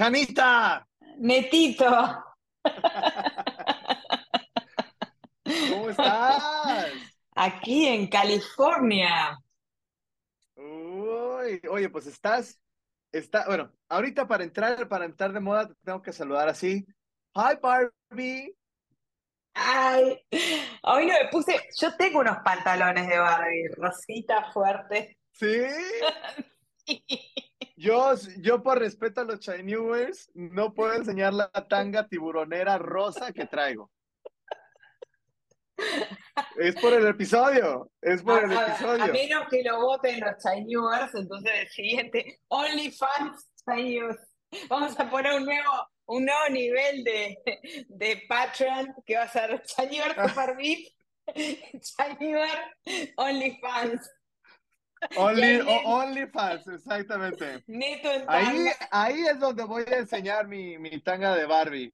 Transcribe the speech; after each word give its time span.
Canita. 0.00 0.88
Netito. 1.18 1.84
¿Cómo 5.68 5.90
estás? 5.90 6.42
Aquí 7.34 7.86
en 7.86 8.06
California. 8.06 9.38
Uy, 10.56 11.60
oye, 11.70 11.90
pues 11.90 12.06
estás, 12.06 12.58
está, 13.12 13.44
bueno, 13.46 13.74
ahorita 13.90 14.26
para 14.26 14.42
entrar, 14.42 14.88
para 14.88 15.04
entrar 15.04 15.34
de 15.34 15.40
moda, 15.40 15.68
te 15.68 15.74
tengo 15.84 16.00
que 16.00 16.14
saludar 16.14 16.48
así. 16.48 16.86
Hi, 17.34 17.58
Barbie. 17.60 18.56
Ay, 19.52 20.18
hoy 20.84 21.06
no 21.08 21.12
me 21.12 21.28
puse, 21.30 21.60
yo 21.78 21.94
tengo 21.96 22.20
unos 22.20 22.38
pantalones 22.42 23.06
de 23.06 23.18
Barbie, 23.18 23.68
rosita 23.76 24.50
fuerte. 24.50 25.18
¿Sí? 25.32 25.66
Yo, 27.80 28.12
yo 28.40 28.62
por 28.62 28.78
respeto 28.78 29.22
a 29.22 29.24
los 29.24 29.40
Chinese 29.40 30.30
no 30.34 30.74
puedo 30.74 30.92
enseñar 30.92 31.32
la 31.32 31.50
tanga 31.66 32.06
tiburonera 32.06 32.76
rosa 32.76 33.32
que 33.32 33.46
traigo. 33.46 33.90
Es 36.58 36.74
por 36.76 36.92
el 36.92 37.06
episodio, 37.06 37.90
es 38.02 38.22
por 38.22 38.44
el 38.44 38.52
A, 38.52 38.66
episodio. 38.66 39.04
a 39.04 39.06
menos 39.06 39.48
que 39.48 39.62
lo 39.62 39.80
voten 39.80 40.20
los 40.20 40.36
Chinese, 40.42 41.18
entonces 41.20 41.52
el 41.54 41.68
siguiente, 41.70 42.40
OnlyFans 42.48 43.48
Chinese. 43.64 44.18
Vamos 44.68 45.00
a 45.00 45.08
poner 45.08 45.32
un 45.36 45.46
nuevo, 45.46 45.88
un 46.04 46.26
nuevo 46.26 46.50
nivel 46.50 47.02
de, 47.02 47.38
de 47.88 48.22
Patreon 48.28 48.94
que 49.06 49.16
va 49.16 49.22
a 49.22 49.28
ser 49.28 49.62
Chinese 49.62 50.28
Super 50.28 50.54
VIP, 50.54 50.86
Chinese 51.80 53.14
OnlyFans, 53.16 54.06
Only, 55.16 55.40
Y 55.42 55.44
ahí 55.44 55.60
o- 55.66 55.88
OnlyFans, 55.88 56.66
exactamente. 56.68 57.64
neto 57.66 58.12
en 58.12 58.24
Ahí, 58.28 58.66
ahí 58.90 59.20
es 59.26 59.38
donde 59.40 59.64
voy 59.64 59.84
a 59.90 59.96
enseñar 59.98 60.46
mi, 60.46 60.78
mi 60.78 61.00
tanga 61.00 61.34
de 61.34 61.46
Barbie. 61.46 61.92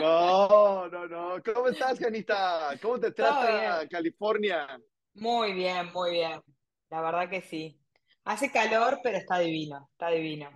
No, 0.00 0.88
no, 0.88 1.06
no. 1.06 1.42
¿Cómo 1.42 1.68
estás, 1.68 1.98
Janita? 1.98 2.70
¿Cómo 2.80 2.98
te 2.98 3.10
trata. 3.12 3.86
California? 3.88 4.80
Muy 5.14 5.52
bien, 5.52 5.92
muy 5.92 6.12
bien. 6.12 6.42
La 6.90 7.00
verdad 7.00 7.28
que 7.28 7.42
sí. 7.42 7.80
Hace 8.24 8.50
calor, 8.50 9.00
pero 9.02 9.18
está 9.18 9.38
divino, 9.38 9.88
está 9.92 10.08
divino. 10.10 10.48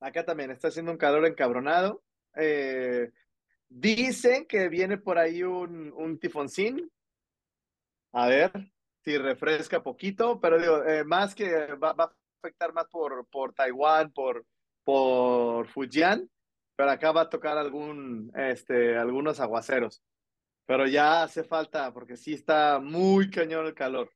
Acá 0.00 0.24
también 0.24 0.50
está 0.50 0.68
haciendo 0.68 0.92
un 0.92 0.98
calor 0.98 1.24
encabronado. 1.26 2.02
Eh, 2.34 3.10
dicen 3.68 4.46
que 4.46 4.68
viene 4.68 4.98
por 4.98 5.18
ahí 5.18 5.42
un, 5.42 5.92
un 5.96 6.18
tifoncín. 6.18 6.90
A 8.16 8.28
ver 8.28 8.50
si 9.04 9.18
refresca 9.18 9.82
poquito, 9.82 10.40
pero 10.40 10.58
digo, 10.58 10.82
eh, 10.84 11.04
más 11.04 11.34
que 11.34 11.74
va, 11.74 11.92
va 11.92 12.04
a 12.04 12.16
afectar 12.42 12.72
más 12.72 12.86
por, 12.86 13.26
por 13.28 13.52
Taiwán, 13.52 14.10
por, 14.10 14.46
por 14.84 15.68
Fujian, 15.68 16.26
pero 16.76 16.90
acá 16.90 17.12
va 17.12 17.20
a 17.20 17.28
tocar 17.28 17.58
algún, 17.58 18.32
este, 18.34 18.96
algunos 18.96 19.38
aguaceros. 19.38 20.02
Pero 20.64 20.86
ya 20.86 21.24
hace 21.24 21.44
falta, 21.44 21.92
porque 21.92 22.16
sí 22.16 22.32
está 22.32 22.80
muy 22.80 23.28
cañón 23.28 23.66
el 23.66 23.74
calor, 23.74 24.10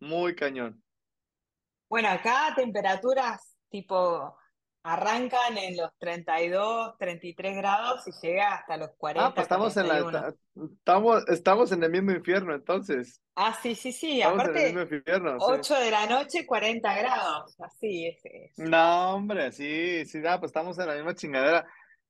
muy 0.00 0.36
cañón. 0.36 0.84
Bueno, 1.88 2.10
acá 2.10 2.52
temperaturas 2.54 3.56
tipo 3.70 4.36
arrancan 4.92 5.58
en 5.58 5.76
los 5.76 5.90
32, 5.98 6.96
33 6.98 7.56
grados 7.56 8.06
y 8.08 8.12
llega 8.22 8.54
hasta 8.54 8.76
los 8.76 8.90
Ah, 9.14 9.32
40, 9.32 9.34
pues 9.34 9.44
estamos 9.44 9.76
en 9.76 9.88
la, 9.88 10.00
41. 10.02 10.34
estamos, 10.80 11.24
estamos 11.28 11.72
en 11.72 11.82
el 11.84 11.90
mismo 11.90 12.12
infierno, 12.12 12.54
entonces. 12.54 13.22
Ah, 13.34 13.52
sí, 13.62 13.74
sí, 13.74 13.92
sí. 13.92 14.20
Estamos 14.20 14.46
en 14.48 14.56
el 14.56 14.62
Aparte, 14.62 14.64
mismo 14.64 14.82
infierno, 14.82 15.40
sí. 15.40 15.52
8 15.52 15.74
de 15.80 15.90
la 15.90 16.06
noche, 16.06 16.46
40 16.46 16.94
grados. 16.98 17.54
Así 17.60 18.06
es. 18.06 18.20
es. 18.24 18.52
No, 18.58 19.14
hombre, 19.14 19.52
sí, 19.52 20.04
sí, 20.06 20.22
ah, 20.26 20.38
pues 20.40 20.50
estamos 20.50 20.78
en 20.78 20.86
la 20.88 20.94
misma 20.94 21.14
chingadera. 21.14 21.66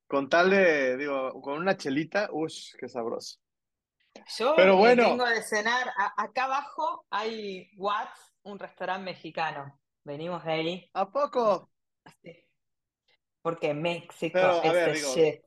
Con 0.06 0.28
tal 0.28 0.50
de, 0.50 0.96
digo, 0.96 1.40
con 1.42 1.58
una 1.58 1.76
chelita, 1.76 2.28
uff, 2.32 2.52
qué 2.78 2.88
sabroso. 2.88 3.38
Yo 4.38 4.54
Pero 4.56 4.74
eh, 4.74 4.76
bueno. 4.76 5.02
vengo 5.10 5.26
de 5.26 5.42
cenar. 5.42 5.88
a- 5.96 6.14
acá 6.22 6.44
abajo 6.44 7.06
hay 7.10 7.70
Watts, 7.76 8.34
un 8.44 8.58
restaurante 8.58 9.04
mexicano. 9.04 9.78
Venimos 10.04 10.44
de 10.44 10.52
ahí. 10.52 10.90
¿A 10.94 11.10
poco? 11.10 11.70
Así. 12.04 12.45
Porque 13.46 13.72
México 13.74 14.32
Pero, 14.32 14.60
es 14.60 14.72
ver, 14.72 14.92
the 14.92 14.98
digo, 14.98 15.14
shit. 15.14 15.40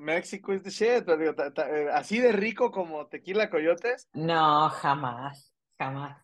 México 0.00 0.52
is 0.52 0.62
the 0.64 0.70
shit, 0.70 1.04
pero 1.04 1.16
digo, 1.16 1.32
ta- 1.32 1.54
ta- 1.54 1.70
eh, 1.70 1.88
así 1.88 2.18
de 2.18 2.32
rico 2.32 2.72
como 2.72 3.06
tequila 3.06 3.48
coyotes. 3.48 4.08
No, 4.12 4.68
jamás, 4.70 5.54
jamás. 5.78 6.20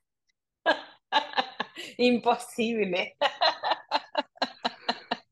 Imposible. 1.98 3.16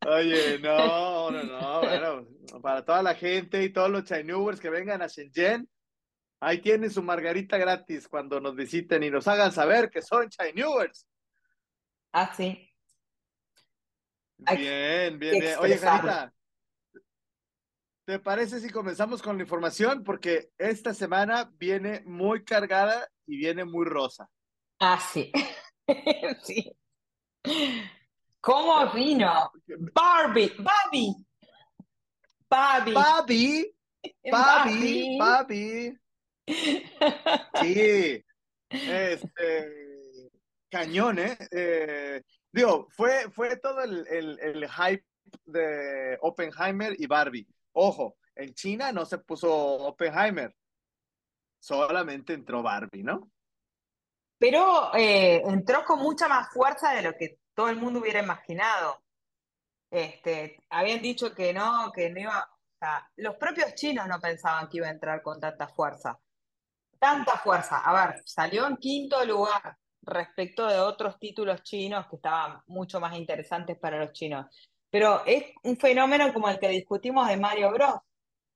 Oye, 0.06 0.60
no, 0.60 1.30
no, 1.32 1.42
no, 1.42 1.80
bueno, 1.80 2.28
para 2.62 2.84
toda 2.84 3.02
la 3.02 3.16
gente 3.16 3.60
y 3.64 3.72
todos 3.72 3.91
los 3.91 4.04
Chinubers 4.04 4.60
que 4.60 4.70
vengan 4.70 5.02
a 5.02 5.08
Shenzhen, 5.08 5.68
ahí 6.38 6.60
tienen 6.60 6.92
su 6.92 7.02
margarita 7.02 7.58
gratis 7.58 8.06
cuando 8.06 8.41
nos 8.41 8.54
visiten 8.54 9.02
y 9.02 9.10
nos 9.10 9.26
hagan 9.26 9.50
saber 9.50 9.91
que 9.91 10.00
son 10.00 10.28
Chinubers. 10.28 11.08
Ah, 12.12 12.32
sí. 12.36 12.72
Bien, 14.50 15.19
bien, 15.19 15.41
bien. 15.41 15.58
Oye. 15.58 15.78
Janita, 15.78 16.32
¿te 18.04 18.19
parece 18.19 18.60
si 18.60 18.70
comenzamos 18.70 19.22
con 19.22 19.36
la 19.36 19.42
información? 19.42 20.03
Porque 20.04 20.50
esta 20.58 20.94
semana 20.94 21.50
viene 21.54 22.03
muy 22.04 22.44
cargada 22.44 23.08
y 23.26 23.36
viene 23.36 23.64
muy 23.64 23.86
rosa. 23.86 24.28
Ah, 24.80 25.00
sí. 25.00 25.30
Sí. 26.44 26.72
¿Cómo 28.41 28.92
vino? 28.92 29.50
Barbie, 29.92 30.53
Barbie, 30.59 31.14
Barbie, 32.48 32.92
Papi, 32.92 32.92
papi, 32.92 33.74
Barbie. 34.30 35.19
papi. 35.19 35.98
Sí, 37.60 38.24
este, 38.70 40.30
cañón, 40.70 41.19
¿eh? 41.19 41.36
Eh, 41.50 42.22
digo, 42.52 42.86
fue, 42.90 43.30
fue 43.30 43.56
todo 43.56 43.82
el, 43.82 44.06
el, 44.08 44.38
el 44.40 44.70
hype 44.70 45.04
de 45.44 46.18
Oppenheimer 46.20 46.94
y 46.98 47.06
Barbie. 47.06 47.48
Ojo, 47.72 48.16
en 48.34 48.54
China 48.54 48.92
no 48.92 49.04
se 49.04 49.18
puso 49.18 49.50
Oppenheimer, 49.50 50.54
solamente 51.58 52.34
entró 52.34 52.62
Barbie, 52.62 53.02
¿no? 53.02 53.30
Pero 54.38 54.94
eh, 54.94 55.42
entró 55.46 55.84
con 55.84 56.00
mucha 56.00 56.28
más 56.28 56.52
fuerza 56.52 56.92
de 56.94 57.02
lo 57.02 57.14
que 57.16 57.38
todo 57.54 57.68
el 57.68 57.76
mundo 57.76 58.00
hubiera 58.00 58.20
imaginado. 58.20 59.02
Este, 59.91 60.58
habían 60.70 61.00
dicho 61.00 61.34
que 61.34 61.52
no, 61.52 61.92
que 61.94 62.10
no 62.10 62.20
iba, 62.20 62.42
o 62.42 62.78
sea, 62.78 63.08
los 63.16 63.36
propios 63.36 63.74
chinos 63.74 64.08
no 64.08 64.18
pensaban 64.18 64.68
que 64.68 64.78
iba 64.78 64.88
a 64.88 64.92
entrar 64.92 65.22
con 65.22 65.38
tanta 65.38 65.68
fuerza. 65.68 66.18
Tanta 66.98 67.38
fuerza. 67.38 67.78
A 67.78 68.06
ver, 68.06 68.22
salió 68.24 68.66
en 68.66 68.76
quinto 68.76 69.24
lugar 69.24 69.76
respecto 70.02 70.66
de 70.66 70.78
otros 70.78 71.18
títulos 71.18 71.62
chinos 71.62 72.06
que 72.08 72.16
estaban 72.16 72.60
mucho 72.66 73.00
más 73.00 73.16
interesantes 73.16 73.78
para 73.78 73.98
los 73.98 74.12
chinos. 74.12 74.46
Pero 74.90 75.24
es 75.24 75.44
un 75.62 75.76
fenómeno 75.76 76.32
como 76.32 76.48
el 76.48 76.58
que 76.58 76.68
discutimos 76.68 77.28
de 77.28 77.36
Mario 77.36 77.70
Bros. 77.72 77.94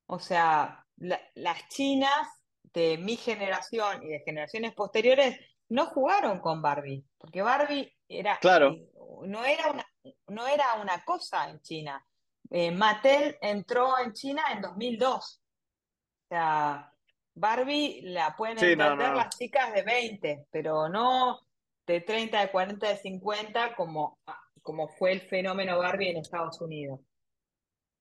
O 0.07 0.19
sea, 0.19 0.85
la- 0.97 1.21
las 1.35 1.67
chinas 1.69 2.27
de 2.73 2.97
mi 2.97 3.15
generación 3.15 4.03
y 4.03 4.07
de 4.09 4.19
generaciones 4.19 4.73
posteriores 4.73 5.39
no 5.69 5.87
jugaron 5.87 6.39
con 6.39 6.61
Barbie, 6.61 7.03
porque 7.17 7.41
Barbie 7.41 7.93
era, 8.07 8.37
Claro. 8.39 8.71
eh, 8.73 8.89
no 9.23 9.43
era 9.43 9.71
una, 9.71 9.85
no 10.27 10.47
era 10.47 10.75
una 10.75 11.03
cosa 11.03 11.49
en 11.49 11.59
China. 11.61 12.05
Eh, 12.49 12.71
Mattel 12.71 13.37
entró 13.41 13.97
en 13.99 14.13
China 14.13 14.43
en 14.53 14.61
2002. 14.61 15.41
O 15.41 16.27
sea, 16.29 16.93
Barbie 17.37 18.01
la 18.01 18.35
pueden 18.35 18.57
Sí, 18.57 18.75
no, 18.75 18.83
entender 18.85 19.09
no. 19.09 19.15
las 19.17 19.37
chicas 19.37 19.73
de 19.73 19.83
20, 19.83 20.47
pero 20.51 20.89
no 20.89 21.39
de 21.85 22.01
30, 22.01 22.41
de 22.41 22.51
40, 22.51 22.89
de 22.89 22.97
50, 22.97 23.75
como, 23.75 24.19
como 24.61 24.87
fue 24.87 25.11
el 25.13 25.21
fenómeno 25.21 25.77
Barbie 25.77 26.09
en 26.09 26.17
Estados 26.17 26.59
Unidos. 26.61 26.99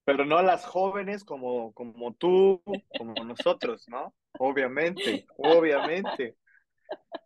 Pero 0.05 0.25
no 0.25 0.41
las 0.43 0.65
jóvenes 0.65 1.23
como, 1.25 1.73
como 1.75 2.15
tú, 2.15 2.62
como 2.97 3.12
nosotros, 3.25 3.85
¿no? 3.88 4.15
Obviamente, 4.38 5.27
obviamente. 5.37 6.37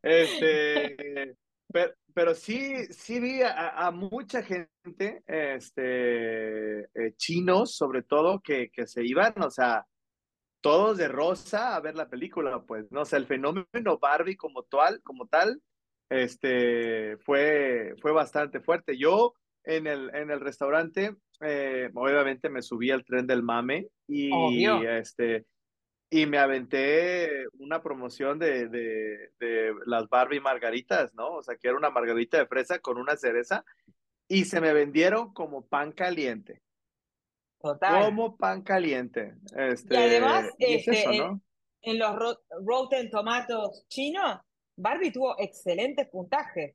Este, 0.02 1.36
pero, 1.72 1.92
pero 2.14 2.34
sí, 2.34 2.86
sí 2.86 3.20
vi 3.20 3.42
a, 3.42 3.86
a 3.86 3.90
mucha 3.90 4.42
gente, 4.42 5.22
este, 5.26 6.80
eh, 6.80 7.14
chinos 7.16 7.76
sobre 7.76 8.02
todo, 8.02 8.40
que, 8.40 8.70
que 8.70 8.86
se 8.86 9.04
iban, 9.04 9.34
o 9.42 9.50
sea, 9.50 9.86
todos 10.60 10.98
de 10.98 11.08
rosa 11.08 11.74
a 11.74 11.80
ver 11.80 11.94
la 11.94 12.08
película, 12.08 12.62
pues, 12.62 12.90
¿no? 12.90 13.02
O 13.02 13.04
sea, 13.04 13.18
el 13.18 13.26
fenómeno 13.26 13.98
Barbie 14.00 14.36
como 14.36 14.62
tal, 14.64 15.02
como 15.02 15.26
tal, 15.26 15.62
este, 16.08 17.16
fue, 17.18 17.94
fue 18.00 18.12
bastante 18.12 18.60
fuerte. 18.60 18.98
Yo 18.98 19.34
en 19.64 19.86
el, 19.86 20.14
en 20.14 20.30
el 20.30 20.40
restaurante, 20.40 21.16
eh, 21.40 21.90
obviamente 21.94 22.48
me 22.48 22.62
subí 22.62 22.90
al 22.90 23.04
tren 23.04 23.26
del 23.26 23.42
mame 23.42 23.88
y 24.06 24.30
Obvio. 24.32 24.82
este, 24.90 25.46
y 26.10 26.26
me 26.26 26.38
aventé 26.38 27.46
una 27.58 27.82
promoción 27.82 28.38
de, 28.38 28.68
de, 28.68 29.30
de, 29.38 29.74
las 29.86 30.08
Barbie 30.08 30.40
margaritas, 30.40 31.14
¿no? 31.14 31.34
O 31.34 31.42
sea, 31.42 31.56
que 31.56 31.68
era 31.68 31.76
una 31.76 31.90
margarita 31.90 32.38
de 32.38 32.46
fresa 32.46 32.80
con 32.80 32.98
una 32.98 33.16
cereza 33.16 33.64
y 34.26 34.44
se 34.44 34.60
me 34.60 34.72
vendieron 34.72 35.32
como 35.32 35.66
pan 35.66 35.92
caliente. 35.92 36.62
Total. 37.60 38.04
Como 38.06 38.36
pan 38.36 38.62
caliente. 38.62 39.34
Este, 39.56 39.94
y 39.94 39.96
además, 39.98 40.46
es 40.58 40.78
este, 40.88 41.00
eso, 41.00 41.10
en, 41.12 41.18
¿no? 41.18 41.40
en 41.82 41.98
los 41.98 42.16
ro- 42.16 42.40
Rotten 42.64 43.10
Tomatoes 43.10 43.86
chinos, 43.88 44.40
Barbie 44.76 45.12
tuvo 45.12 45.38
excelentes 45.38 46.08
puntajes. 46.08 46.74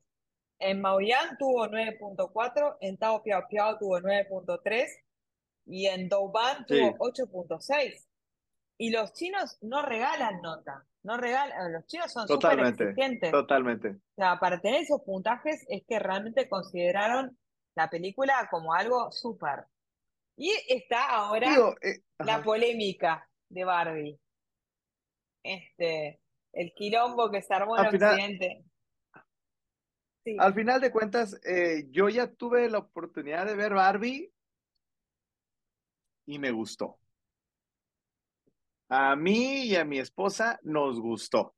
En 0.58 0.80
Maoyan 0.80 1.36
tuvo 1.38 1.66
9.4, 1.66 2.76
en 2.80 2.96
Tao 2.96 3.22
Piao 3.22 3.46
Piao 3.48 3.78
tuvo 3.78 3.98
9.3 4.00 4.86
y 5.66 5.86
en 5.86 6.08
Douban 6.08 6.64
Sí. 6.68 6.78
tuvo 6.78 6.96
8.6. 6.98 8.06
Y 8.78 8.90
los 8.90 9.12
chinos 9.12 9.58
no 9.62 9.82
regalan 9.82 10.40
nota, 10.42 10.86
no 11.02 11.16
regalan, 11.16 11.72
los 11.72 11.86
chinos 11.86 12.12
son 12.12 12.28
súper 12.28 12.60
exigentes. 12.60 13.30
totalmente. 13.32 13.88
O 13.88 14.14
sea, 14.16 14.38
para 14.38 14.60
tener 14.60 14.82
esos 14.82 15.00
puntajes 15.02 15.64
es 15.68 15.82
que 15.86 15.98
realmente 15.98 16.48
consideraron 16.48 17.36
la 17.74 17.90
película 17.90 18.46
como 18.50 18.72
algo 18.72 19.10
súper. 19.12 19.64
Y 20.36 20.52
está 20.68 21.08
ahora 21.10 21.50
Digo, 21.50 21.74
eh, 21.82 22.00
la 22.18 22.42
polémica 22.42 23.28
de 23.48 23.64
Barbie. 23.64 24.20
Este, 25.42 26.20
el 26.52 26.72
quilombo 26.74 27.30
que 27.30 27.40
se 27.42 27.54
armó 27.54 27.78
en 27.78 27.86
Al 27.86 27.90
final- 27.92 28.14
Occidente. 28.14 28.64
Sí. 30.24 30.36
Al 30.40 30.54
final 30.54 30.80
de 30.80 30.90
cuentas, 30.90 31.40
eh, 31.44 31.84
yo 31.90 32.08
ya 32.08 32.32
tuve 32.32 32.68
la 32.68 32.78
oportunidad 32.78 33.46
de 33.46 33.54
ver 33.54 33.74
Barbie 33.74 34.32
y 36.26 36.38
me 36.40 36.50
gustó. 36.50 36.98
A 38.88 39.14
mí 39.14 39.62
y 39.66 39.76
a 39.76 39.84
mi 39.84 39.98
esposa 40.00 40.58
nos 40.62 41.00
gustó. 41.00 41.54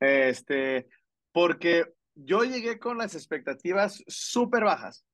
Este, 0.00 0.88
porque 1.32 1.92
yo 2.14 2.44
llegué 2.44 2.78
con 2.78 2.98
las 2.98 3.16
expectativas 3.16 4.02
súper 4.06 4.62
bajas, 4.64 5.04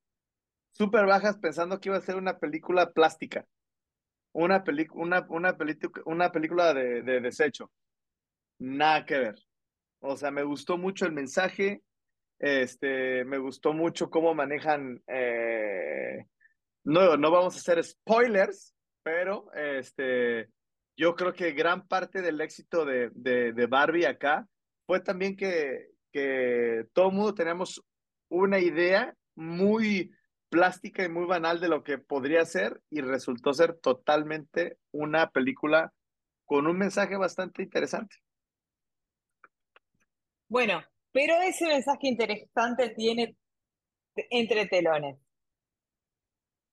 súper 0.76 1.06
bajas 1.06 1.38
pensando 1.38 1.80
que 1.80 1.88
iba 1.88 1.98
a 1.98 2.02
ser 2.02 2.16
una 2.16 2.38
película 2.38 2.92
plástica, 2.92 3.46
una, 4.32 4.62
una, 4.92 5.26
una, 5.28 5.56
una 6.04 6.32
película 6.32 6.74
de, 6.74 7.02
de 7.02 7.20
desecho. 7.20 7.70
Nada 8.58 9.04
que 9.04 9.18
ver. 9.18 9.34
O 10.00 10.16
sea, 10.16 10.30
me 10.30 10.42
gustó 10.42 10.76
mucho 10.76 11.06
el 11.06 11.12
mensaje, 11.12 11.82
este, 12.38 13.24
me 13.24 13.38
gustó 13.38 13.72
mucho 13.72 14.10
cómo 14.10 14.34
manejan, 14.34 15.02
eh, 15.06 16.26
no, 16.84 17.16
no 17.16 17.30
vamos 17.30 17.54
a 17.54 17.58
hacer 17.58 17.82
spoilers, 17.82 18.74
pero 19.02 19.50
este, 19.54 20.50
yo 20.96 21.14
creo 21.14 21.32
que 21.32 21.52
gran 21.52 21.86
parte 21.86 22.20
del 22.20 22.40
éxito 22.40 22.84
de, 22.84 23.10
de, 23.14 23.66
Barbie 23.66 24.06
acá 24.06 24.46
fue 24.86 25.00
también 25.00 25.36
que, 25.36 25.88
que 26.12 26.84
todo 26.92 27.10
mundo 27.10 27.34
tenemos 27.34 27.82
una 28.28 28.58
idea 28.58 29.14
muy 29.36 30.10
plástica 30.54 31.02
y 31.04 31.08
muy 31.08 31.26
banal 31.26 31.58
de 31.58 31.66
lo 31.66 31.82
que 31.82 31.98
podría 31.98 32.44
ser 32.46 32.80
y 32.88 33.00
resultó 33.00 33.52
ser 33.52 33.76
totalmente 33.80 34.78
una 34.92 35.30
película 35.30 35.92
con 36.44 36.68
un 36.68 36.78
mensaje 36.78 37.16
bastante 37.16 37.64
interesante. 37.64 38.14
Bueno, 40.46 40.80
pero 41.10 41.34
ese 41.42 41.66
mensaje 41.66 42.06
interesante 42.06 42.90
tiene 42.90 43.36
entre 44.30 44.66
telones. 44.66 45.18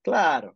Claro, 0.04 0.56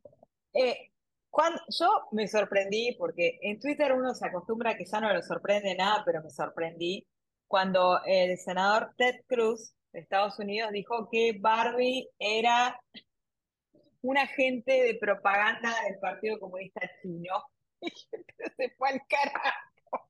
Eh, 0.54 0.92
cuando, 1.32 1.60
yo 1.80 1.88
me 2.12 2.28
sorprendí 2.28 2.96
porque 3.00 3.40
en 3.42 3.60
Twitter 3.60 3.92
uno 3.94 4.14
se 4.14 4.28
acostumbra 4.28 4.72
a 4.72 4.78
que 4.78 4.86
ya 4.86 5.02
no 5.02 5.12
lo 5.12 5.22
sorprende 5.24 5.76
nada, 5.76 6.04
pero 6.06 6.22
me 6.22 6.30
sorprendí 6.30 7.08
cuando 7.48 8.00
el 8.06 8.38
senador 8.38 8.94
Ted 8.98 9.16
Cruz 9.28 9.74
de 9.92 10.02
Estados 10.02 10.38
Unidos 10.38 10.72
dijo 10.72 11.10
que 11.12 11.38
Barbie 11.40 12.08
era 12.20 12.80
un 14.06 14.18
agente 14.18 14.84
de 14.84 14.96
propaganda 14.96 15.74
del 15.88 16.00
Partido 16.00 16.40
Comunista 16.40 16.82
Chino. 17.02 17.44
Y 17.82 17.90
se 18.58 18.70
fue 18.78 18.90
al 18.90 19.02
carajo. 19.08 20.10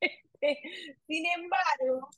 Este, 0.00 0.58
Sin 1.06 1.24
embargo, 1.26 2.08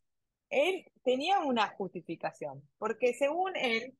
él 0.49 0.91
tenía 1.03 1.41
una 1.41 1.69
justificación, 1.69 2.63
porque 2.79 3.13
según 3.13 3.55
él, 3.57 3.95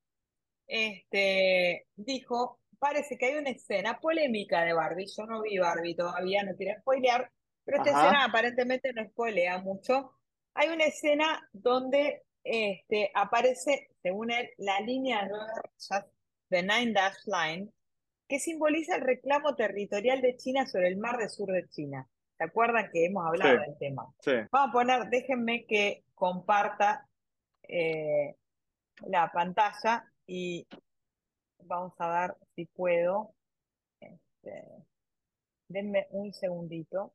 este, 0.67 1.87
dijo, 1.97 2.61
parece 2.79 3.19
que 3.19 3.27
hay 3.27 3.35
una 3.35 3.51
escena 3.51 3.99
polémica 4.01 4.65
de 4.65 4.73
Barbie. 4.73 5.13
Yo 5.15 5.27
no 5.27 5.43
vi 5.43 5.59
Barbie 5.59 5.97
todavía, 5.97 6.43
no 6.45 6.57
quiero 6.57 6.81
spoilear, 6.81 7.31
pero 7.65 7.79
esta 7.79 7.91
Ajá. 7.91 8.07
escena 8.07 8.25
aparentemente 8.25 8.93
no 8.93 9.05
spoilea 9.05 9.59
mucho. 9.59 10.13
Hay 10.55 10.69
una 10.69 10.85
escena 10.85 11.47
donde 11.53 12.23
este, 12.45 13.11
aparece, 13.15 13.91
según 14.03 14.31
él, 14.31 14.49
la 14.59 14.81
línea 14.81 15.23
de 15.23 15.29
nueve 15.31 15.53
rayas, 15.57 16.07
The 16.55 16.63
Nine 16.63 16.93
Dash 16.93 17.17
Line, 17.27 17.69
que 18.29 18.39
simboliza 18.39 18.95
el 18.95 19.01
reclamo 19.03 19.57
territorial 19.57 20.21
de 20.23 20.37
China 20.37 20.65
sobre 20.69 20.87
el 20.87 20.97
mar 20.99 21.17
del 21.19 21.29
sur 21.29 21.51
de 21.51 21.69
China. 21.69 22.09
¿Se 22.39 22.45
acuerdan 22.45 22.89
que 22.93 23.07
hemos 23.07 23.27
hablado 23.27 23.59
Sí. 23.59 23.65
del 23.67 23.79
tema? 23.79 24.15
sí. 24.21 24.31
Vamos 24.53 24.69
a 24.69 24.73
poner, 24.73 25.09
déjenme 25.11 25.67
que 25.67 26.05
comparta 26.15 27.09
eh, 27.69 28.37
la 29.07 29.33
pantalla 29.33 30.05
y 30.29 30.65
vamos 31.65 31.93
a 31.99 32.21
ver 32.21 32.37
si 32.55 32.67
puedo. 32.67 33.35
Este, 33.99 34.65
denme 35.67 36.07
un 36.11 36.33
segundito 36.33 37.15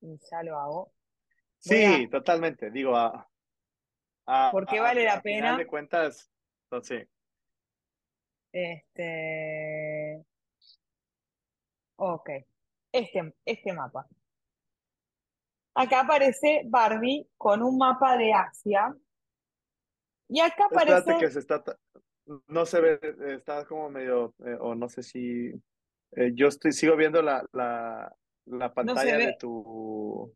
y 0.00 0.18
ya 0.28 0.42
lo 0.42 0.58
hago. 0.58 0.92
Voy 1.66 1.84
a- 1.84 1.96
Sí, 1.98 2.08
totalmente. 2.08 2.70
Digo, 2.72 2.96
a, 2.96 3.28
a- 4.26 4.48
Porque 4.50 4.78
a- 4.78 4.82
vale 4.82 5.04
la 5.04 5.14
a 5.14 5.20
final 5.20 5.40
pena. 5.42 5.56
de 5.58 5.66
cuentas, 5.68 6.32
pues 6.68 6.86
sí. 6.88 6.96
Este, 8.54 10.24
ok, 11.96 12.30
este, 12.92 13.34
este 13.44 13.72
mapa. 13.72 14.06
Acá 15.74 16.02
aparece 16.02 16.62
Barbie 16.66 17.28
con 17.36 17.64
un 17.64 17.76
mapa 17.76 18.16
de 18.16 18.32
Asia. 18.32 18.94
Y 20.28 20.38
acá 20.38 20.68
Espérate 20.70 20.92
aparece, 20.92 21.18
que 21.18 21.30
se 21.32 21.40
está, 21.40 21.64
no 22.46 22.64
se 22.64 22.80
ve, 22.80 23.00
está 23.34 23.66
como 23.66 23.90
medio, 23.90 24.34
eh, 24.46 24.56
o 24.60 24.76
no 24.76 24.88
sé 24.88 25.02
si, 25.02 25.48
eh, 26.12 26.30
yo 26.34 26.46
estoy, 26.46 26.70
sigo 26.70 26.96
viendo 26.96 27.22
la, 27.22 27.44
la, 27.52 28.14
la 28.46 28.72
pantalla 28.72 29.18
de 29.18 29.36
tu, 29.36 30.32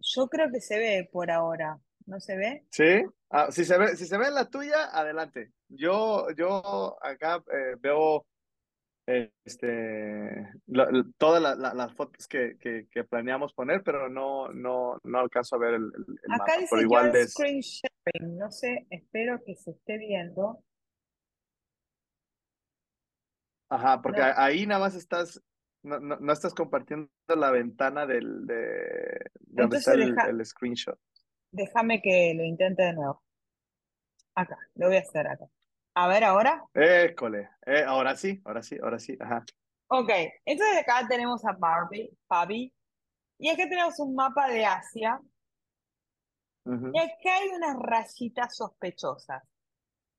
yo 0.00 0.28
creo 0.28 0.50
que 0.52 0.60
se 0.60 0.78
ve 0.78 1.08
por 1.10 1.30
ahora. 1.30 1.78
¿No 2.06 2.20
se 2.20 2.36
ve? 2.36 2.64
¿sí? 2.70 3.04
Ah, 3.30 3.50
si 3.50 3.64
se 3.64 3.76
ve, 3.78 3.96
si 3.96 4.06
se 4.06 4.16
ve 4.16 4.30
la 4.30 4.48
tuya, 4.48 4.84
adelante. 4.96 5.52
Yo, 5.68 6.28
yo 6.36 6.96
acá 7.02 7.42
eh, 7.52 7.74
veo, 7.80 8.24
eh, 9.08 9.32
este, 9.44 10.52
todas 11.18 11.42
la- 11.42 11.56
la- 11.56 11.74
las 11.74 11.92
fotos 11.94 12.28
que, 12.28 12.56
que, 12.58 12.86
que 12.90 13.02
planeamos 13.04 13.52
poner, 13.52 13.82
pero 13.82 14.08
no, 14.08 14.48
no, 14.52 15.00
no 15.02 15.18
alcanzo 15.18 15.56
a 15.56 15.58
ver 15.58 15.74
el, 15.74 15.82
el- 15.84 16.32
Acá 16.32 16.38
mapa, 16.38 16.56
dice 16.60 16.80
igual 16.80 17.16
es, 17.16 17.32
Screen 17.32 17.60
Sharing. 17.60 18.38
No 18.38 18.50
sé, 18.52 18.86
espero 18.90 19.42
que 19.44 19.56
se 19.56 19.72
esté 19.72 19.98
viendo. 19.98 20.62
ajá, 23.68 24.00
porque 24.00 24.20
No. 24.20 24.26
ahí 24.36 24.64
nada 24.66 24.80
más 24.82 24.94
estás, 24.94 25.42
no, 25.82 25.98
no, 25.98 26.16
no 26.20 26.32
estás 26.32 26.54
compartiendo 26.54 27.10
la 27.28 27.50
ventana 27.50 28.06
del, 28.06 28.46
de, 28.46 28.54
de 28.54 29.30
donde 29.40 29.78
está 29.78 29.94
Entonces 29.94 30.08
el, 30.08 30.14
deja- 30.14 30.28
el 30.30 30.46
screenshot. 30.46 30.98
Déjame 31.56 32.02
que 32.02 32.34
lo 32.36 32.44
intente 32.44 32.82
de 32.82 32.92
nuevo. 32.92 33.22
Acá, 34.34 34.58
lo 34.74 34.88
voy 34.88 34.96
a 34.96 35.00
hacer 35.00 35.26
acá. 35.26 35.46
A 35.94 36.06
ver 36.06 36.22
ahora. 36.24 36.62
École, 36.74 37.48
eh, 37.64 37.82
ahora 37.86 38.14
sí, 38.14 38.42
ahora 38.44 38.62
sí, 38.62 38.76
ahora 38.82 38.98
sí, 38.98 39.16
ajá. 39.18 39.42
Ok, 39.88 40.10
entonces 40.44 40.78
acá 40.78 41.06
tenemos 41.08 41.42
a 41.46 41.52
Barbie, 41.52 42.10
Barbie, 42.28 42.70
y 43.38 43.48
acá 43.48 43.66
tenemos 43.68 43.98
un 44.00 44.14
mapa 44.14 44.48
de 44.48 44.66
Asia, 44.66 45.18
ujú. 46.64 46.90
y 46.92 46.98
acá 46.98 47.36
hay 47.40 47.48
unas 47.48 47.76
rayitas 47.78 48.54
sospechosas, 48.54 49.42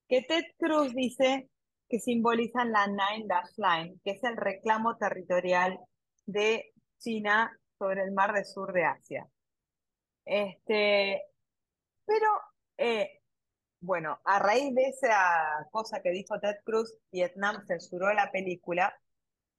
que 0.07 0.23
Ted 0.23 0.45
Cruz 0.57 0.95
dice 0.95 1.49
que 1.87 1.99
simbolizan 1.99 2.71
la 2.71 2.87
Nine 2.87 3.27
Dash 3.27 3.53
Line, 3.57 3.99
que 4.03 4.11
es 4.11 4.23
el 4.23 4.37
reclamo 4.37 4.97
territorial 4.97 5.77
de 6.25 6.71
China 6.97 7.55
sobre 7.77 8.03
el 8.03 8.11
mar 8.13 8.33
del 8.33 8.45
sur 8.45 8.73
de 8.73 8.85
Asia. 8.85 9.27
Este, 10.27 11.23
pero, 12.05 12.27
eh, 12.77 13.21
bueno, 13.79 14.19
a 14.25 14.39
raíz 14.39 14.75
de 14.75 14.83
esa 14.89 15.67
cosa 15.71 16.01
que 16.01 16.09
dijo 16.11 16.39
Ted 16.39 16.57
Cruz, 16.65 16.93
Vietnam 17.11 17.63
censuró 17.65 18.13
la 18.13 18.29
película 18.31 18.93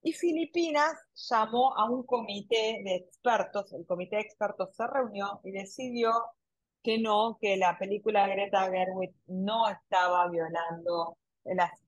y 0.02 0.12
Filipinas 0.12 0.92
llamó 1.30 1.76
a 1.76 1.88
un 1.90 2.04
comité 2.04 2.82
de 2.84 2.96
expertos. 2.96 3.72
El 3.72 3.86
comité 3.86 4.16
de 4.16 4.22
expertos 4.22 4.74
se 4.76 4.86
reunió 4.86 5.40
y 5.42 5.52
decidió 5.52 6.12
que 6.82 6.98
no, 6.98 7.38
que 7.40 7.56
la 7.56 7.78
película 7.78 8.26
de 8.26 8.34
Greta 8.34 8.70
Gerwig 8.70 9.14
no 9.26 9.68
estaba 9.68 10.28
violando 10.28 11.16
las- 11.44 11.82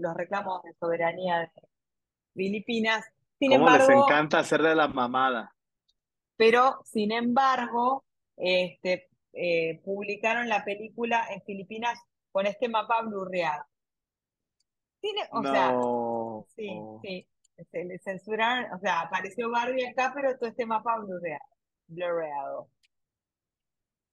los 0.00 0.14
reclamos 0.16 0.62
de 0.64 0.74
soberanía 0.74 1.38
de 1.40 1.50
Filipinas 2.34 3.04
Sin 3.38 3.50
¿Cómo 3.52 3.70
les 3.70 3.88
embargo, 3.88 4.06
encanta 4.06 4.38
hacerle 4.40 4.74
la 4.74 4.88
mamada? 4.88 5.51
Pero 6.36 6.80
sin 6.84 7.12
embargo, 7.12 8.04
este, 8.36 9.08
eh, 9.32 9.80
publicaron 9.84 10.48
la 10.48 10.64
película 10.64 11.26
en 11.30 11.42
Filipinas 11.42 11.98
con 12.30 12.46
este 12.46 12.68
mapa 12.68 13.02
blurreado. 13.02 13.64
Tiene, 15.00 15.20
o 15.32 15.42
sea, 15.42 15.72
No. 15.72 16.46
sí, 16.56 16.70
sí, 17.02 17.28
se 17.70 17.84
le 17.84 17.98
censuraron, 17.98 18.72
o 18.72 18.78
sea, 18.78 19.00
apareció 19.02 19.50
Barbie 19.50 19.86
acá, 19.86 20.12
pero 20.14 20.36
todo 20.38 20.48
este 20.48 20.64
mapa 20.66 20.96
blurreado. 20.98 21.44
blurreado. 21.88 22.68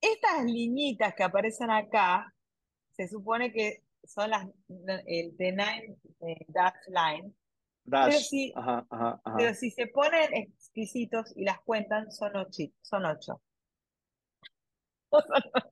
Estas 0.01 0.45
liñitas 0.45 1.13
que 1.13 1.23
aparecen 1.23 1.69
acá, 1.71 2.33
se 2.91 3.07
supone 3.07 3.51
que 3.51 3.83
son 4.03 4.29
las 4.29 4.47
el 5.05 5.35
The 5.37 5.51
Nine 5.51 5.97
eh, 6.21 6.45
Dash 6.47 6.73
Line, 6.87 7.33
pero 7.85 8.05
Dash. 8.05 8.27
si, 8.29 8.53
Ajá, 8.55 8.85
ajá, 8.89 9.21
ajá. 9.23 9.37
pero 9.37 9.53
si 9.53 9.71
se 9.71 9.87
ponen 9.87 10.53
y 11.35 11.43
las 11.43 11.59
cuentan, 11.61 12.11
son 12.11 12.35
ocho. 12.35 12.63
Son 12.81 13.05
ocho. 13.05 13.41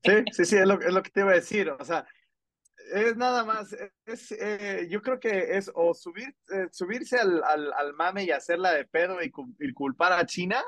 Sí, 0.04 0.12
sí, 0.32 0.46
sí, 0.46 0.56
es 0.58 0.66
lo, 0.68 0.80
es 0.82 0.94
lo 0.94 1.04
que 1.04 1.10
te 1.12 1.20
iba 1.22 1.32
a 1.32 1.36
decir. 1.36 1.70
O 1.70 1.84
sea, 1.84 2.06
es 2.94 3.18
nada 3.18 3.44
más, 3.44 3.76
es, 4.06 4.32
eh, 4.32 4.88
yo 4.90 5.02
creo 5.02 5.20
que 5.20 5.58
es 5.58 5.70
o 5.74 5.94
subir, 5.94 6.36
eh, 6.52 6.68
subirse 6.72 7.18
al, 7.18 7.44
al, 7.44 7.74
al 7.74 7.94
mame 7.94 8.24
y 8.24 8.32
hacerla 8.32 8.72
de 8.72 8.86
pedo 8.86 9.22
y, 9.22 9.30
cul- 9.32 9.56
y 9.60 9.74
culpar 9.74 10.14
a 10.14 10.26
China, 10.26 10.64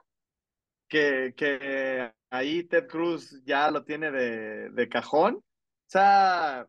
que, 0.87 1.33
que 1.35 2.11
ahí 2.29 2.63
Ted 2.63 2.87
Cruz 2.87 3.41
ya 3.45 3.71
lo 3.71 3.83
tiene 3.83 4.11
de, 4.11 4.69
de 4.71 4.89
cajón. 4.89 5.35
O 5.35 5.91
sea, 5.91 6.67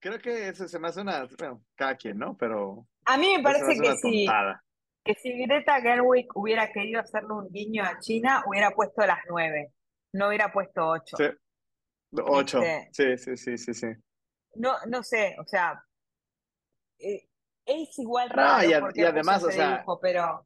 creo 0.00 0.18
que 0.18 0.48
eso 0.48 0.68
se 0.68 0.78
me 0.78 0.88
hace 0.88 1.00
una, 1.00 1.26
bueno, 1.38 1.64
cada 1.74 1.96
quien, 1.96 2.18
¿no? 2.18 2.36
Pero 2.36 2.86
A 3.04 3.16
mí 3.18 3.36
me 3.36 3.42
parece 3.42 3.80
que 3.80 3.96
sí. 3.96 4.24
tontada. 4.26 4.64
Que 5.08 5.14
si 5.14 5.32
Greta 5.46 5.80
Gerwig 5.80 6.26
hubiera 6.34 6.70
querido 6.70 7.00
hacerle 7.00 7.32
un 7.32 7.48
guiño 7.48 7.82
a 7.82 7.98
China, 7.98 8.42
hubiera 8.46 8.72
puesto 8.72 9.06
las 9.06 9.20
nueve, 9.30 9.72
no 10.12 10.28
hubiera 10.28 10.52
puesto 10.52 10.86
ocho. 10.86 11.16
Sí, 11.16 11.24
ocho. 12.12 12.62
Este, 12.62 13.16
Sí, 13.16 13.16
sí, 13.16 13.36
sí, 13.38 13.56
sí, 13.56 13.72
sí. 13.72 13.86
no, 14.56 14.74
no 14.86 15.02
sé, 15.02 15.34
o 15.40 15.46
sea, 15.46 15.82
eh, 16.98 17.26
es 17.64 17.98
igual 17.98 18.28
No, 18.28 18.36
raro 18.36 18.68
y, 18.68 18.74
a- 18.74 18.80
porque 18.80 19.00
y 19.00 19.04
además, 19.04 19.42
o 19.44 19.50
sea, 19.50 19.76
dibujo, 19.76 19.98
pero 19.98 20.44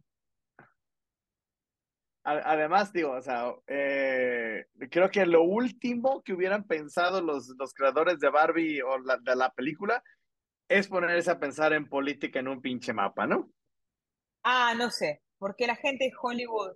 Además, 2.25 2.93
digo, 2.93 3.11
o 3.11 3.21
sea, 3.21 3.53
eh, 3.67 4.67
creo 4.93 5.11
que 5.11 5.27
lo 5.27 5.43
último 5.43 6.23
que 6.23 6.33
hubieran 6.33 6.69
pensado 6.69 7.21
los, 7.21 7.53
los 7.59 7.75
creadores 7.75 8.21
de 8.21 8.31
Barbie 8.31 8.81
o 8.81 8.97
la, 9.01 9.17
de 9.17 9.35
la 9.35 9.51
película 9.51 10.05
es 10.69 10.87
ponerse 10.87 11.33
a 11.33 11.41
pensar 11.41 11.73
en 11.73 11.89
política 11.89 12.39
en 12.39 12.47
un 12.47 12.63
pinche 12.63 12.93
mapa, 12.93 13.27
¿no? 13.27 13.51
Ah, 14.45 14.75
no 14.77 14.91
sé, 14.91 15.23
porque 15.39 15.67
la 15.67 15.77
gente 15.77 16.05
de 16.07 16.13
Hollywood 16.21 16.73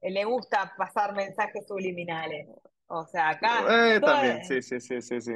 eh, 0.00 0.10
le 0.10 0.24
gusta 0.24 0.74
pasar 0.76 1.14
mensajes 1.14 1.66
subliminales. 1.66 2.46
O 2.86 3.04
sea, 3.06 3.30
acá 3.30 3.64
Eh, 3.96 4.00
también, 4.00 4.42
sí, 4.44 4.62
sí, 4.62 4.80
sí, 4.80 5.02
sí, 5.02 5.20
sí. 5.20 5.32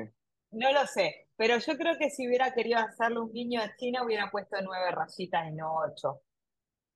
no 0.51 0.73
lo 0.73 0.87
sé, 0.87 1.29
pero 1.37 1.59
yo 1.59 1.77
creo 1.77 1.97
que 1.99 2.11
si 2.11 2.27
hubiera 2.29 2.53
querido 2.55 2.79
hacerle 2.79 3.21
un 3.21 3.33
guiño 3.33 3.61
a 3.63 3.75
China, 3.77 4.05
hubiera 4.05 4.31
puesto 4.31 4.57
nueve 4.63 4.91
rayitas 4.93 5.49
y 5.49 5.53
no 5.55 5.75
ocho. 5.77 6.21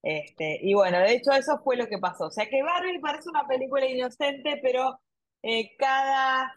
Este, 0.03 0.59
y 0.63 0.75
bueno, 0.75 0.99
de 1.01 1.15
hecho 1.15 1.33
eso 1.33 1.59
fue 1.65 1.77
lo 1.77 1.89
que 1.89 1.99
pasó. 1.99 2.27
O 2.27 2.31
sea 2.31 2.49
que 2.49 2.63
Barbie 2.63 3.01
parece 3.01 3.29
una 3.31 3.47
película 3.47 3.87
inocente, 3.87 4.61
pero 4.63 5.01
eh, 5.43 5.77
cada 5.79 6.53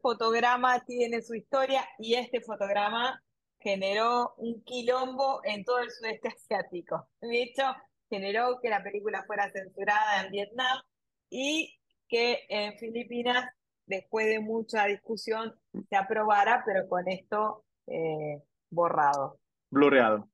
fotograma 0.00 0.84
tiene 0.84 1.22
su 1.22 1.34
historia 1.34 1.86
y 1.98 2.14
este 2.14 2.40
fotograma 2.40 3.22
generó 3.66 4.32
un 4.36 4.62
quilombo 4.62 5.40
en 5.42 5.64
todo 5.64 5.80
el 5.80 5.90
sudeste 5.90 6.28
asiático. 6.28 7.08
De 7.20 7.42
hecho, 7.42 7.64
generó 8.08 8.60
que 8.62 8.70
la 8.70 8.80
película 8.80 9.24
fuera 9.26 9.50
censurada 9.50 10.22
en 10.22 10.30
Vietnam 10.30 10.78
y 11.28 11.76
que 12.08 12.46
en 12.48 12.78
Filipinas, 12.78 13.44
después 13.84 14.26
de 14.26 14.38
mucha 14.38 14.84
discusión, 14.84 15.52
se 15.90 15.96
aprobara, 15.96 16.62
pero 16.64 16.88
con 16.88 17.08
esto 17.08 17.64
eh, 17.88 18.40
borrado. 18.70 19.40
Blureado. 19.68 20.28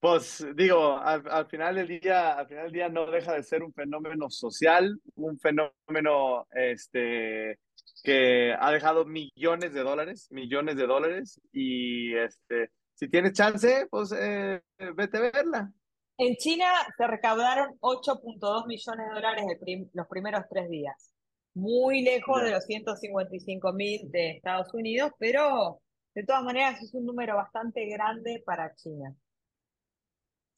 Pues 0.00 0.46
digo, 0.54 0.96
al, 0.96 1.28
al 1.28 1.46
final 1.48 1.74
del 1.74 2.00
día, 2.00 2.32
al 2.32 2.48
final 2.48 2.64
del 2.64 2.72
día 2.72 2.88
no 2.88 3.10
deja 3.10 3.34
de 3.34 3.42
ser 3.42 3.62
un 3.62 3.74
fenómeno 3.74 4.30
social, 4.30 4.98
un 5.16 5.38
fenómeno 5.38 6.46
este, 6.52 7.58
que 8.02 8.54
ha 8.58 8.70
dejado 8.70 9.04
millones 9.04 9.72
de 9.72 9.82
dólares, 9.82 10.28
millones 10.30 10.76
de 10.76 10.86
dólares, 10.86 11.40
y 11.52 12.14
este, 12.16 12.70
si 12.94 13.08
tienes 13.08 13.32
chance, 13.32 13.86
pues 13.90 14.12
eh, 14.18 14.60
vete 14.94 15.18
a 15.18 15.20
verla. 15.20 15.72
En 16.18 16.34
China 16.36 16.66
se 16.96 17.06
recaudaron 17.06 17.76
8.2 17.80 18.66
millones 18.66 19.06
de 19.08 19.14
dólares 19.14 19.44
prim- 19.60 19.88
los 19.92 20.06
primeros 20.08 20.42
tres 20.50 20.68
días. 20.68 21.12
Muy 21.54 22.02
lejos 22.02 22.42
de 22.42 22.50
los 22.52 22.64
155 22.64 23.72
mil 23.72 24.10
de 24.10 24.30
Estados 24.30 24.72
Unidos, 24.74 25.12
pero 25.18 25.80
de 26.14 26.24
todas 26.24 26.42
maneras 26.42 26.80
es 26.82 26.92
un 26.94 27.06
número 27.06 27.36
bastante 27.36 27.86
grande 27.86 28.42
para 28.44 28.74
China. 28.74 29.14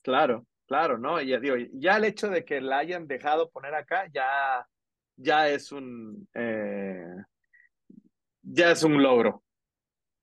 Claro, 0.03 0.47
claro, 0.67 0.99
¿no? 0.99 1.21
Y 1.21 1.29
ya 1.29 1.39
digo, 1.39 1.57
ya 1.75 1.97
el 1.97 2.05
hecho 2.05 2.29
de 2.29 2.45
que 2.45 2.61
la 2.61 2.79
hayan 2.79 3.07
dejado 3.07 3.51
poner 3.51 3.75
acá, 3.75 4.07
ya, 4.13 4.67
ya 5.17 5.49
es 5.49 5.73
un, 5.73 6.27
eh, 6.35 7.05
ya 8.53 8.71
es 8.73 8.83
un 8.83 9.03
logro. 9.03 9.43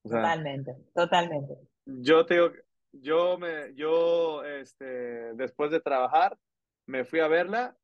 O 0.03 0.09
sea, 0.09 0.21
Totalmente, 0.21 0.75
totalmente. 0.93 1.53
yo 1.85 2.25
te 2.25 2.35
digo, 2.35 2.51
yo 2.91 3.37
me, 3.37 3.73
yo, 3.75 4.43
este, 4.43 5.33
después 5.33 5.71
de 5.71 5.79
trabajar, 5.79 6.37
me 6.85 7.03
fui 7.03 7.19
a 7.19 7.27
verla, 7.27 7.75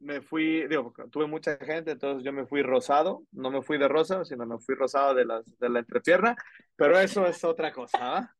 me 0.00 0.20
fui, 0.20 0.66
digo, 0.66 0.92
tuve 1.10 1.26
mucha 1.26 1.56
gente, 1.58 1.92
entonces 1.92 2.24
yo 2.24 2.32
me 2.32 2.46
fui 2.46 2.62
rosado, 2.62 3.24
no 3.32 3.50
me 3.50 3.62
fui 3.62 3.78
de 3.78 3.88
rosa, 3.88 4.24
sino 4.24 4.46
me 4.46 4.58
fui 4.58 4.74
rosado 4.74 5.14
de 5.14 5.24
las, 5.24 5.58
de 5.58 5.68
la 5.68 5.78
entrepierna, 5.80 6.36
pero 6.76 6.98
eso 6.98 7.26
es 7.26 7.44
otra 7.44 7.72
cosa, 7.72 7.98
¿va? 7.98 8.36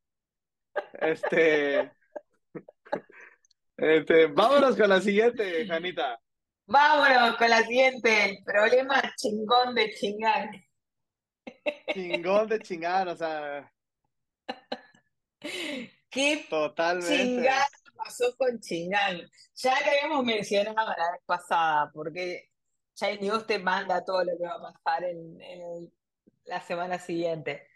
Este, 0.95 1.93
este, 3.77 4.27
vámonos 4.27 4.77
con 4.77 4.89
la 4.89 5.01
siguiente, 5.01 5.67
Janita. 5.67 6.19
Vámonos 6.67 7.37
con 7.37 7.51
la 7.51 7.63
siguiente, 7.63 8.31
el 8.31 8.45
problema 8.45 9.03
chingón 9.17 9.75
de 9.75 9.91
chingar. 9.93 10.49
Chingón 11.93 12.49
de 12.49 12.61
chingar, 12.61 13.09
o 13.09 13.17
sea, 13.17 13.73
¿Qué 16.11 16.47
totalmente. 16.49 17.17
chingada 17.17 17.67
pasó 17.97 18.37
con 18.37 18.61
Chingán? 18.61 19.23
Ya 19.55 19.81
lo 19.81 19.87
habíamos 19.87 20.25
mencionado 20.25 20.89
la 20.89 21.13
vez 21.13 21.21
pasada, 21.25 21.91
porque 21.93 22.51
ya 22.97 23.09
Dios 23.17 23.47
te 23.47 23.59
manda 23.59 24.05
todo 24.05 24.23
lo 24.25 24.33
que 24.37 24.45
va 24.45 24.55
a 24.55 24.73
pasar 24.73 25.05
en, 25.05 25.41
en 25.41 25.93
la 26.45 26.61
semana 26.61 26.99
siguiente. 26.99 27.67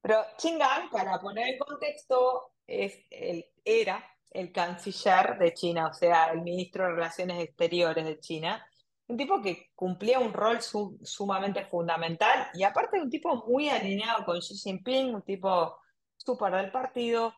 Pero 0.00 0.24
Chingán, 0.36 0.90
para 0.90 1.18
poner 1.20 1.48
en 1.48 1.58
contexto, 1.58 2.54
es 2.66 2.98
el, 3.10 3.46
era 3.64 4.04
el 4.30 4.52
canciller 4.52 5.38
de 5.38 5.54
China, 5.54 5.88
o 5.88 5.94
sea, 5.94 6.32
el 6.32 6.42
ministro 6.42 6.84
de 6.84 6.90
Relaciones 6.90 7.42
Exteriores 7.42 8.04
de 8.04 8.18
China. 8.18 8.66
Un 9.08 9.16
tipo 9.16 9.40
que 9.42 9.70
cumplía 9.74 10.18
un 10.20 10.32
rol 10.32 10.62
su- 10.62 10.98
sumamente 11.02 11.64
fundamental 11.66 12.48
y 12.54 12.62
aparte 12.64 13.00
un 13.00 13.10
tipo 13.10 13.44
muy 13.46 13.68
alineado 13.68 14.24
con 14.24 14.38
Xi 14.40 14.54
Jinping, 14.56 15.14
un 15.14 15.22
tipo 15.22 15.78
súper 16.16 16.52
del 16.54 16.70
partido, 16.72 17.34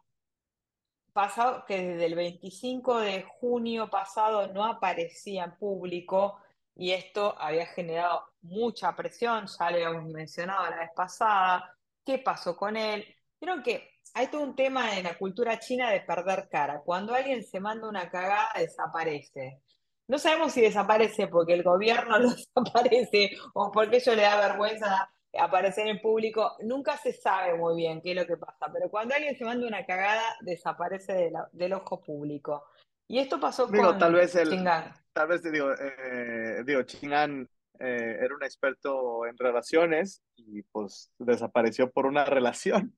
pasado 1.12 1.64
que 1.66 1.76
desde 1.82 2.06
el 2.06 2.14
25 2.14 2.98
de 3.00 3.22
junio 3.40 3.90
pasado 3.90 4.46
no 4.52 4.64
aparecía 4.64 5.44
en 5.44 5.56
público 5.56 6.38
y 6.74 6.92
esto 6.92 7.34
había 7.40 7.66
generado 7.66 8.24
mucha 8.42 8.94
presión, 8.94 9.46
ya 9.46 9.70
lo 9.70 9.76
habíamos 9.76 10.12
mencionado 10.12 10.70
la 10.70 10.78
vez 10.80 10.90
pasada, 10.94 11.76
¿qué 12.04 12.18
pasó 12.18 12.56
con 12.56 12.76
él? 12.76 13.04
Vieron 13.40 13.62
que 13.62 13.90
hay 14.14 14.28
todo 14.28 14.42
un 14.42 14.54
tema 14.56 14.96
en 14.96 15.04
la 15.04 15.18
cultura 15.18 15.58
china 15.58 15.90
de 15.90 16.00
perder 16.02 16.48
cara. 16.50 16.80
Cuando 16.84 17.14
alguien 17.14 17.42
se 17.44 17.60
manda 17.60 17.88
una 17.88 18.08
cagada, 18.10 18.50
desaparece. 18.56 19.60
No 20.08 20.18
sabemos 20.18 20.52
si 20.52 20.60
desaparece 20.62 21.28
porque 21.28 21.54
el 21.54 21.62
gobierno 21.62 22.18
lo 22.18 22.30
desaparece 22.30 23.36
o 23.54 23.70
porque 23.70 23.96
ello 23.98 24.14
le 24.14 24.22
da 24.22 24.40
vergüenza 24.48 25.10
aparecer 25.38 25.86
en 25.86 26.00
público. 26.00 26.56
Nunca 26.60 26.96
se 26.96 27.12
sabe 27.12 27.54
muy 27.54 27.76
bien 27.76 28.00
qué 28.00 28.10
es 28.12 28.16
lo 28.16 28.26
que 28.26 28.36
pasa, 28.38 28.70
pero 28.72 28.90
cuando 28.90 29.14
alguien 29.14 29.36
se 29.36 29.44
manda 29.44 29.66
una 29.66 29.84
cagada, 29.84 30.22
desaparece 30.40 31.12
de 31.12 31.30
la- 31.30 31.48
del 31.52 31.74
ojo 31.74 32.00
público. 32.00 32.64
Y 33.06 33.18
esto 33.18 33.38
pasó 33.38 33.66
Digo, 33.66 33.84
con 33.84 33.98
tal 33.98 34.14
vez 34.14 34.34
el, 34.34 34.48
Chingán. 34.50 34.92
tal 35.12 35.28
vez 35.28 35.42
digo, 35.42 35.72
eh, 35.72 36.62
digo, 36.64 36.82
Chingan 36.82 37.48
eh, 37.80 38.16
era 38.20 38.34
un 38.34 38.42
experto 38.42 39.24
en 39.26 39.36
relaciones 39.38 40.22
y 40.36 40.62
pues 40.62 41.10
desapareció 41.18 41.90
por 41.90 42.06
una 42.06 42.24
relación. 42.24 42.94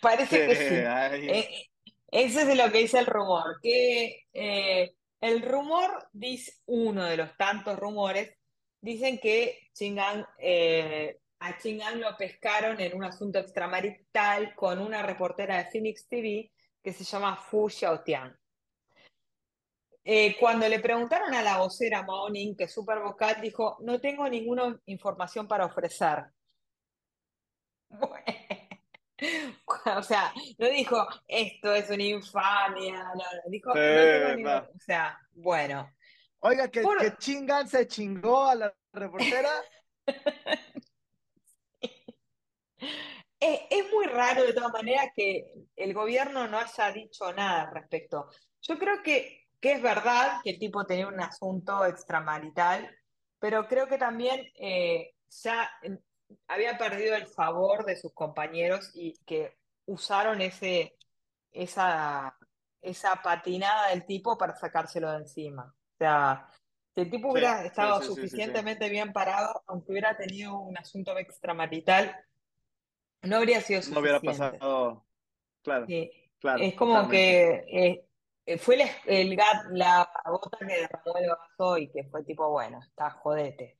Parece 0.00 0.46
que 0.46 0.54
sí. 1.20 1.28
Eh, 1.28 1.66
eso 2.12 2.40
es 2.40 2.56
lo 2.56 2.70
que 2.70 2.78
dice 2.78 2.98
el 2.98 3.06
rumor, 3.06 3.60
que 3.62 4.24
eh, 4.32 4.94
el 5.20 5.42
rumor 5.42 6.08
dice, 6.12 6.52
uno 6.66 7.04
de 7.04 7.16
los 7.16 7.36
tantos 7.36 7.78
rumores, 7.78 8.36
dicen 8.80 9.18
que 9.18 9.70
eh, 10.38 11.20
a 11.38 11.58
Chingan 11.58 12.00
lo 12.00 12.16
pescaron 12.16 12.80
en 12.80 12.96
un 12.96 13.04
asunto 13.04 13.38
extramarital 13.38 14.54
con 14.54 14.78
una 14.78 15.02
reportera 15.02 15.58
de 15.58 15.70
Phoenix 15.70 16.08
TV 16.08 16.50
que 16.82 16.92
se 16.92 17.04
llama 17.04 17.36
Fu 17.36 17.68
Xiaotian. 17.68 18.36
Eh, 20.02 20.36
cuando 20.40 20.66
le 20.66 20.80
preguntaron 20.80 21.34
a 21.34 21.42
la 21.42 21.58
vocera 21.58 22.02
Maoning, 22.02 22.56
que 22.56 22.64
es 22.64 22.72
súper 22.72 23.00
vocal, 23.00 23.36
dijo, 23.42 23.76
no 23.80 24.00
tengo 24.00 24.28
ninguna 24.28 24.80
información 24.86 25.46
para 25.46 25.66
ofrecer. 25.66 26.24
o 29.96 30.02
sea, 30.02 30.32
no 30.58 30.68
dijo, 30.68 31.06
esto 31.26 31.74
es 31.74 31.90
una 31.90 32.02
infamia, 32.02 33.12
no, 33.14 33.24
dijo, 33.50 33.74
no 33.74 34.28
ninguna... 34.34 34.68
O 34.74 34.78
sea, 34.78 35.18
bueno. 35.32 35.90
Oiga, 36.40 36.68
que, 36.68 36.82
que 36.82 37.16
chingan 37.18 37.68
se 37.68 37.86
chingó 37.86 38.44
a 38.48 38.54
la 38.54 38.74
reportera. 38.92 39.50
Es, 43.40 43.90
muy 43.90 44.04
raro 44.04 44.42
de 44.44 44.52
todas 44.52 44.72
maneras 44.72 45.08
que 45.16 45.54
el 45.74 45.94
gobierno 45.94 46.46
no 46.46 46.58
haya 46.58 46.92
dicho 46.92 47.32
nada 47.32 47.62
al 47.62 47.74
respecto. 47.74 48.28
Yo 48.60 48.78
creo 48.78 49.02
que, 49.02 49.46
que 49.58 49.72
es 49.72 49.82
verdad 49.82 50.40
que 50.44 50.50
el 50.50 50.58
tipo 50.58 50.84
tenía 50.84 51.08
un 51.08 51.20
asunto 51.20 51.86
extramarital, 51.86 52.94
pero 53.38 53.66
creo 53.66 53.86
que 53.86 53.96
también 53.96 54.46
eh, 54.58 55.14
ya 55.28 55.70
había 56.48 56.76
perdido 56.76 57.16
el 57.16 57.26
favor 57.26 57.86
de 57.86 57.96
sus 57.96 58.12
compañeros 58.12 58.90
y 58.94 59.14
que 59.24 59.56
usaron 59.90 60.40
ese, 60.40 60.96
esa, 61.52 62.36
esa 62.80 63.16
patinada 63.22 63.88
del 63.88 64.06
tipo 64.06 64.38
para 64.38 64.54
sacárselo 64.54 65.10
de 65.10 65.18
encima. 65.18 65.64
O 65.64 65.96
sea, 65.98 66.48
si 66.94 67.02
el 67.02 67.10
tipo 67.10 67.30
hubiera 67.32 67.64
estado 67.64 68.00
suficientemente 68.02 68.88
bien 68.88 69.12
parado, 69.12 69.62
aunque 69.66 69.92
hubiera 69.92 70.16
tenido 70.16 70.58
un 70.58 70.78
asunto 70.78 71.16
extramarital, 71.18 72.16
no 73.22 73.36
habría 73.36 73.60
sido 73.60 73.82
suficiente. 73.82 73.94
No 73.94 74.00
hubiera 74.00 74.20
pasado, 74.20 75.06
claro. 75.62 75.86
claro 76.38 76.62
es 76.62 76.74
como 76.74 77.08
que 77.08 78.06
eh, 78.46 78.58
fue 78.58 78.78
el, 79.06 79.36
la 79.72 80.10
gota 80.24 80.58
que 80.58 80.66
derramó 80.66 81.18
el 81.18 81.28
vaso 81.28 81.78
y 81.78 81.90
que 81.90 82.04
fue 82.04 82.24
tipo, 82.24 82.48
bueno, 82.48 82.80
está 82.82 83.10
jodete. 83.10 83.76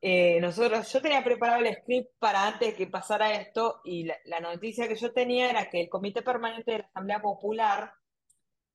Eh, 0.00 0.40
nosotros, 0.40 0.92
yo 0.92 1.02
tenía 1.02 1.24
preparado 1.24 1.64
el 1.64 1.74
script 1.74 2.12
para 2.18 2.46
antes 2.46 2.70
de 2.70 2.76
que 2.76 2.86
pasara 2.86 3.34
esto 3.34 3.80
y 3.84 4.04
la, 4.04 4.40
noticia 4.40 4.86
que 4.86 4.94
yo 4.94 5.12
tenía 5.12 5.50
era 5.50 5.68
que 5.68 5.80
el 5.80 5.88
Comité 5.88 6.22
Permanente 6.22 6.70
de 6.72 6.78
la 6.78 6.84
Asamblea 6.86 7.20
Popular 7.20 7.92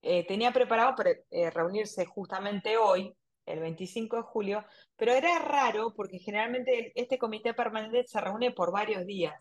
eh, 0.02 0.26
tenía 0.28 0.52
preparado 0.52 0.96
para 0.96 1.12
reunirse 1.52 2.06
justamente 2.06 2.78
hoy, 2.78 3.16
el 3.46 3.60
25 3.60 4.18
de 4.18 4.22
julio, 4.24 4.66
pero 4.98 5.14
era 5.14 5.40
raro 5.40 5.94
porque 5.96 6.20
generalmente 6.20 6.92
este 6.96 7.18
Comité 7.18 7.54
Permanente 7.54 8.06
se 8.06 8.20
reúne 8.20 8.52
por 8.52 8.72
varios 8.72 9.06
días 9.06 9.34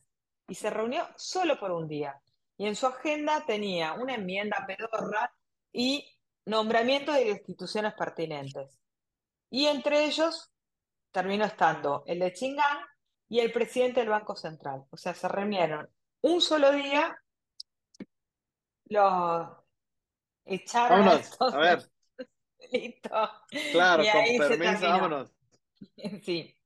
y 0.49 0.55
se 0.55 0.71
reunió 0.71 1.07
solo 1.17 1.59
por 1.59 1.73
un 1.73 1.89
día. 1.89 2.21
Y 2.57 2.67
en 2.67 2.77
su 2.77 2.87
agenda 2.87 3.45
tenía 3.47 3.95
una 3.95 4.15
enmienda 4.15 4.65
pedorra 4.67 5.33
y 5.73 6.07
nombramiento 6.45 7.13
de 7.13 7.31
instituciones 7.31 7.95
pertinentes. 7.95 8.79
Y 9.51 9.67
entre 9.67 10.05
ellos 10.05 10.51
terminó 11.13 11.45
estando 11.45 12.03
el 12.07 12.19
de 12.19 12.33
Chingán 12.33 12.79
y 13.29 13.41
el 13.41 13.53
presidente 13.53 14.01
del 14.01 14.09
Banco 14.09 14.35
Central. 14.35 14.85
O 14.91 14.97
sea, 14.97 15.15
se 15.15 15.29
reunieron 15.29 15.89
un 16.23 16.41
solo 16.41 16.73
día, 16.73 17.17
los 18.87 19.49
echaron 20.45 21.09
a, 21.09 21.57
ver. 21.59 21.89
Listo. 22.73 23.31
Claro, 23.73 24.03
con 24.05 24.49
permiso, 24.49 24.89
vámonos. 24.89 25.33
Sí. 26.23 26.57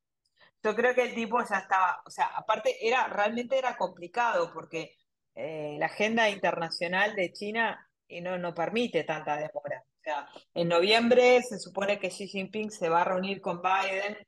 Yo 0.62 0.74
creo 0.74 0.94
que 0.94 1.02
el 1.02 1.14
tipo 1.14 1.38
ya 1.48 1.58
estaba, 1.58 2.02
o 2.04 2.10
sea, 2.10 2.26
aparte 2.26 2.86
era, 2.86 3.06
realmente 3.06 3.56
era 3.56 3.76
complicado 3.76 4.52
porque 4.52 4.96
eh, 5.34 5.76
la 5.78 5.86
agenda 5.86 6.28
internacional 6.28 7.14
de 7.14 7.32
China 7.32 7.88
y 8.08 8.20
no, 8.20 8.36
no 8.38 8.54
permite 8.54 9.04
tanta 9.04 9.36
demora. 9.36 9.84
O 9.86 10.02
sea, 10.02 10.28
en 10.54 10.68
noviembre 10.68 11.42
se 11.42 11.58
supone 11.58 11.98
que 11.98 12.10
Xi 12.10 12.28
Jinping 12.28 12.70
se 12.70 12.88
va 12.88 13.02
a 13.02 13.04
reunir 13.04 13.40
con 13.40 13.62
Biden, 13.62 14.18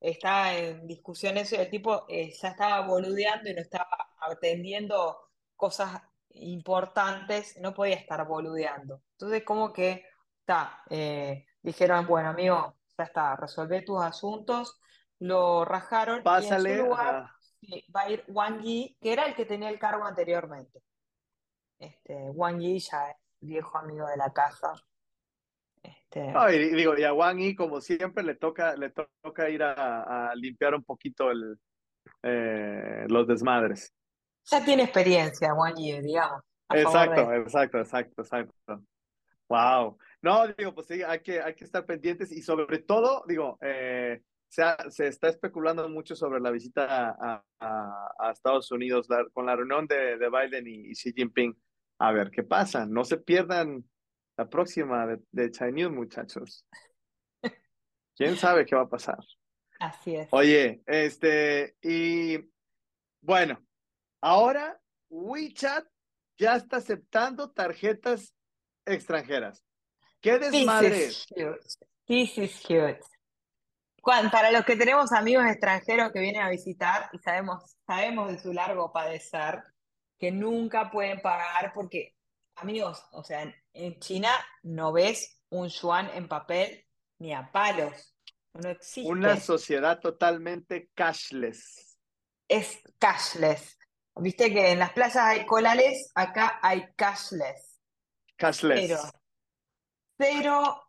está 0.00 0.54
en 0.54 0.86
discusiones, 0.86 1.52
el 1.52 1.70
tipo 1.70 2.04
eh, 2.08 2.32
ya 2.32 2.48
estaba 2.48 2.86
boludeando 2.86 3.50
y 3.50 3.54
no 3.54 3.60
estaba 3.60 3.88
atendiendo 4.20 5.30
cosas 5.54 6.02
importantes, 6.30 7.56
no 7.60 7.72
podía 7.74 7.96
estar 7.96 8.26
boludeando. 8.26 9.02
Entonces, 9.12 9.42
como 9.42 9.72
que 9.72 10.04
está, 10.40 10.82
eh, 10.90 11.46
dijeron, 11.62 12.06
bueno, 12.06 12.30
amigo, 12.30 12.76
ya 12.96 13.04
está, 13.04 13.36
resolvé 13.36 13.82
tus 13.82 14.02
asuntos, 14.02 14.78
lo 15.18 15.64
rajaron 15.64 16.22
Pásale, 16.22 16.70
y 16.70 16.72
en 16.72 16.78
su 16.78 16.84
lugar 16.84 17.30
va 17.94 18.00
a 18.02 18.10
ir 18.10 18.24
Wang 18.28 18.60
Yi, 18.62 18.98
que 19.00 19.12
era 19.12 19.26
el 19.26 19.34
que 19.34 19.46
tenía 19.46 19.70
el 19.70 19.78
cargo 19.78 20.04
anteriormente. 20.04 20.82
Este, 21.78 22.30
Wang 22.30 22.60
Yi 22.60 22.78
ya 22.78 23.10
es 23.10 23.16
viejo 23.40 23.78
amigo 23.78 24.06
de 24.06 24.16
la 24.16 24.32
casa. 24.32 24.72
Este... 26.16 26.56
y, 26.56 26.74
digo, 26.74 26.96
y 26.96 27.04
a 27.04 27.12
Wang 27.12 27.38
Yi, 27.38 27.54
como 27.54 27.80
siempre, 27.80 28.24
le 28.24 28.34
toca, 28.34 28.74
le 28.76 28.90
toca 28.90 29.50
ir 29.50 29.62
a, 29.62 30.32
limpiar 30.34 30.74
un 30.74 30.82
poquito 30.82 31.30
el, 31.30 31.58
eh, 32.22 33.04
los 33.08 33.26
desmadres. 33.26 33.92
Ya 34.44 34.64
tiene 34.64 34.84
experiencia, 34.84 35.52
Wang 35.52 35.76
Yi, 35.76 36.00
digamos. 36.00 36.42
Exacto, 36.70 37.32
exacto, 37.32 37.78
exacto, 37.78 38.22
exacto. 38.22 38.82
Wow. 39.48 39.98
No, 40.22 40.48
digo, 40.48 40.74
pues 40.74 40.86
sí, 40.88 41.02
hay 41.02 41.20
que, 41.20 41.40
hay 41.40 41.54
que 41.54 41.64
estar 41.64 41.84
pendientes 41.84 42.32
y 42.32 42.42
sobre 42.42 42.78
todo, 42.78 43.22
digo, 43.28 43.58
eh, 43.60 44.22
se, 44.48 44.64
se, 44.88 45.06
está 45.08 45.28
especulando 45.28 45.88
mucho 45.88 46.16
sobre 46.16 46.40
la 46.40 46.50
visita 46.50 47.10
a, 47.20 47.44
a, 47.60 48.30
Estados 48.32 48.70
Unidos 48.72 49.06
con 49.32 49.46
la 49.46 49.54
reunión 49.54 49.86
de, 49.86 50.16
de 50.18 50.30
Biden 50.30 50.66
y, 50.66 50.92
Xi 50.92 51.12
Jinping. 51.12 51.56
A 51.98 52.12
ver 52.12 52.30
qué 52.30 52.42
pasa. 52.42 52.86
No 52.86 53.04
se 53.04 53.18
pierdan 53.18 53.84
la 54.36 54.48
próxima 54.48 55.06
de, 55.06 55.20
de 55.32 55.50
Chinese, 55.50 55.88
muchachos. 55.88 56.66
¿Quién 58.16 58.36
sabe 58.36 58.64
qué 58.64 58.74
va 58.74 58.82
a 58.82 58.88
pasar? 58.88 59.18
Así 59.78 60.16
es. 60.16 60.28
Oye, 60.30 60.82
este, 60.86 61.76
y 61.82 62.38
bueno, 63.20 63.58
ahora 64.22 64.80
WeChat 65.10 65.86
ya 66.38 66.56
está 66.56 66.78
aceptando 66.78 67.50
tarjetas 67.50 68.34
extranjeras. 68.86 69.62
¿Qué 70.20 70.38
desmadre? 70.38 71.10
This 72.06 72.38
is 72.38 72.64
huge 72.68 73.00
para 74.30 74.52
los 74.52 74.64
que 74.64 74.76
tenemos 74.76 75.10
amigos 75.12 75.44
extranjeros 75.46 76.12
que 76.12 76.20
vienen 76.20 76.42
a 76.42 76.48
visitar 76.48 77.10
y 77.12 77.18
sabemos, 77.18 77.76
sabemos 77.86 78.30
de 78.30 78.38
su 78.38 78.52
largo 78.52 78.92
padecer, 78.92 79.64
que 80.18 80.30
nunca 80.30 80.90
pueden 80.90 81.20
pagar 81.20 81.72
porque, 81.74 82.14
amigos, 82.56 83.04
o 83.12 83.22
sea, 83.22 83.54
en 83.72 84.00
China 84.00 84.30
no 84.62 84.92
ves 84.92 85.40
un 85.50 85.68
yuan 85.68 86.10
en 86.14 86.28
papel 86.28 86.84
ni 87.18 87.32
a 87.32 87.50
palos. 87.52 88.14
No 88.54 88.70
existe. 88.70 89.10
Una 89.10 89.38
sociedad 89.38 90.00
totalmente 90.00 90.90
cashless. 90.94 91.98
Es 92.48 92.80
cashless. 92.98 93.78
Viste 94.16 94.52
que 94.52 94.72
en 94.72 94.78
las 94.78 94.92
plazas 94.92 95.24
hay 95.24 95.46
colales, 95.46 96.10
acá 96.14 96.58
hay 96.62 96.92
cashless. 96.96 97.80
Cashless. 98.36 98.88
Cero. 98.88 99.00
Cero 100.18 100.82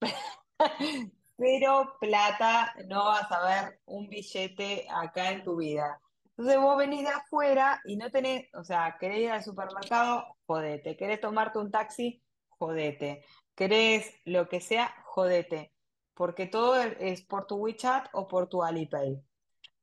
pero 1.36 1.96
plata 2.00 2.74
no 2.86 3.04
vas 3.04 3.30
a 3.30 3.44
ver 3.44 3.80
un 3.86 4.08
billete 4.08 4.86
acá 4.90 5.30
en 5.30 5.44
tu 5.44 5.56
vida. 5.56 6.00
Entonces 6.36 6.60
vos 6.60 6.76
venís 6.76 7.02
de 7.02 7.08
afuera 7.08 7.80
y 7.86 7.96
no 7.96 8.10
tenés, 8.10 8.52
o 8.54 8.62
sea, 8.62 8.96
querés 9.00 9.20
ir 9.20 9.30
al 9.30 9.42
supermercado, 9.42 10.36
jodete. 10.46 10.96
Querés 10.96 11.20
tomarte 11.20 11.58
un 11.58 11.70
taxi, 11.70 12.22
jodete. 12.48 13.24
Querés 13.54 14.12
lo 14.26 14.46
que 14.46 14.60
sea, 14.60 14.94
jodete. 15.04 15.72
Porque 16.12 16.46
todo 16.46 16.76
es 16.82 17.22
por 17.22 17.46
tu 17.46 17.56
WeChat 17.56 18.08
o 18.12 18.28
por 18.28 18.48
tu 18.48 18.62
Alipay. 18.62 19.18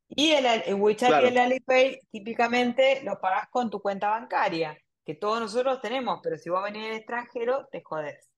Y 0.09 0.31
el, 0.31 0.75
WeChat 0.75 1.23
y 1.23 1.27
el 1.27 1.37
Alipay 1.39 1.99
típicamente 2.11 3.01
lo 3.03 3.19
pagás 3.19 3.49
con 3.49 3.71
tu 3.71 3.81
cuenta 3.81 4.09
bancaria, 4.09 4.77
que 5.03 5.15
todos 5.15 5.39
nosotros 5.39 5.81
tenemos, 5.81 6.19
pero 6.21 6.37
si 6.37 6.51
vos 6.51 6.63
venís 6.63 6.83
del 6.83 6.97
extranjero, 6.97 7.67
te 7.71 7.81
jodés. 7.81 8.29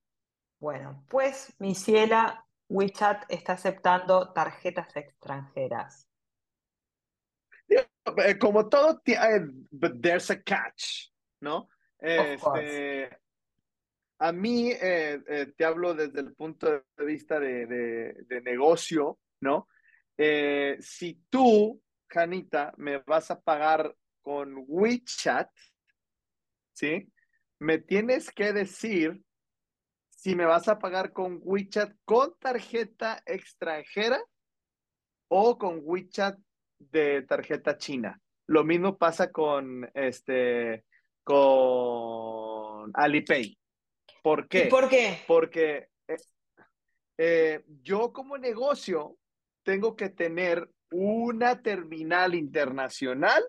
Bueno, 0.57 1.03
pues 1.09 1.53
mi 1.59 1.75
ciela, 1.75 2.45
WeChat 2.69 3.25
está 3.27 3.53
aceptando 3.53 4.31
tarjetas 4.31 4.95
extranjeras. 4.95 6.04
Eh, 8.05 8.37
como 8.37 8.69
todo, 8.69 9.01
eh, 9.05 9.45
but 9.71 9.99
there's 9.99 10.29
a 10.29 10.41
catch, 10.41 11.09
¿no? 11.41 11.67
Este, 11.99 13.09
a 14.19 14.31
mí, 14.31 14.71
eh, 14.71 15.53
te 15.57 15.65
hablo 15.65 15.95
desde 15.95 16.19
el 16.19 16.35
punto 16.35 16.83
de 16.97 17.05
vista 17.05 17.39
de, 17.39 17.65
de, 17.65 18.41
negocio, 18.41 19.19
¿no? 19.41 19.67
si 20.79 21.21
tú, 21.29 21.81
Janita, 22.07 22.73
me 22.77 22.99
vas 22.99 23.31
a 23.31 23.41
pagar 23.41 23.93
con 24.21 24.63
WeChat, 24.67 25.49
¿sí? 26.73 27.11
Me 27.59 27.79
tienes 27.79 28.31
que 28.31 28.53
decir 28.53 29.21
si 30.09 30.35
me 30.35 30.45
vas 30.45 30.67
a 30.67 30.79
pagar 30.79 31.11
con 31.11 31.39
WeChat 31.43 31.93
con 32.05 32.37
tarjeta 32.39 33.21
extranjera 33.25 34.21
o 35.27 35.57
con 35.57 35.81
WeChat 35.83 36.39
de 36.79 37.21
tarjeta 37.23 37.77
china. 37.77 38.19
Lo 38.47 38.63
mismo 38.63 38.97
pasa 38.97 39.31
con 39.31 39.89
este 39.93 40.85
con 41.23 42.91
Alipay. 42.93 43.57
¿Por 44.21 44.47
qué? 44.47 44.65
¿Y 44.65 44.69
por 44.69 44.89
qué? 44.89 45.23
Porque 45.27 45.89
eh, 46.07 46.17
eh, 47.17 47.63
yo 47.81 48.13
como 48.13 48.37
negocio 48.37 49.17
tengo 49.63 49.95
que 49.95 50.09
tener 50.09 50.69
una 50.91 51.61
terminal 51.61 52.35
internacional 52.35 53.43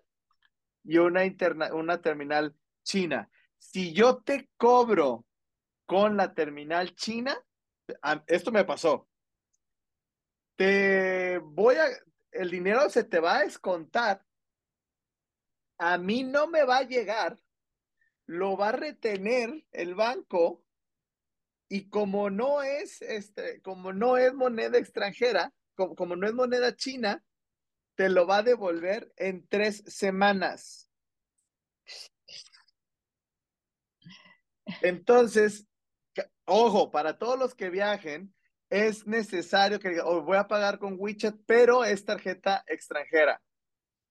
y 0.84 0.98
una, 0.98 1.24
interna 1.24 1.74
una 1.74 2.00
terminal 2.00 2.54
china. 2.82 3.28
Si 3.58 3.92
yo 3.92 4.18
te 4.18 4.48
cobro 4.56 5.26
con 5.84 6.16
la 6.16 6.32
terminal 6.32 6.94
china, 6.94 7.38
esto 8.26 8.50
me 8.50 8.64
pasó. 8.64 9.08
Te 10.56 11.38
voy 11.38 11.76
a, 11.76 11.86
el 12.36 12.50
dinero 12.50 12.88
se 12.90 13.04
te 13.04 13.20
va 13.20 13.38
a 13.38 13.44
descontar. 13.44 14.24
A 15.78 15.98
mí 15.98 16.22
no 16.22 16.46
me 16.46 16.64
va 16.64 16.78
a 16.78 16.82
llegar, 16.82 17.38
lo 18.26 18.56
va 18.56 18.70
a 18.70 18.72
retener 18.72 19.66
el 19.72 19.94
banco 19.94 20.64
y 21.68 21.88
como 21.88 22.30
no 22.30 22.62
es, 22.62 23.02
este, 23.02 23.60
como 23.60 23.92
no 23.92 24.16
es 24.16 24.32
moneda 24.32 24.78
extranjera, 24.78 25.52
como, 25.74 25.94
como 25.94 26.16
no 26.16 26.26
es 26.26 26.34
moneda 26.34 26.74
china, 26.76 27.24
te 27.96 28.08
lo 28.08 28.26
va 28.26 28.38
a 28.38 28.42
devolver 28.42 29.12
en 29.16 29.46
tres 29.48 29.82
semanas. 29.86 30.90
Entonces, 34.82 35.66
ojo, 36.44 36.90
para 36.90 37.18
todos 37.18 37.38
los 37.38 37.54
que 37.54 37.70
viajen, 37.70 38.35
es 38.70 39.06
necesario 39.06 39.78
que 39.78 40.00
oh, 40.00 40.22
voy 40.22 40.36
a 40.36 40.48
pagar 40.48 40.78
con 40.78 40.96
WeChat, 40.98 41.36
pero 41.46 41.84
es 41.84 42.04
tarjeta 42.04 42.64
extranjera. 42.66 43.40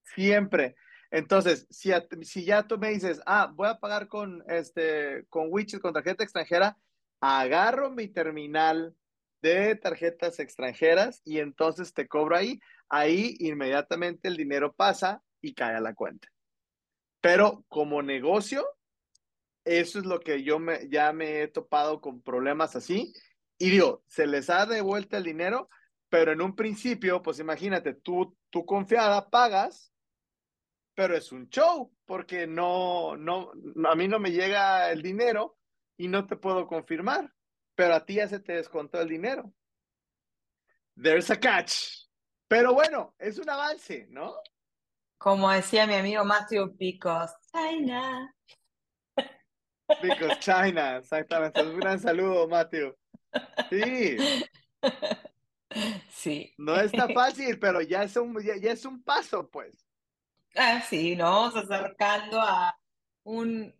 Siempre. 0.04 0.76
Entonces, 1.12 1.68
si, 1.70 1.92
si 2.24 2.46
ya 2.46 2.64
tú 2.64 2.78
me 2.78 2.90
dices, 2.90 3.22
ah, 3.26 3.52
voy 3.54 3.68
a 3.68 3.80
pagar 3.80 4.08
con, 4.08 4.44
este, 4.48 5.26
con 5.30 5.48
WeChat, 5.50 5.82
con 5.82 5.94
tarjeta 5.94 6.24
extranjera, 6.24 6.78
agarro 7.22 7.92
mi 7.92 8.08
terminal 8.08 8.96
de 9.42 9.76
tarjetas 9.76 10.40
extranjeras 10.40 11.22
y 11.24 11.40
entonces 11.40 11.94
te 11.94 12.08
cobro 12.08 12.36
ahí. 12.36 12.60
Ahí 12.90 13.36
inmediatamente 13.40 14.28
el 14.28 14.38
dinero 14.38 14.74
pasa 14.74 15.22
y 15.42 15.54
cae 15.54 15.76
a 15.76 15.82
la 15.82 15.94
cuenta. 15.94 16.28
Pero 17.22 17.64
como 17.68 18.02
negocio, 18.02 18.66
eso 19.64 20.00
es 20.00 20.06
lo 20.06 20.20
que 20.20 20.44
yo 20.44 20.60
me, 20.60 20.88
ya 20.90 21.12
me 21.12 21.42
he 21.42 21.48
topado 21.48 22.02
con 22.02 22.22
problemas 22.22 22.76
así. 22.76 23.14
Y 23.58 23.70
digo, 23.70 24.04
se 24.08 24.28
les 24.28 24.50
ha 24.50 24.66
devuelto 24.66 25.18
el 25.18 25.24
dinero, 25.24 25.70
pero 26.10 26.32
en 26.32 26.42
un 26.42 26.56
principio, 26.56 27.22
pues 27.22 27.40
imagínate, 27.40 27.94
tú, 27.94 28.38
tú 28.50 28.66
confiada 28.66 29.30
pagas, 29.30 29.94
pero 30.94 31.16
es 31.16 31.32
un 31.32 31.50
show, 31.50 31.94
porque 32.06 32.48
no, 32.48 33.18
no, 33.18 33.52
a 33.86 33.96
mí 33.96 34.08
no 34.08 34.20
me 34.20 34.32
llega 34.32 34.92
el 34.92 35.02
dinero 35.02 35.58
y 35.98 36.08
no 36.08 36.26
te 36.26 36.36
puedo 36.36 36.68
confirmar, 36.68 37.34
pero 37.76 37.96
a 37.96 38.06
ti 38.06 38.16
ya 38.16 38.28
se 38.28 38.40
te 38.40 38.54
descontó 38.54 39.00
el 39.02 39.10
dinero. 39.10 39.54
There's 41.02 41.30
a 41.30 41.40
catch. 41.40 42.06
Pero 42.48 42.74
bueno, 42.74 43.16
es 43.18 43.38
un 43.38 43.50
avance, 43.50 44.08
¿no? 44.10 44.36
Como 45.18 45.50
decía 45.52 45.88
mi 45.88 45.96
amigo 45.96 46.24
Matthew, 46.24 46.76
because 46.78 47.34
China. 47.52 48.34
Because 50.02 50.40
China, 50.40 50.98
exactamente. 50.98 51.62
Un 51.62 51.80
gran 51.80 52.00
saludo, 52.00 52.48
Matthew. 52.48 52.96
Sí. 53.70 54.18
Sí. 56.10 56.54
No 56.58 56.80
está 56.80 57.10
fácil, 57.10 57.60
pero 57.60 57.82
ya 57.82 58.04
es 58.04 58.16
un, 58.16 58.42
ya, 58.42 58.72
es 58.72 58.86
un 58.86 59.04
paso, 59.04 59.50
pues. 59.50 59.86
Ah, 60.56 60.82
sí, 60.82 61.16
nos 61.16 61.30
vamos 61.30 61.56
acercando 61.58 62.40
a 62.40 62.80
un, 63.24 63.74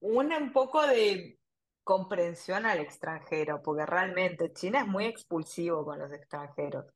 un 0.00 0.52
poco 0.52 0.86
de 0.86 1.38
comprensión 1.84 2.64
al 2.64 2.80
extranjero, 2.80 3.62
porque 3.62 3.84
realmente 3.84 4.52
China 4.52 4.80
es 4.80 4.86
muy 4.86 5.04
expulsivo 5.04 5.84
con 5.84 5.98
los 5.98 6.12
extranjeros. 6.12 6.86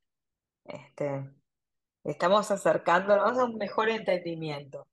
Este, 0.64 1.30
estamos 2.04 2.50
acercándonos 2.50 3.38
a 3.38 3.44
un 3.44 3.56
mejor 3.56 3.90
entendimiento. 3.90 4.86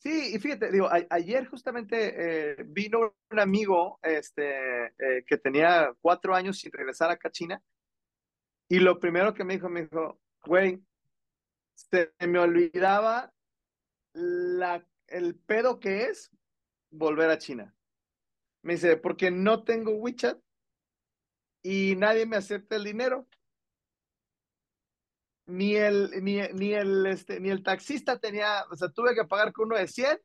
Sí, 0.00 0.34
y 0.34 0.38
fíjate, 0.38 0.70
digo, 0.70 0.88
ayer 1.10 1.46
justamente 1.48 2.52
eh, 2.52 2.56
vino 2.66 3.16
un 3.30 3.40
amigo 3.40 3.98
este, 4.02 4.86
eh, 4.86 5.24
que 5.26 5.38
tenía 5.38 5.92
cuatro 6.00 6.34
años 6.36 6.58
sin 6.58 6.70
regresar 6.70 7.10
acá 7.10 7.28
a 7.28 7.32
China, 7.32 7.62
y 8.68 8.78
lo 8.80 9.00
primero 9.00 9.34
que 9.34 9.44
me 9.44 9.54
dijo, 9.54 9.68
me 9.68 9.82
dijo, 9.82 10.20
güey, 10.44 10.82
se 11.74 12.12
me 12.20 12.38
olvidaba 12.38 13.32
la, 14.12 14.86
el 15.06 15.36
pedo 15.36 15.80
que 15.80 16.02
es 16.02 16.30
volver 16.90 17.30
a 17.30 17.38
China. 17.38 17.74
Me 18.62 18.74
dice, 18.74 18.96
porque 18.96 19.30
no 19.30 19.64
tengo 19.64 19.92
WeChat 19.92 20.38
y 21.62 21.94
nadie 21.96 22.26
me 22.26 22.36
acepta 22.36 22.76
el 22.76 22.84
dinero. 22.84 23.26
Ni 25.48 25.74
el, 25.76 26.10
ni, 26.22 26.40
ni, 26.52 26.74
el, 26.74 27.06
este, 27.06 27.40
ni 27.40 27.50
el 27.50 27.62
taxista 27.62 28.18
tenía, 28.18 28.64
o 28.70 28.76
sea, 28.76 28.88
tuve 28.90 29.14
que 29.14 29.24
pagar 29.24 29.52
con 29.52 29.66
uno 29.66 29.76
de 29.76 29.88
100 29.88 30.18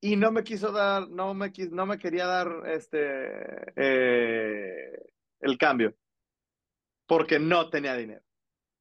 y 0.00 0.16
no 0.16 0.30
me 0.30 0.44
quiso 0.44 0.70
dar, 0.70 1.08
no 1.08 1.34
me, 1.34 1.52
no 1.70 1.86
me 1.86 1.98
quería 1.98 2.26
dar 2.26 2.62
este, 2.66 3.72
eh, 3.76 5.02
el 5.40 5.58
cambio 5.58 5.94
porque 7.06 7.38
no 7.38 7.70
tenía 7.70 7.94
dinero. 7.94 8.22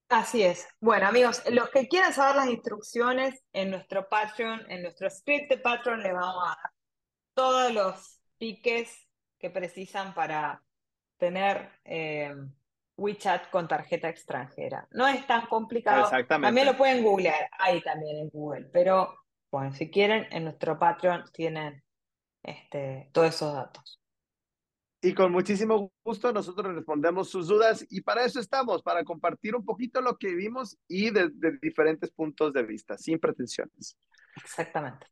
Así 0.10 0.44
es. 0.44 0.68
Bueno, 0.80 1.08
amigos, 1.08 1.42
los 1.52 1.70
que 1.70 1.88
quieran 1.88 2.14
saber 2.14 2.36
las 2.36 2.50
instrucciones 2.50 3.42
en 3.52 3.72
nuestro 3.72 4.08
Patreon, 4.08 4.70
en 4.70 4.84
nuestro 4.84 5.10
script 5.10 5.50
de 5.50 5.58
Patreon, 5.58 6.04
les 6.04 6.14
vamos 6.14 6.44
a 6.44 6.48
dar 6.50 6.72
todos 7.34 7.74
los 7.74 8.20
piques 8.38 9.08
que 9.40 9.50
precisan 9.50 10.14
para 10.14 10.64
tener 11.18 11.70
eh, 11.84 12.36
WeChat 12.98 13.50
con 13.50 13.68
tarjeta 13.68 14.10
extranjera. 14.10 14.88
No 14.92 15.08
es 15.08 15.26
tan 15.26 15.48
complicado. 15.48 16.04
Exactamente. 16.04 16.48
También 16.48 16.68
lo 16.68 16.78
pueden 16.78 17.04
googlear, 17.04 17.50
ahí 17.60 17.82
también 17.82 18.18
en 18.18 18.30
Google. 18.30 18.70
Pero, 18.72 19.16
bueno, 19.52 19.72
si 19.74 19.90
quieren, 19.90 20.28
en 20.32 20.46
nuestro 20.46 20.78
Patreon 20.78 21.24
tienen 21.34 21.84
este, 22.44 23.10
todos 23.12 23.30
esos 23.30 23.54
datos. 23.54 24.00
Y 25.02 25.14
con 25.14 25.34
muchísimo 25.34 25.92
gusto 26.02 26.32
nosotros 26.32 26.74
respondemos 26.74 27.30
sus 27.30 27.50
dudas 27.50 27.86
y 27.90 28.00
para 28.00 28.24
eso 28.24 28.40
estamos, 28.40 28.82
para 28.82 29.04
compartir 29.04 29.54
un 29.54 29.66
poquito 29.66 30.00
lo 30.00 30.18
que 30.18 30.34
vimos 30.34 30.78
y 30.88 31.10
de, 31.10 31.30
de 31.34 31.58
diferentes 31.62 32.10
puntos 32.12 32.54
de 32.54 32.64
vista, 32.64 32.98
sin 32.98 33.20
pretensiones. 33.20 33.98
Exactamente. 34.38 35.08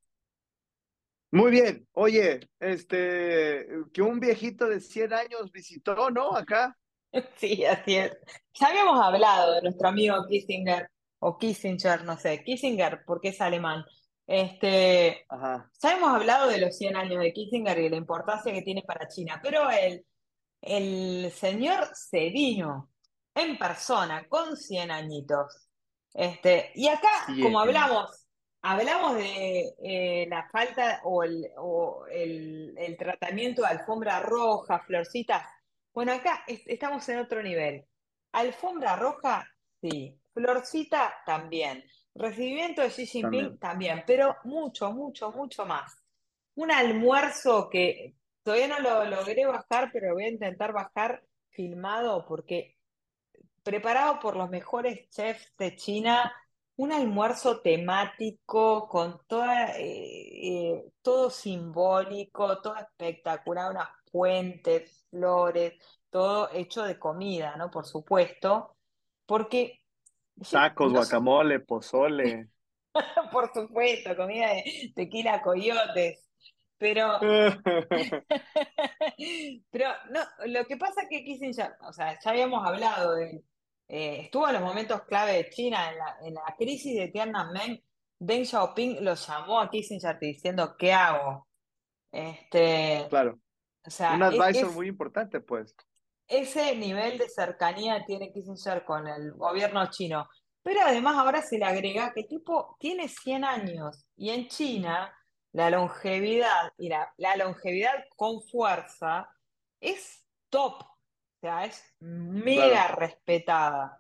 Muy 1.31 1.49
bien. 1.51 1.87
Oye, 1.93 2.49
este, 2.59 3.67
que 3.93 4.01
un 4.01 4.19
viejito 4.19 4.67
de 4.67 4.81
100 4.81 5.13
años 5.13 5.51
visitó, 5.51 6.09
¿no? 6.09 6.35
Acá. 6.35 6.77
Sí, 7.37 7.65
así 7.65 7.95
es. 7.95 8.17
Ya 8.53 8.67
habíamos 8.67 8.99
hablado 9.03 9.55
de 9.55 9.61
nuestro 9.61 9.89
amigo 9.89 10.15
Kissinger, 10.27 10.89
o 11.19 11.37
Kissinger, 11.37 12.03
no 12.03 12.17
sé, 12.17 12.43
Kissinger, 12.43 13.03
porque 13.05 13.29
es 13.29 13.41
alemán. 13.41 13.83
Este, 14.27 15.25
ya 15.29 15.97
hemos 15.97 16.09
hablado 16.09 16.49
de 16.49 16.59
los 16.59 16.77
100 16.77 16.95
años 16.95 17.21
de 17.21 17.33
Kissinger 17.33 17.77
y 17.79 17.83
de 17.83 17.89
la 17.89 17.95
importancia 17.97 18.53
que 18.53 18.61
tiene 18.61 18.83
para 18.83 19.07
China, 19.07 19.39
pero 19.43 19.69
el, 19.69 20.05
el 20.61 21.31
señor 21.31 21.89
Cedino, 21.95 22.91
en 23.35 23.57
persona, 23.57 24.27
con 24.29 24.55
100 24.55 24.91
añitos. 24.91 25.67
Este, 26.13 26.71
y 26.75 26.87
acá, 26.87 27.09
como 27.41 27.59
hablamos 27.59 28.21
Hablamos 28.63 29.15
de 29.15 29.73
eh, 29.83 30.27
la 30.29 30.47
falta 30.51 31.01
o, 31.03 31.23
el, 31.23 32.77
el, 32.77 32.97
tratamiento 32.97 33.63
de 33.63 33.69
alfombra 33.69 34.19
roja, 34.19 34.79
florcitas. 34.85 35.43
Bueno, 35.93 36.13
acá 36.13 36.43
estamos 36.47 37.07
en 37.09 37.19
otro 37.19 37.43
nivel. 37.43 37.85
Alfombra 38.31 38.95
roja, 38.95 39.45
sí. 39.81 40.17
Florcita, 40.33 41.13
también. 41.25 41.83
Recibimiento 42.15 42.81
de 42.81 42.89
Xi 42.89 43.05
Jinping, 43.05 43.57
también. 43.57 44.03
pero 44.05 44.35
mucho, 44.43 44.91
mucho, 44.91 45.31
mucho 45.31 45.65
más. 45.65 45.93
Un 46.55 46.71
almuerzo 46.71 47.69
que 47.69 48.15
todavía 48.43 48.67
no 48.67 48.79
lo 48.79 49.05
logré 49.05 49.45
bajar, 49.45 49.89
pero 49.91 50.13
voy 50.13 50.25
a 50.25 50.29
intentar 50.29 50.73
bajar 50.73 51.23
filmado 51.49 52.25
porque 52.25 52.77
preparado 53.63 54.19
por 54.19 54.35
los 54.35 54.49
mejores 54.49 55.09
chefs 55.09 55.55
de 55.57 55.75
China 55.75 56.33
un 56.77 56.91
almuerzo 56.91 57.61
temático 57.61 58.87
con 58.87 59.19
toda, 59.27 59.77
eh, 59.77 60.71
eh, 60.73 60.91
todo 61.01 61.29
simbólico, 61.29 62.59
todo 62.59 62.75
espectacular, 62.75 63.71
unas 63.71 63.89
fuentes, 64.11 65.05
flores, 65.09 65.73
todo 66.09 66.49
hecho 66.53 66.83
de 66.83 66.99
comida, 66.99 67.55
¿no? 67.57 67.71
Por 67.71 67.85
supuesto, 67.85 68.75
porque... 69.25 69.79
Tacos, 70.49 70.91
guacamole, 70.91 71.59
pozole. 71.59 72.49
Por 73.31 73.53
supuesto, 73.53 74.15
comida 74.15 74.49
de 74.49 74.91
tequila, 74.95 75.41
coyotes. 75.41 76.27
Pero, 76.77 77.19
pero 79.71 79.89
no, 80.09 80.19
lo 80.47 80.65
que 80.65 80.77
pasa 80.77 81.03
es 81.03 81.07
que 81.09 81.23
Kissinger, 81.23 81.73
o 81.87 81.93
sea, 81.93 82.17
ya 82.19 82.31
habíamos 82.31 82.67
hablado 82.67 83.15
de, 83.15 83.43
eh, 83.87 84.21
estuvo 84.21 84.47
en 84.47 84.53
los 84.53 84.63
momentos 84.63 85.03
clave 85.03 85.33
de 85.33 85.49
China, 85.49 85.91
en 86.23 86.33
la, 86.33 86.55
crisis 86.57 86.97
de 86.97 87.09
Tiananmen, 87.09 87.83
Deng 88.17 88.45
Xiaoping 88.45 89.05
lo 89.05 89.13
llamó 89.13 89.59
a 89.59 89.69
Kissinger 89.69 90.17
diciendo, 90.19 90.75
¿qué 90.77 90.91
hago? 90.91 91.47
Este, 92.11 93.05
claro. 93.09 93.39
O 93.85 93.89
sea, 93.89 94.13
un 94.13 94.23
es- 94.23 94.39
advisor 94.39 94.69
es- 94.69 94.75
muy 94.75 94.87
importante, 94.87 95.39
pues. 95.41 95.75
ese 96.27 96.75
nivel 96.75 97.17
de 97.17 97.27
cercanía 97.29 98.05
tiene 98.05 98.31
Kissinger 98.31 98.85
con 98.85 99.07
el 99.07 99.33
gobierno 99.33 99.89
chino. 99.89 100.29
Pero 100.63 100.81
además 100.81 101.17
ahora 101.17 101.41
se 101.41 101.57
le 101.57 101.65
agrega 101.65 102.13
que 102.13 102.21
el 102.21 102.27
tipo 102.27 102.77
tiene 102.79 103.07
100 103.09 103.43
años 103.43 104.05
y 104.15 104.29
en 104.29 104.47
China 104.47 105.11
la 105.53 105.69
longevidad 105.71 106.71
y 106.77 106.87
la, 106.87 107.11
la 107.17 107.35
longevidad 107.35 108.05
con 108.15 108.41
fuerza 108.43 109.27
es 109.81 110.23
top, 110.49 110.81
o 110.83 110.97
sea, 111.41 111.65
es 111.65 111.83
mega 111.99 112.67
Claro. 112.87 112.95
respetada. 112.97 113.97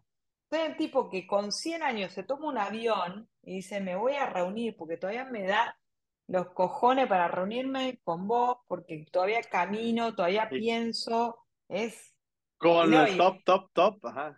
Entonces 0.49 0.69
el 0.71 0.77
tipo 0.77 1.09
que 1.09 1.25
con 1.25 1.51
100 1.51 1.81
años 1.83 2.13
se 2.13 2.23
toma 2.23 2.47
un 2.49 2.57
avión 2.59 3.27
y 3.41 3.55
dice, 3.55 3.79
me 3.81 3.95
voy 3.95 4.13
a 4.15 4.27
reunir 4.27 4.75
porque 4.77 4.97
todavía 4.97 5.25
me 5.25 5.43
da 5.43 5.75
los 6.31 6.51
cojones 6.53 7.07
para 7.07 7.27
reunirme 7.27 7.99
con 8.05 8.25
vos, 8.25 8.59
porque 8.67 9.05
todavía 9.11 9.41
camino, 9.41 10.15
todavía 10.15 10.47
pienso, 10.49 11.45
es... 11.67 12.15
Con 12.57 12.93
y- 12.93 13.17
top, 13.17 13.43
top, 13.43 13.69
top, 13.73 14.05
ajá. 14.05 14.37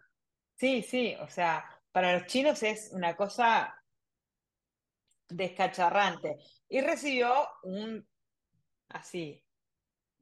sí, 0.56 0.82
sí, 0.82 1.15
o 1.21 1.27
sea, 1.27 1.63
para 1.91 2.17
los 2.17 2.25
chinos 2.25 2.63
es 2.63 2.91
una 2.93 3.15
cosa 3.15 3.75
descacharrante. 5.29 6.38
Y 6.67 6.82
recibió 6.82 7.32
un, 7.63 8.08
así, 8.89 9.43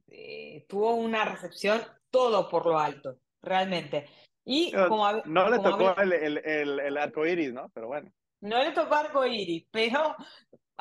eh, 0.08 0.66
tuvo 0.68 0.94
una 0.96 1.24
recepción 1.24 1.80
todo 2.10 2.50
por 2.50 2.66
lo 2.66 2.78
alto, 2.78 3.16
realmente. 3.40 4.10
Y 4.44 4.74
Eh, 4.76 4.88
como, 4.88 5.10
No 5.24 5.48
le 5.48 5.56
como 5.56 5.70
tocó 5.70 6.00
el, 6.02 6.12
el, 6.12 6.38
el, 6.38 6.80
el 6.80 6.96
arco 6.98 7.24
iris, 7.24 7.52
¿no? 7.54 7.70
Pero 7.70 7.86
bueno. 7.86 8.12
no 8.40 8.58
le 8.62 8.72
tocó 8.72 8.94
arco 8.94 9.24
iris, 9.24 9.64
pero 9.70 10.16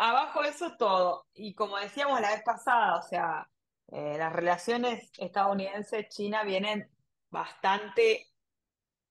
abajo 0.10 0.44
eso 0.44 0.76
todo. 0.78 1.28
Y 1.34 1.54
como 1.56 1.78
decíamos 1.78 2.20
la 2.22 2.32
vez 2.32 2.44
pasada, 2.44 2.98
o 3.00 3.04
sea, 3.04 3.50
eh, 3.88 4.18
las 4.18 4.34
relaciones 4.34 5.12
estadounidenses-China 5.18 6.44
vienen 6.44 6.90
bastante 7.30 8.28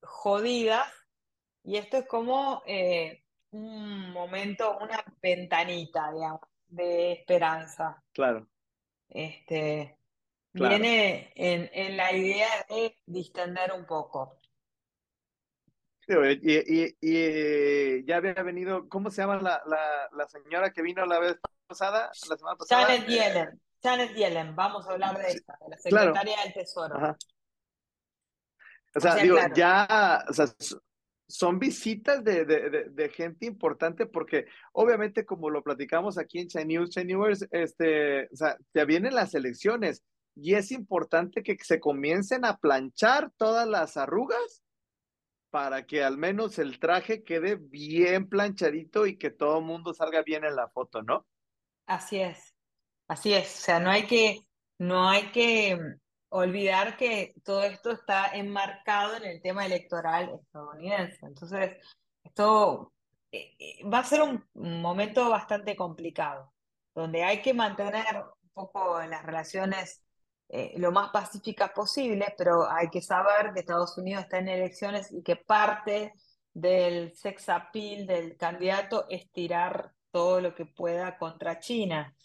jodidas 0.02 0.86
y 1.62 1.76
esto 1.76 1.98
es 1.98 2.06
como 2.08 2.62
eh, 2.66 3.24
un 3.50 4.10
momento, 4.12 4.78
una 4.78 5.04
ventanita, 5.22 6.12
digamos, 6.12 6.40
de 6.68 7.12
esperanza. 7.12 8.02
Claro, 8.12 8.48
Este, 9.08 9.98
claro. 10.52 10.78
viene 10.78 11.32
en, 11.36 11.70
en 11.72 11.96
la 11.96 12.12
idea 12.12 12.48
de 12.68 12.96
distender 13.06 13.72
un 13.72 13.86
poco. 13.86 14.39
Oye, 16.16 16.38
Y, 16.42 16.82
y, 16.82 16.96
y 17.00 18.04
ya 18.04 18.16
había 18.16 18.34
venido, 18.34 18.88
¿cómo 18.88 19.10
se 19.10 19.22
llama 19.22 19.36
la, 19.40 19.62
la, 19.66 20.08
la 20.12 20.28
señora 20.28 20.72
que 20.72 20.82
vino 20.82 21.04
la 21.06 21.18
vez 21.20 21.36
pasada, 21.66 22.10
la 22.28 22.36
semana 22.36 22.56
pasada? 22.56 22.86
Janet 22.86 23.06
Yellen, 23.06 23.60
Janet 23.82 24.14
Yellen, 24.14 24.54
vamos 24.56 24.86
a 24.88 24.92
hablar 24.92 25.16
de 25.18 25.28
esa, 25.32 25.56
de 25.60 25.68
la 25.68 25.76
claro, 25.88 26.14
secretaria 26.14 26.42
del 26.44 26.52
Tesoro. 26.54 26.96
ajá. 26.96 27.16
O 28.94 28.98
O 28.98 29.00
sea, 29.00 29.12
sea, 29.12 29.22
digo, 29.22 29.36
claro, 29.36 29.54
ya, 29.54 30.24
o 30.28 30.32
sea, 30.32 30.46
son 31.28 31.58
visitas 31.60 32.24
de, 32.24 32.44
de, 32.44 32.70
de, 32.70 32.84
de 32.90 33.08
gente 33.10 33.46
importante 33.46 34.06
porque 34.06 34.46
obviamente 34.72 35.24
como 35.24 35.48
lo 35.48 35.62
platicamos 35.62 36.18
aquí 36.18 36.40
en 36.40 36.48
China 36.48 36.64
News, 36.64 36.90
China 36.90 37.04
News, 37.18 37.46
este, 37.52 38.24
o 38.32 38.36
sea, 38.36 38.56
ya 38.74 38.84
vienen 38.84 39.14
las 39.14 39.34
elecciones 39.34 40.02
y 40.34 40.54
es 40.54 40.72
importante 40.72 41.42
que 41.44 41.56
se 41.62 41.78
comiencen 41.78 42.44
a 42.44 42.56
planchar 42.58 43.30
todas 43.36 43.68
las 43.68 43.96
arrugas 43.96 44.62
para 45.50 45.86
que 45.86 46.02
al 46.02 46.16
menos 46.16 46.58
el 46.58 46.78
traje 46.78 47.24
quede 47.24 47.56
bien 47.56 48.28
planchadito 48.28 49.06
y 49.06 49.18
que 49.18 49.30
todo 49.30 49.58
el 49.58 49.64
mundo 49.64 49.94
salga 49.94 50.22
bien 50.22 50.44
en 50.44 50.56
la 50.56 50.68
foto, 50.68 51.02
¿no? 51.02 51.26
así 51.90 52.20
es, 52.20 52.54
así 53.08 53.34
es. 53.34 53.58
O 53.58 53.60
sea, 53.62 53.80
no 53.80 53.90
hay 53.90 54.06
que, 54.06 54.40
no 54.78 55.08
hay 55.08 55.30
que 55.32 55.76
mm, 55.76 56.00
olvidar 56.30 56.96
que 56.96 57.34
todo 57.44 57.64
esto 57.64 57.90
está 57.92 58.28
enmarcado 58.34 59.16
en 59.16 59.24
el 59.24 59.42
tema 59.42 59.66
electoral 59.66 60.30
estadounidense. 60.40 61.26
Entonces, 61.26 61.76
esto 62.24 62.92
eh, 63.32 63.54
eh, 63.58 63.84
va 63.84 63.98
a 64.00 64.04
ser 64.04 64.22
un, 64.22 64.44
un 64.54 64.80
momento 64.80 65.28
bastante 65.28 65.76
complicado, 65.76 66.52
donde 66.94 67.24
hay 67.24 67.42
que 67.42 67.54
mantener 67.54 68.04
un 68.42 68.50
poco 68.52 69.00
las 69.02 69.24
relaciones 69.24 70.04
eh, 70.52 70.74
lo 70.78 70.90
más 70.90 71.10
pacíficas 71.10 71.70
posibles, 71.70 72.30
pero 72.36 72.68
hay 72.68 72.88
que 72.88 73.00
saber 73.00 73.52
que 73.54 73.60
Estados 73.60 73.96
Unidos 73.96 74.24
está 74.24 74.38
en 74.38 74.48
elecciones 74.48 75.12
y 75.12 75.22
que 75.22 75.36
parte 75.36 76.12
del 76.52 77.14
sex 77.14 77.48
appeal 77.48 78.04
del 78.04 78.36
candidato 78.36 79.06
es 79.08 79.30
tirar 79.30 79.92
todo 80.10 80.40
lo 80.40 80.52
que 80.52 80.66
pueda 80.66 81.16
contra 81.16 81.60
China. 81.60 82.16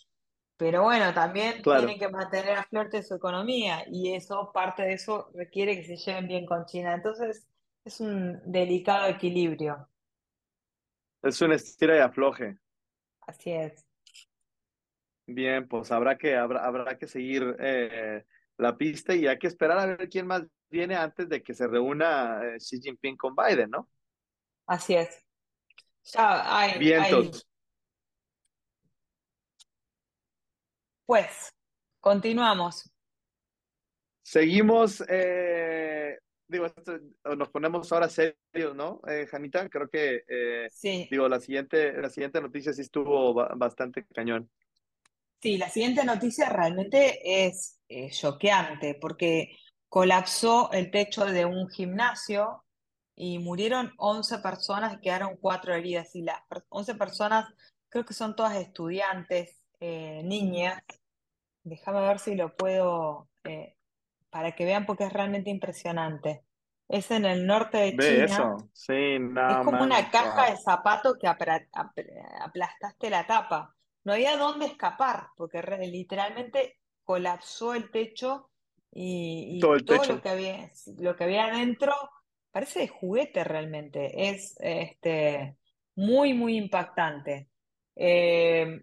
Pero 0.57 0.83
bueno, 0.83 1.13
también 1.13 1.61
Claro, 1.61 1.85
tienen 1.85 1.99
que 1.99 2.09
mantener 2.09 2.57
a 2.57 2.63
flote 2.63 3.03
su 3.03 3.13
economía 3.13 3.83
y 3.91 4.15
eso, 4.15 4.51
parte 4.51 4.81
de 4.83 4.93
eso 4.93 5.29
requiere 5.35 5.75
que 5.75 5.83
se 5.83 5.97
lleven 5.97 6.27
bien 6.27 6.45
con 6.47 6.65
China. 6.65 6.95
Entonces, 6.95 7.47
es 7.83 7.99
un 7.99 8.41
delicado 8.51 9.07
equilibrio. 9.07 9.87
es 11.21 11.41
un 11.41 11.51
estira 11.53 11.97
y 11.97 11.99
afloje. 11.99 12.57
Así 13.27 13.51
es. 13.51 13.84
Bien, 15.27 15.67
pues 15.67 15.91
habrá 15.91 16.17
que, 16.17 16.35
habrá, 16.35 16.65
habrá 16.65 16.97
que 16.97 17.07
seguir 17.07 17.55
eh, 17.59 18.23
la 18.57 18.77
pista 18.77 19.15
y 19.15 19.25
hay 19.27 19.39
que 19.39 19.47
esperar 19.47 19.79
a 19.79 19.85
ver 19.87 20.09
quién 20.09 20.27
más 20.27 20.43
viene 20.69 20.95
antes 20.95 21.27
de 21.29 21.41
que 21.41 21.53
se 21.53 21.67
reúna 21.67 22.41
eh, 22.43 22.57
Xi 22.59 22.79
Jinping 22.79 23.17
con 23.17 23.35
Biden, 23.35 23.71
¿no? 23.71 23.89
Así 24.67 24.95
es. 24.95 25.23
Ya 26.13 26.57
hay, 26.59 26.71
hay, 26.71 26.79
Vientos. 26.79 27.47
pues, 31.05 31.49
continuamos. 31.99 32.91
Seguimos, 34.21 35.03
eh, 35.07 36.17
digo, 36.47 36.65
esto- 36.65 36.99
nos 37.37 37.49
ponemos 37.49 37.91
ahora 37.91 38.09
serios, 38.09 38.75
¿no, 38.75 39.01
eh, 39.07 39.27
Janita? 39.27 39.69
Creo 39.69 39.87
que, 39.89 40.23
eh, 40.27 40.67
Sí, 40.71 41.07
digo, 41.09 41.27
la 41.29 41.39
siguiente, 41.39 41.93
la 41.93 42.09
siguiente 42.09 42.41
noticia 42.41 42.73
sí 42.73 42.81
estuvo 42.81 43.33
ba- 43.33 43.53
bastante 43.55 44.05
cañón. 44.13 44.49
Sí, 45.45 45.57
la 45.59 45.69
siguiente 45.69 46.03
noticia 46.03 46.49
realmente 46.49 47.45
es 47.45 47.79
eh, 47.87 48.09
choqueante 48.09 48.95
porque 48.99 49.55
colapsó 49.87 50.71
el 50.71 50.89
techo 50.89 51.23
de 51.25 51.45
un 51.45 51.69
gimnasio 51.69 52.63
y 53.15 53.37
murieron 53.37 53.93
11 53.99 54.39
personas 54.39 54.95
y 54.95 55.01
quedaron 55.01 55.37
cuatro 55.39 55.75
heridas. 55.75 56.15
Y 56.15 56.23
las 56.23 56.41
per- 56.49 56.65
11 56.69 56.95
personas 56.95 57.45
creo 57.89 58.05
que 58.05 58.15
son 58.15 58.35
todas 58.35 58.55
estudiantes, 58.55 59.61
eh, 59.79 60.23
niñas. 60.23 60.81
Déjame 61.63 62.01
ver 62.01 62.17
si 62.17 62.33
lo 62.33 62.55
puedo, 62.55 63.29
eh, 63.43 63.75
para 64.31 64.53
que 64.53 64.65
vean 64.65 64.87
porque 64.87 65.03
es 65.03 65.13
realmente 65.13 65.51
impresionante. 65.51 66.43
Es 66.89 67.11
en 67.11 67.23
el 67.23 67.45
norte 67.45 67.77
de 67.77 67.91
Ve 67.91 67.97
China. 67.99 68.25
eso. 68.25 68.69
Sí, 68.73 68.93
Es 68.93 69.19
no 69.19 69.63
como 69.63 69.83
una 69.83 70.09
caja 70.09 70.49
de 70.49 70.57
zapatos 70.57 71.17
que 71.21 71.27
aplastaste 71.27 73.11
la 73.11 73.27
tapa. 73.27 73.74
No 74.05 74.13
había 74.13 74.37
dónde 74.37 74.67
escapar, 74.67 75.27
porque 75.35 75.61
literalmente 75.61 76.79
colapsó 77.03 77.73
el 77.73 77.91
techo 77.91 78.49
y, 78.91 79.57
y 79.57 79.59
Todo 79.59 79.75
el 79.75 79.85
todo 79.85 79.99
techo. 79.99 80.13
lo 80.13 80.21
que 80.21 80.29
había, 80.29 80.71
lo 80.99 81.15
que 81.15 81.23
había 81.25 81.45
adentro 81.47 81.93
parece 82.51 82.79
de 82.79 82.87
juguete 82.87 83.43
realmente. 83.43 84.29
Es 84.29 84.55
este, 84.59 85.57
muy, 85.95 86.33
muy 86.33 86.55
impactante. 86.57 87.49
Eh, 87.95 88.81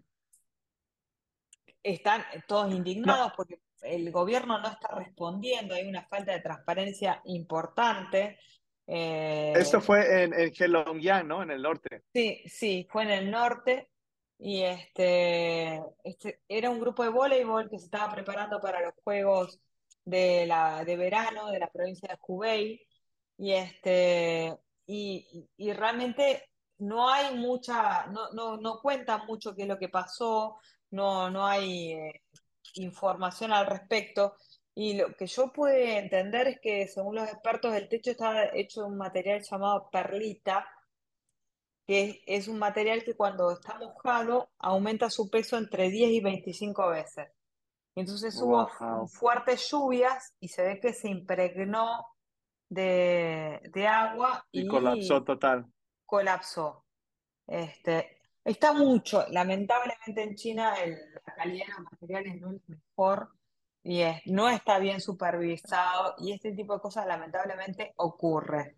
están 1.81 2.23
todos 2.47 2.69
No, 2.69 2.77
indignados 2.77 3.33
porque 3.35 3.59
el 3.81 4.11
gobierno 4.11 4.59
no 4.59 4.67
está 4.69 4.89
respondiendo, 4.95 5.75
hay 5.75 5.87
una 5.87 6.05
falta 6.07 6.31
de 6.31 6.39
transparencia 6.39 7.21
importante. 7.25 8.39
esto 8.87 9.77
Eh, 9.77 9.81
fue 9.81 10.23
en, 10.23 10.33
en 10.33 10.51
Heilongjiang, 10.57 11.27
¿no? 11.27 11.43
En 11.43 11.51
el 11.51 11.61
norte. 11.61 12.03
Sí, 12.13 12.43
sí, 12.45 12.87
fue 12.89 13.03
en 13.03 13.09
el 13.11 13.31
norte 13.31 13.89
y 14.45 14.61
este, 14.63 15.81
este 16.03 16.41
era 16.49 16.69
un 16.69 16.81
grupo 16.81 17.03
de 17.03 17.09
voleibol 17.09 17.69
que 17.69 17.79
se 17.79 17.85
estaba 17.85 18.13
preparando 18.13 18.59
para 18.59 18.81
los 18.81 18.93
Juegos 19.01 19.61
de, 20.03 20.45
la, 20.45 20.83
de 20.83 20.97
verano 20.97 21.49
de 21.49 21.59
la 21.59 21.71
provincia 21.71 22.09
de 22.09 22.19
Hubei 22.27 22.81
y, 23.37 23.53
este, 23.53 24.53
y, 24.85 25.49
y 25.55 25.71
realmente 25.71 26.49
no 26.79 27.09
hay 27.09 27.35
mucha, 27.37 28.05
no, 28.07 28.31
no, 28.33 28.57
no 28.57 28.81
cuentan 28.81 29.25
mucho 29.27 29.55
qué 29.55 29.61
es 29.61 29.67
lo 29.69 29.79
que 29.79 29.87
pasó, 29.87 30.59
no, 30.91 31.29
no 31.29 31.47
hay 31.47 31.93
eh, 31.93 32.23
información 32.75 33.53
al 33.53 33.65
respecto. 33.67 34.35
Y 34.75 34.95
lo 34.97 35.15
que 35.15 35.27
yo 35.27 35.53
pude 35.53 35.99
entender 35.99 36.47
es 36.47 36.59
que 36.59 36.87
según 36.89 37.15
los 37.15 37.29
expertos 37.29 37.73
el 37.75 37.87
techo 37.87 38.11
estaba 38.11 38.43
hecho 38.53 38.81
de 38.81 38.87
un 38.87 38.97
material 38.97 39.41
llamado 39.41 39.89
perlita 39.89 40.67
que 41.87 42.23
es 42.27 42.47
un 42.47 42.59
material 42.59 43.03
que 43.03 43.15
cuando 43.15 43.51
está 43.51 43.77
mojado 43.79 44.49
aumenta 44.59 45.09
su 45.09 45.29
peso 45.29 45.57
entre 45.57 45.89
10 45.89 46.11
y 46.11 46.21
25 46.21 46.89
veces. 46.89 47.29
Y 47.95 48.01
entonces 48.01 48.39
hubo 48.41 48.67
Wow. 48.79 49.07
fuertes 49.07 49.69
lluvias 49.69 50.33
y 50.39 50.49
se 50.49 50.63
ve 50.63 50.79
que 50.79 50.93
se 50.93 51.09
impregnó 51.09 52.05
de, 52.69 53.61
de 53.73 53.87
agua 53.87 54.45
Y 54.53 54.65
colapsó 54.67 55.23
total. 55.23 55.65
colapsó. 56.05 56.85
Este, 57.47 58.19
Está 58.45 58.73
mucho, 58.73 59.25
lamentablemente 59.29 60.23
en 60.23 60.35
China 60.35 60.75
el, 60.83 60.97
la 61.25 61.33
calidad 61.35 61.65
de 61.67 61.73
los 61.73 61.91
materiales 61.91 62.41
no 62.41 62.51
es 62.53 62.61
mejor 62.69 63.29
y 63.83 64.01
es, 64.01 64.21
no 64.27 64.49
está 64.49 64.79
bien 64.79 64.99
supervisado 65.01 66.15
y 66.19 66.33
este 66.33 66.51
tipo 66.53 66.73
de 66.75 66.81
cosas 66.81 67.07
lamentablemente 67.07 67.93
ocurre. 67.97 68.75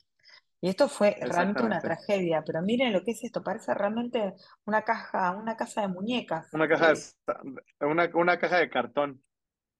Y 0.65 0.69
esto 0.69 0.89
fue 0.89 1.15
realmente 1.21 1.62
una 1.62 1.80
tragedia, 1.80 2.43
pero 2.43 2.63
miren 2.63 2.91
lo 2.91 3.04
que 3.04 3.12
es 3.12 3.23
esto, 3.23 3.43
parece 3.43 3.71
realmente 3.75 4.34
una 4.65 4.82
caja, 4.82 5.30
una 5.38 5.56
casa 5.56 5.82
de 5.82 5.89
muñecas. 5.89 6.51
Una 6.56 6.67
caja 6.67 6.93
Eh, 6.93 6.95
de, 7.80 7.86
una, 7.86 8.10
una 8.15 8.39
caja 8.39 8.58
de 8.58 8.69
cartón. 8.71 9.23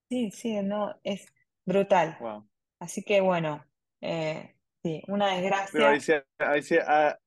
sí, 0.10 0.30
sí, 0.30 0.62
no, 0.62 0.94
es 1.04 1.26
brutal. 1.66 2.16
Wow. 2.20 2.48
Así 2.80 3.04
que 3.04 3.20
bueno, 3.20 3.66
eh, 4.00 4.54
sí, 4.84 5.02
una 5.08 5.26
ahí 5.32 5.42
desgracia. 5.42 6.00
sí, 6.00 6.14
ahí 6.38 6.62
sí, 6.62 6.78
ah, 6.86 7.18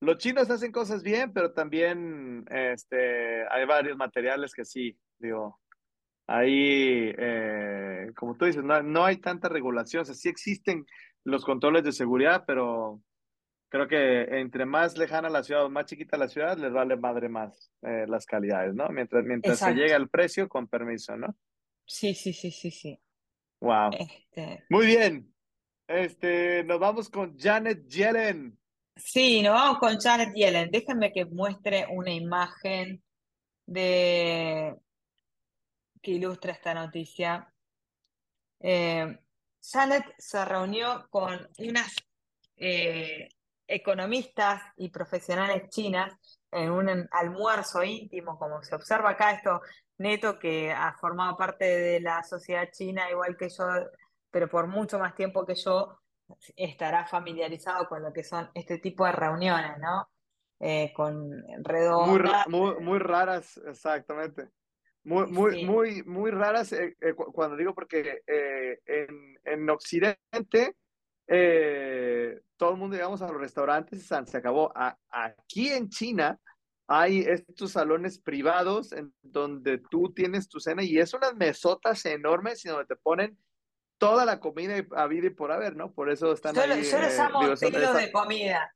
los 0.00 0.16
chinos 0.16 0.48
hacen 0.48 0.72
cosas 0.72 1.02
bien, 1.02 1.34
pero 1.34 1.52
también 1.52 2.46
este, 2.50 3.46
hay 3.50 3.66
varios 3.66 3.98
materiales 3.98 4.54
que 4.54 4.64
sí, 4.64 4.98
digo, 5.18 5.60
ahí, 6.26 7.12
eh, 7.18 8.10
como 8.16 8.36
tú 8.36 8.46
dices, 8.46 8.64
no, 8.64 8.82
no 8.82 9.04
hay 9.04 9.18
tanta 9.18 9.50
regulación, 9.50 10.00
o 10.00 10.04
sea, 10.06 10.14
sí 10.14 10.30
existen 10.30 10.86
los 11.26 11.44
controles 11.44 11.82
de 11.82 11.92
seguridad, 11.92 12.44
pero 12.46 13.02
creo 13.68 13.88
que 13.88 14.22
entre 14.38 14.64
más 14.64 14.96
lejana 14.96 15.28
la 15.28 15.42
ciudad 15.42 15.64
o 15.64 15.70
más 15.70 15.86
chiquita 15.86 16.16
la 16.16 16.28
ciudad, 16.28 16.56
les 16.56 16.72
vale 16.72 16.96
madre 16.96 17.28
más 17.28 17.72
eh, 17.82 18.06
las 18.06 18.26
calidades, 18.26 18.74
¿no? 18.74 18.88
Mientras, 18.90 19.24
mientras 19.24 19.58
se 19.58 19.74
llega 19.74 19.96
al 19.96 20.08
precio, 20.08 20.48
con 20.48 20.68
permiso, 20.68 21.16
¿no? 21.16 21.36
Sí, 21.84 22.14
sí, 22.14 22.32
sí, 22.32 22.52
sí, 22.52 22.70
sí. 22.70 23.00
Wow. 23.60 23.90
Este, 23.98 24.64
Muy 24.70 24.86
bien. 24.86 25.34
Este, 25.88 26.62
nos 26.64 26.78
vamos 26.78 27.08
con 27.08 27.36
Janet 27.36 27.86
Yellen. 27.88 28.56
sí, 28.94 29.42
nos 29.42 29.54
vamos 29.54 29.78
con 29.78 29.98
Janet 29.98 30.32
Yellen. 30.32 30.70
Déjenme 30.70 31.12
que 31.12 31.24
muestre 31.24 31.86
una 31.90 32.12
imagen 32.12 33.02
de 33.66 34.76
que 36.00 36.10
ilustra 36.12 36.52
esta 36.52 36.72
noticia. 36.72 37.52
Eh, 38.60 39.18
Janet 39.72 40.04
se 40.18 40.44
reunió 40.44 41.06
con 41.10 41.48
unas 41.58 41.94
eh, 42.56 43.28
economistas 43.66 44.62
y 44.76 44.90
profesionales 44.90 45.68
chinas 45.70 46.14
en 46.52 46.70
un 46.70 47.08
almuerzo 47.10 47.82
íntimo, 47.82 48.38
como 48.38 48.62
se 48.62 48.74
observa 48.74 49.10
acá, 49.10 49.32
esto 49.32 49.60
Neto, 49.98 50.38
que 50.38 50.72
ha 50.72 50.92
formado 50.92 51.36
parte 51.36 51.64
de 51.64 52.00
la 52.00 52.22
sociedad 52.22 52.68
china 52.70 53.10
igual 53.10 53.36
que 53.36 53.48
yo, 53.48 53.64
pero 54.30 54.48
por 54.48 54.66
mucho 54.66 54.98
más 54.98 55.14
tiempo 55.14 55.44
que 55.44 55.54
yo, 55.54 55.98
estará 56.54 57.06
familiarizado 57.06 57.88
con 57.88 58.02
lo 58.02 58.12
que 58.12 58.24
son 58.24 58.50
este 58.54 58.78
tipo 58.78 59.04
de 59.06 59.12
reuniones, 59.12 59.78
¿no? 59.78 60.08
Eh, 60.58 60.92
con 60.94 61.28
Muy, 61.28 61.62
redondas, 61.62 62.48
muy, 62.48 62.76
muy 62.80 62.98
raras, 62.98 63.60
exactamente. 63.66 64.48
Muy, 65.06 65.26
muy, 65.28 65.52
sí, 65.52 65.64
muy, 65.64 66.02
muy 66.02 66.30
raras 66.32 66.72
eh, 66.72 66.96
eh, 67.00 67.14
cu- 67.14 67.32
cuando 67.32 67.56
digo 67.56 67.72
porque 67.74 68.22
eh, 68.26 68.80
en, 68.84 69.38
en 69.44 69.70
Occidente 69.70 70.74
eh, 71.28 72.40
todo 72.56 72.72
el 72.72 72.76
mundo 72.76 72.96
llegamos 72.96 73.22
a 73.22 73.28
los 73.28 73.40
restaurantes 73.40 74.00
y 74.00 74.02
se 74.04 74.36
acabó. 74.36 74.72
A- 74.74 74.98
aquí 75.08 75.68
en 75.68 75.88
China 75.88 76.40
hay 76.88 77.20
estos 77.20 77.70
salones 77.72 78.18
privados 78.20 78.92
en 78.92 79.14
donde 79.22 79.78
tú 79.78 80.12
tienes 80.12 80.48
tu 80.48 80.58
cena 80.58 80.82
y 80.82 80.98
es 80.98 81.14
unas 81.14 81.36
mesotas 81.36 82.04
enormes 82.06 82.64
y 82.64 82.68
donde 82.68 82.86
te 82.86 82.96
ponen 82.96 83.38
toda 83.98 84.24
la 84.24 84.40
comida 84.40 84.74
a 84.96 85.06
vida 85.06 85.28
y 85.28 85.30
por 85.30 85.52
haber, 85.52 85.76
¿no? 85.76 85.92
Por 85.92 86.10
eso 86.10 86.32
están 86.32 86.54
Yo, 86.54 86.66
lo- 86.66 86.74
ahí, 86.74 86.82
yo 86.84 87.00
los 87.00 87.62
eh, 87.62 87.68
digo, 87.70 87.94
de 87.94 88.10
comida, 88.12 88.74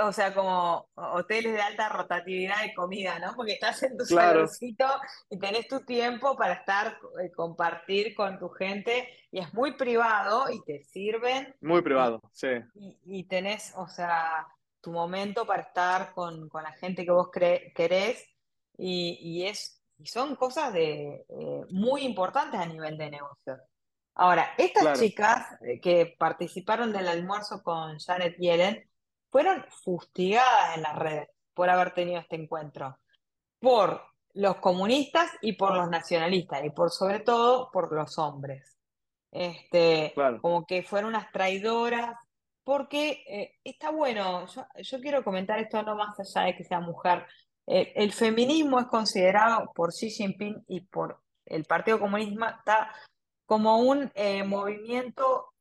o 0.00 0.12
sea, 0.12 0.34
como 0.34 0.88
hoteles 0.94 1.52
de 1.52 1.60
alta 1.60 1.88
rotatividad 1.88 2.62
de 2.62 2.74
comida, 2.74 3.18
¿no? 3.18 3.34
Porque 3.34 3.52
estás 3.52 3.82
en 3.82 3.96
tu 3.96 4.04
claro, 4.04 4.46
saloncito 4.46 4.86
y 5.28 5.38
tenés 5.38 5.68
tu 5.68 5.80
tiempo 5.84 6.36
para 6.36 6.54
estar, 6.54 6.98
eh, 7.22 7.30
compartir 7.32 8.14
con 8.14 8.38
tu 8.38 8.48
gente 8.50 9.08
y 9.30 9.40
es 9.40 9.52
muy 9.54 9.72
privado 9.76 10.50
y 10.50 10.62
te 10.64 10.82
sirven 10.82 11.54
muy 11.60 11.80
y, 11.80 11.82
privado, 11.82 12.20
sí, 12.32 12.48
y- 12.74 12.98
y 13.04 13.24
tenés, 13.24 13.72
o 13.76 13.86
sea, 13.88 14.46
tu 14.80 14.92
momento 14.92 15.46
para 15.46 15.62
estar 15.62 16.12
con, 16.14 16.48
con 16.48 16.62
la 16.62 16.72
gente 16.72 17.04
que 17.04 17.10
vos 17.10 17.30
querés 17.30 18.24
y, 18.78 19.18
y 19.20 19.46
es, 19.46 19.82
y 19.98 20.06
son 20.06 20.36
cosas 20.36 20.72
de, 20.72 21.26
eh, 21.28 21.64
muy 21.70 22.02
importantes 22.02 22.58
a 22.60 22.66
nivel 22.66 22.96
de 22.96 23.10
negocio. 23.10 23.58
Ahora, 24.14 24.50
estas 24.58 24.82
claro. 24.82 24.98
chicas 25.00 25.46
eh, 25.62 25.80
que 25.80 26.14
participaron 26.18 26.92
del 26.92 27.08
almuerzo 27.08 27.62
con 27.62 27.98
Janet 27.98 28.36
Yellen 28.38 28.89
fueron 29.30 29.64
fustigadas 29.84 30.76
en 30.76 30.82
las 30.82 30.96
redes 30.96 31.28
por 31.54 31.70
haber 31.70 31.92
tenido 31.92 32.20
este 32.20 32.36
encuentro, 32.36 32.98
por 33.58 34.02
los 34.34 34.56
comunistas 34.56 35.30
y 35.40 35.54
por 35.54 35.74
los 35.74 35.88
nacionalistas, 35.88 36.64
y 36.64 36.70
por 36.70 36.90
sobre 36.90 37.20
todo 37.20 37.70
por 37.72 37.92
los 37.92 38.18
hombres. 38.18 38.76
Este, 39.30 40.12
Claro, 40.14 40.40
como 40.40 40.66
que 40.66 40.82
fueron 40.82 41.10
unas 41.10 41.30
traidoras, 41.32 42.14
porque 42.64 43.24
eh, 43.26 43.58
está 43.64 43.90
bueno, 43.90 44.46
yo, 44.46 44.66
yo 44.76 45.00
quiero 45.00 45.24
comentar 45.24 45.58
esto 45.58 45.82
no 45.82 45.96
más 45.96 46.18
allá 46.20 46.46
de 46.46 46.56
que 46.56 46.64
sea 46.64 46.80
mujer. 46.80 47.26
Eh, 47.66 47.92
el 47.96 48.12
feminismo 48.12 48.78
es 48.80 48.86
considerado 48.86 49.70
por 49.74 49.92
Xi 49.92 50.10
Jinping 50.10 50.64
y 50.68 50.80
por 50.80 51.20
el 51.46 51.64
Partido 51.64 51.98
Comunista 51.98 52.92
como 53.46 53.78
un 53.78 54.10
eh, 54.14 54.44
movimiento 54.44 55.52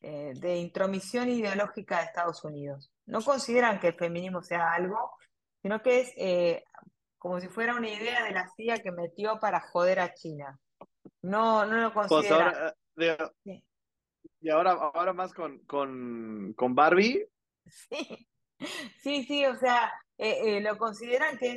eh, 0.00 0.32
de 0.36 0.56
intromisión 0.56 1.28
ideológica 1.28 1.98
de 1.98 2.04
Estados 2.04 2.44
Unidos. 2.44 2.90
No 3.06 3.20
consideran 3.22 3.80
que 3.80 3.88
el 3.88 3.94
feminismo 3.94 4.42
sea 4.42 4.72
algo, 4.72 5.12
sino 5.62 5.82
que 5.82 6.00
es 6.00 6.12
eh, 6.16 6.64
como 7.18 7.40
si 7.40 7.48
fuera 7.48 7.74
una 7.74 7.88
idea 7.88 8.22
de 8.24 8.30
la 8.32 8.48
CIA 8.56 8.78
que 8.78 8.92
metió 8.92 9.38
para 9.40 9.60
joder 9.60 10.00
a 10.00 10.14
China. 10.14 10.58
No, 11.22 11.66
no 11.66 11.76
lo 11.78 11.92
pues 11.92 12.08
consideran. 12.08 12.54
ahora, 12.54 12.68
eh, 12.68 12.74
de- 13.44 13.62
y 14.40 14.50
ahora, 14.50 14.72
ahora 14.72 15.12
más 15.12 15.32
con, 15.34 15.58
con, 15.64 16.52
con 16.56 16.74
Barbie, 16.76 17.26
sí, 17.66 18.28
sí, 19.02 19.24
sí, 19.24 19.44
o 19.46 19.56
sea, 19.56 19.92
eh, 20.16 20.60
lo 20.60 20.78
consideran 20.78 21.36
que 21.38 21.54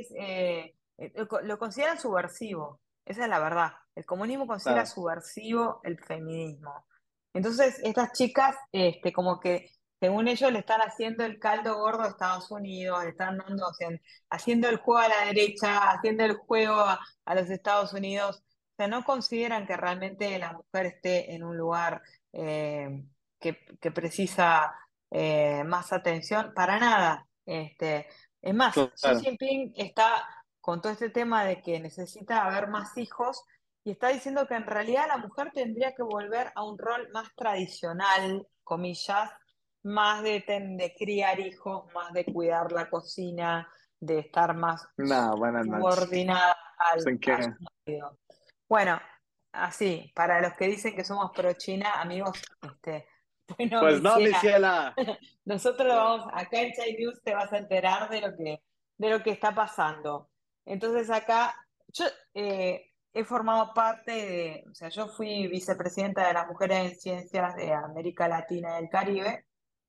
es, 0.98 1.14
lo, 1.16 1.28
co- 1.28 1.42
lo 1.42 1.60
consideran 1.60 2.00
subversivo, 2.00 2.80
esa 3.06 3.24
es 3.24 3.30
la 3.30 3.40
verdad. 3.40 3.74
El 3.94 4.06
comunismo 4.06 4.48
considera 4.48 4.82
claro, 4.82 4.90
subversivo 4.96 5.82
el 5.84 6.00
feminismo. 6.00 6.88
Entonces, 7.34 7.80
estas 7.84 8.12
chicas, 8.14 8.56
este, 8.72 9.14
como 9.14 9.40
que, 9.40 9.70
según 10.00 10.28
ellos, 10.28 10.52
le 10.52 10.60
están 10.60 10.82
haciendo 10.82 11.24
el 11.24 11.40
caldo 11.40 11.78
gordo 11.78 12.04
a 12.04 12.08
Estados 12.10 12.50
Unidos, 12.52 13.04
le 13.04 13.12
están 13.12 13.38
dando, 13.38 13.68
o 13.68 13.74
sea, 13.74 13.90
haciendo 14.30 14.68
el 14.68 14.78
juego 14.78 15.00
a 15.00 15.08
la 15.08 15.26
derecha, 15.26 15.92
haciendo 15.92 16.26
el 16.26 16.36
juego 16.36 16.80
a, 16.80 17.00
a 17.26 17.36
los 17.36 17.50
Estados 17.50 17.94
Unidos. 17.94 18.38
O 18.38 18.74
sea, 18.78 18.88
no 18.88 19.04
consideran 19.04 19.68
que 19.68 19.78
realmente 19.78 20.40
la 20.40 20.54
mujer 20.54 20.88
esté 20.88 21.34
en 21.36 21.44
un 21.44 21.56
lugar 21.58 22.02
eh, 22.34 23.04
que, 23.40 23.66
que 23.80 23.92
precisa 23.92 24.74
eh, 25.12 25.64
más 25.66 25.94
atención, 25.94 26.54
para 26.56 26.80
nada. 26.80 27.28
Este, 27.46 28.08
es 28.42 28.54
más, 28.54 28.74
Xi. 28.74 29.20
Jinping 29.22 29.74
está 29.76 30.26
con 30.60 30.82
todo 30.82 30.94
este 30.94 31.10
tema 31.10 31.44
de 31.44 31.62
que 31.62 31.80
necesita 31.80 32.46
haber 32.46 32.68
más 32.68 32.98
hijos 32.98 33.44
y 33.84 33.92
está 33.92 34.10
diciendo 34.10 34.48
que 34.48 34.56
en 34.56 34.66
realidad 34.66 35.08
la 35.08 35.18
mujer 35.18 35.52
tendría 35.54 35.94
que 35.94 36.04
volver 36.04 36.52
a 36.56 36.64
un 36.64 36.78
rol 36.78 37.10
más 37.14 37.30
tradicional, 37.36 38.48
comillas, 38.64 39.32
más 39.84 40.22
de, 40.24 40.42
ten- 40.42 40.78
de 40.78 40.94
criar 40.94 41.40
hijos, 41.40 41.92
más 41.94 42.14
de 42.14 42.26
cuidar 42.26 42.72
la 42.72 42.90
cocina, 42.90 43.68
de 44.00 44.20
estar 44.20 44.56
más 44.56 44.88
No, 44.98 45.34
subordinada 45.64 46.56
al, 46.78 47.00
¿En 47.08 47.16
a 47.16 47.16
su 47.16 47.20
qué? 47.20 47.54
marido. 47.86 48.20
Bueno, 48.70 49.02
así, 49.52 50.12
para 50.16 50.42
los 50.42 50.54
que 50.54 50.68
dicen 50.68 50.96
que 50.96 51.04
somos 51.04 51.32
pro 51.36 51.54
China, 51.54 51.94
amigos, 52.02 52.40
este, 52.62 53.08
bueno, 53.58 53.82
Pues 53.82 54.02
no, 54.02 54.18
mi 54.18 54.28
ciela, 54.28 54.40
ciela. 54.40 54.96
nosotros 55.46 55.88
vamos, 55.88 56.28
acá 56.34 56.62
en 56.62 56.74
Chai 56.74 56.94
News 56.94 57.22
te 57.24 57.34
vas 57.34 57.52
a 57.52 57.58
enterar 57.58 58.10
de 58.10 58.22
lo 58.22 58.36
que, 58.38 58.64
de 58.98 59.10
lo 59.10 59.24
que 59.24 59.32
está 59.32 59.54
pasando. 59.54 60.30
Entonces 60.66 61.10
acá, 61.10 61.56
yo 61.88 62.06
eh, 62.36 62.91
he 63.14 63.24
formado 63.26 63.74
parte 63.74 64.12
de, 64.12 64.64
o 64.70 64.74
sea, 64.74 64.90
yo 64.90 65.08
fui 65.08 65.48
vicepresidenta 65.48 66.28
de 66.28 66.34
las 66.34 66.48
mujeres 66.48 66.92
en 66.92 67.00
ciencias 67.00 67.56
de 67.56 67.74
América 67.74 68.28
Latina 68.28 68.80
y 68.80 68.84
el 68.84 68.90
Caribe, 68.90 69.46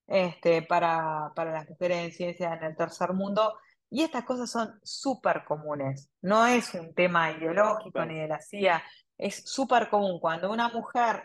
este, 0.06 0.62
para, 0.62 1.32
para 1.34 1.52
las 1.52 1.68
mujeres 1.68 1.98
en 1.98 2.12
ciencias 2.12 2.58
en 2.58 2.64
el 2.64 2.76
tercer 2.76 3.12
mundo, 3.12 3.54
y 3.90 4.02
estas 4.02 4.24
cosas 4.24 4.50
son 4.50 4.80
súper 4.82 5.44
comunes. 5.44 6.10
No 6.22 6.46
es 6.46 6.72
un 6.74 6.94
tema 6.94 7.30
ideológico 7.30 7.92
claro, 7.92 8.10
ni 8.10 8.18
de 8.18 8.26
la 8.26 8.40
CIA, 8.40 8.82
es 9.18 9.44
súper 9.44 9.88
común. 9.88 10.18
Cuando 10.18 10.50
una 10.50 10.68
mujer 10.68 11.22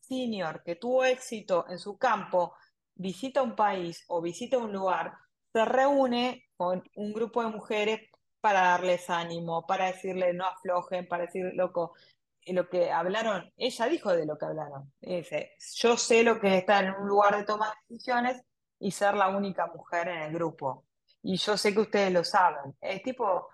senior 0.00 0.62
que 0.62 0.76
tuvo 0.76 1.04
éxito 1.04 1.64
en 1.68 1.78
su 1.78 1.96
campo, 1.96 2.54
visita 2.94 3.42
un 3.42 3.56
país 3.56 4.04
o 4.08 4.20
visita 4.20 4.58
un 4.58 4.72
lugar, 4.72 5.14
se 5.52 5.64
reúne 5.64 6.44
con 6.56 6.82
un 6.96 7.12
grupo 7.12 7.42
de 7.42 7.48
mujeres 7.48 8.09
para 8.40 8.62
darles 8.62 9.08
ánimo, 9.10 9.66
para 9.66 9.86
decirle 9.86 10.32
no 10.32 10.46
aflojen, 10.46 11.06
para 11.08 11.26
decir, 11.26 11.52
loco, 11.54 11.94
eh, 12.42 12.52
lo 12.52 12.68
que 12.68 12.90
hablaron, 12.90 13.52
ella 13.56 13.86
dijo 13.86 14.12
de 14.14 14.26
lo 14.26 14.38
que 14.38 14.46
hablaron. 14.46 14.92
Dice, 15.00 15.56
yo 15.76 15.96
sé 15.96 16.22
lo 16.22 16.40
que 16.40 16.48
es 16.48 16.60
estar 16.60 16.84
en 16.84 16.94
un 16.94 17.08
lugar 17.08 17.36
de 17.36 17.44
toma 17.44 17.66
de 17.66 17.74
decisiones 17.88 18.42
y 18.78 18.90
ser 18.90 19.14
la 19.14 19.28
única 19.28 19.66
mujer 19.66 20.08
en 20.08 20.22
el 20.22 20.32
grupo. 20.32 20.86
y 21.22 21.36
yo 21.36 21.56
sé 21.56 21.74
que 21.74 21.80
ustedes 21.80 22.12
lo 22.12 22.24
saben. 22.24 22.74
Es 22.80 23.02
tipo, 23.02 23.48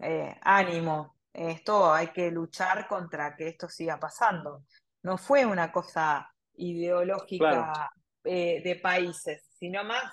eh, 0.00 0.36
ánimo, 0.42 1.16
esto 1.32 1.92
hay 1.92 2.08
que 2.08 2.30
luchar 2.30 2.86
contra 2.88 3.36
que 3.36 3.48
esto 3.48 3.68
siga 3.68 3.98
pasando. 3.98 4.64
No 5.02 5.18
fue 5.18 5.44
una 5.46 5.72
cosa 5.72 6.32
ideológica 6.54 7.90
eh, 8.24 8.62
de 8.62 8.76
países, 8.76 9.42
sino 9.58 9.82
más 9.84 10.12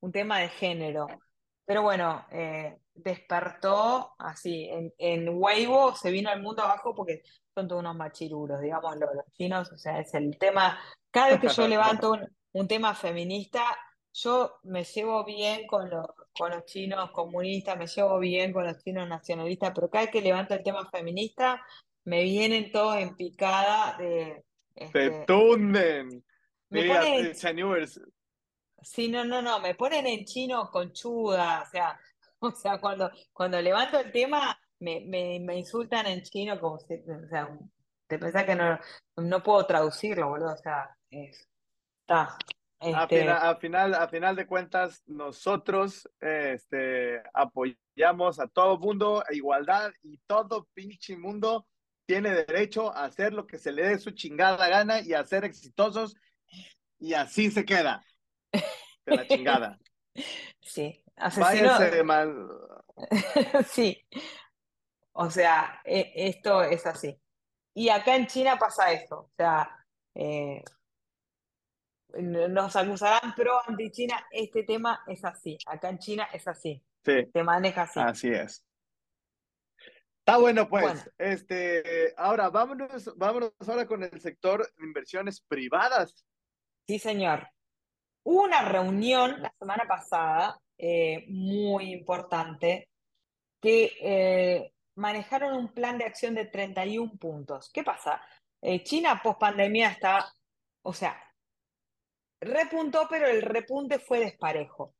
un 0.00 0.12
tema 0.12 0.38
de 0.38 0.48
género. 0.48 1.06
Pero 1.68 1.82
bueno, 1.82 2.24
eh, 2.30 2.78
despertó 2.94 4.14
así, 4.18 4.70
en, 4.70 4.90
en 4.96 5.28
Weibo 5.28 5.94
se 5.94 6.10
vino 6.10 6.30
al 6.30 6.40
mundo 6.40 6.62
abajo 6.62 6.94
porque 6.94 7.22
son 7.54 7.68
todos 7.68 7.80
unos 7.80 7.94
machiruros, 7.94 8.62
digamos, 8.62 8.96
los 8.96 9.32
chinos, 9.34 9.70
o 9.70 9.76
sea, 9.76 10.00
es 10.00 10.14
el 10.14 10.38
tema, 10.38 10.80
cada 11.10 11.28
vez 11.28 11.40
que 11.40 11.48
yo 11.48 11.68
levanto 11.68 12.16
un, 12.52 12.68
tema 12.68 12.94
feminista, 12.94 13.76
yo 14.14 14.60
me 14.62 14.82
llevo 14.82 15.26
bien 15.26 15.66
con 15.66 15.90
los, 15.90 16.06
con 16.32 16.52
los 16.52 16.64
chinos 16.64 17.10
comunistas, 17.10 17.76
me 17.76 17.86
llevo 17.86 18.18
bien 18.18 18.50
con 18.50 18.64
los 18.64 18.82
chinos 18.82 19.06
nacionalistas, 19.06 19.72
pero 19.74 19.90
cada 19.90 20.04
vez 20.06 20.10
que 20.10 20.22
levanto 20.22 20.54
el 20.54 20.62
tema 20.62 20.88
feminista, 20.88 21.62
me 22.04 22.22
vienen 22.22 22.72
todos 22.72 22.96
en 22.96 23.14
picada 23.14 23.94
de... 23.98 24.42
Este, 24.74 25.10
Te 25.10 25.24
tunden. 25.26 26.24
Mira, 26.70 27.02
ponen, 27.02 27.34
Sí, 28.82 29.08
no, 29.08 29.24
no, 29.24 29.42
no, 29.42 29.60
me 29.60 29.74
ponen 29.74 30.06
en 30.06 30.24
chino 30.24 30.70
conchuda, 30.70 31.62
o 31.62 31.70
sea, 31.70 31.98
o 32.40 32.50
sea, 32.52 32.78
cuando, 32.80 33.10
cuando 33.32 33.60
levanto 33.60 33.98
el 33.98 34.12
tema, 34.12 34.58
me, 34.80 35.00
me, 35.00 35.58
insultan 35.58 36.06
en 36.06 36.22
chino 36.22 36.58
como 36.60 36.78
si, 36.78 36.94
o 36.94 37.28
sea, 37.28 37.48
te 38.06 38.18
pensás 38.18 38.44
que 38.44 38.54
no, 38.54 38.78
no 39.16 39.42
puedo 39.42 39.66
traducirlo, 39.66 40.28
boludo, 40.28 40.52
o 40.52 40.56
sea, 40.56 40.96
está. 41.10 42.36
Este... 42.80 43.28
A, 43.28 43.56
final, 43.56 43.94
a, 43.94 44.08
final, 44.08 44.36
de 44.36 44.46
cuentas, 44.46 45.02
nosotros 45.06 46.08
este, 46.20 47.20
apoyamos 47.34 48.38
a 48.38 48.46
todo 48.46 48.78
mundo, 48.78 49.24
a 49.28 49.34
igualdad, 49.34 49.90
y 50.02 50.18
todo 50.28 50.68
pinche 50.74 51.16
mundo 51.16 51.66
tiene 52.06 52.30
derecho 52.30 52.94
a 52.94 53.04
hacer 53.04 53.32
lo 53.32 53.48
que 53.48 53.58
se 53.58 53.72
le 53.72 53.82
dé 53.82 53.98
su 53.98 54.12
chingada 54.12 54.68
gana 54.68 55.00
y 55.00 55.12
a 55.12 55.24
ser 55.24 55.44
exitosos, 55.44 56.16
y 57.00 57.14
así 57.14 57.50
se 57.50 57.64
queda. 57.64 58.04
De 58.52 59.16
la 59.16 59.26
chingada. 59.26 59.78
Sí, 60.60 61.00
asesino. 61.14 62.04
mal. 62.04 62.48
sí, 63.70 64.04
o 65.12 65.30
sea, 65.30 65.80
e, 65.84 66.12
esto 66.14 66.62
es 66.62 66.84
así. 66.86 67.16
Y 67.74 67.88
acá 67.88 68.16
en 68.16 68.26
China 68.26 68.58
pasa 68.58 68.92
eso. 68.92 69.20
O 69.20 69.30
sea, 69.36 69.86
eh, 70.14 70.62
nos 72.18 72.74
acusarán 72.76 73.34
pro 73.34 73.60
anti-China. 73.66 74.26
Este 74.30 74.64
tema 74.64 75.02
es 75.06 75.24
así. 75.24 75.56
Acá 75.66 75.88
en 75.88 75.98
China 75.98 76.28
es 76.32 76.46
así. 76.48 76.84
Sí. 77.04 77.28
Se 77.32 77.42
maneja 77.42 77.82
así. 77.82 78.00
Así 78.00 78.28
es. 78.28 78.64
Está 80.18 80.38
bueno, 80.38 80.68
pues. 80.68 81.10
Este, 81.16 82.12
ahora 82.16 82.50
vámonos, 82.50 83.16
vámonos 83.16 83.52
ahora 83.66 83.86
con 83.86 84.02
el 84.02 84.20
sector 84.20 84.68
de 84.76 84.84
inversiones 84.84 85.40
privadas. 85.40 86.26
Sí, 86.86 86.98
señor. 86.98 87.48
Hubo 88.30 88.42
una 88.42 88.60
reunión 88.60 89.40
la 89.40 89.50
semana 89.58 89.84
pasada 89.88 90.60
eh, 90.76 91.24
muy 91.28 91.94
importante 91.94 92.90
que 93.58 93.90
eh, 94.02 94.74
manejaron 94.96 95.56
un 95.56 95.72
plan 95.72 95.96
de 95.96 96.04
acción 96.04 96.34
de 96.34 96.44
31 96.44 97.12
puntos. 97.18 97.70
¿Qué 97.72 97.82
pasa? 97.82 98.20
Eh, 98.60 98.84
China 98.84 99.22
post 99.24 99.40
pandemia 99.40 99.88
está, 99.88 100.30
o 100.82 100.92
sea, 100.92 101.18
repuntó, 102.38 103.06
pero 103.08 103.28
el 103.28 103.40
repunte 103.40 103.98
fue 103.98 104.20
desparejo. 104.20 104.94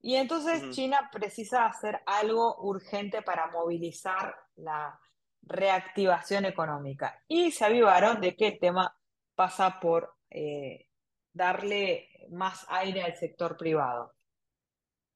Y 0.00 0.16
entonces 0.16 0.74
China 0.74 1.08
precisa 1.12 1.66
hacer 1.66 2.02
algo 2.04 2.56
urgente 2.62 3.22
para 3.22 3.46
movilizar 3.52 4.34
la 4.56 4.98
reactivación 5.40 6.46
económica. 6.46 7.22
Y 7.28 7.52
se 7.52 7.64
avivaron 7.64 8.20
de 8.20 8.34
que 8.34 8.48
el 8.48 8.58
tema 8.58 8.92
pasa 9.36 9.78
por 9.78 10.16
eh, 10.30 10.88
darle 11.34 12.08
más 12.30 12.64
aire 12.68 13.02
al 13.02 13.16
sector 13.16 13.56
privado. 13.56 14.14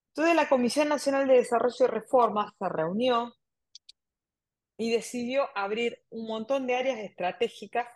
Entonces 0.09 0.35
la 0.35 0.49
Comisión 0.49 0.89
Nacional 0.89 1.29
de 1.29 1.35
Desarrollo 1.35 1.85
y 1.85 1.87
Reformas 1.87 2.53
se 2.59 2.69
reunió 2.69 3.35
y 4.77 4.91
decidió 4.91 5.49
abrir 5.57 6.05
un 6.11 6.27
montón 6.27 6.67
de 6.67 6.77
áreas 6.77 6.99
estratégicas 6.99 7.89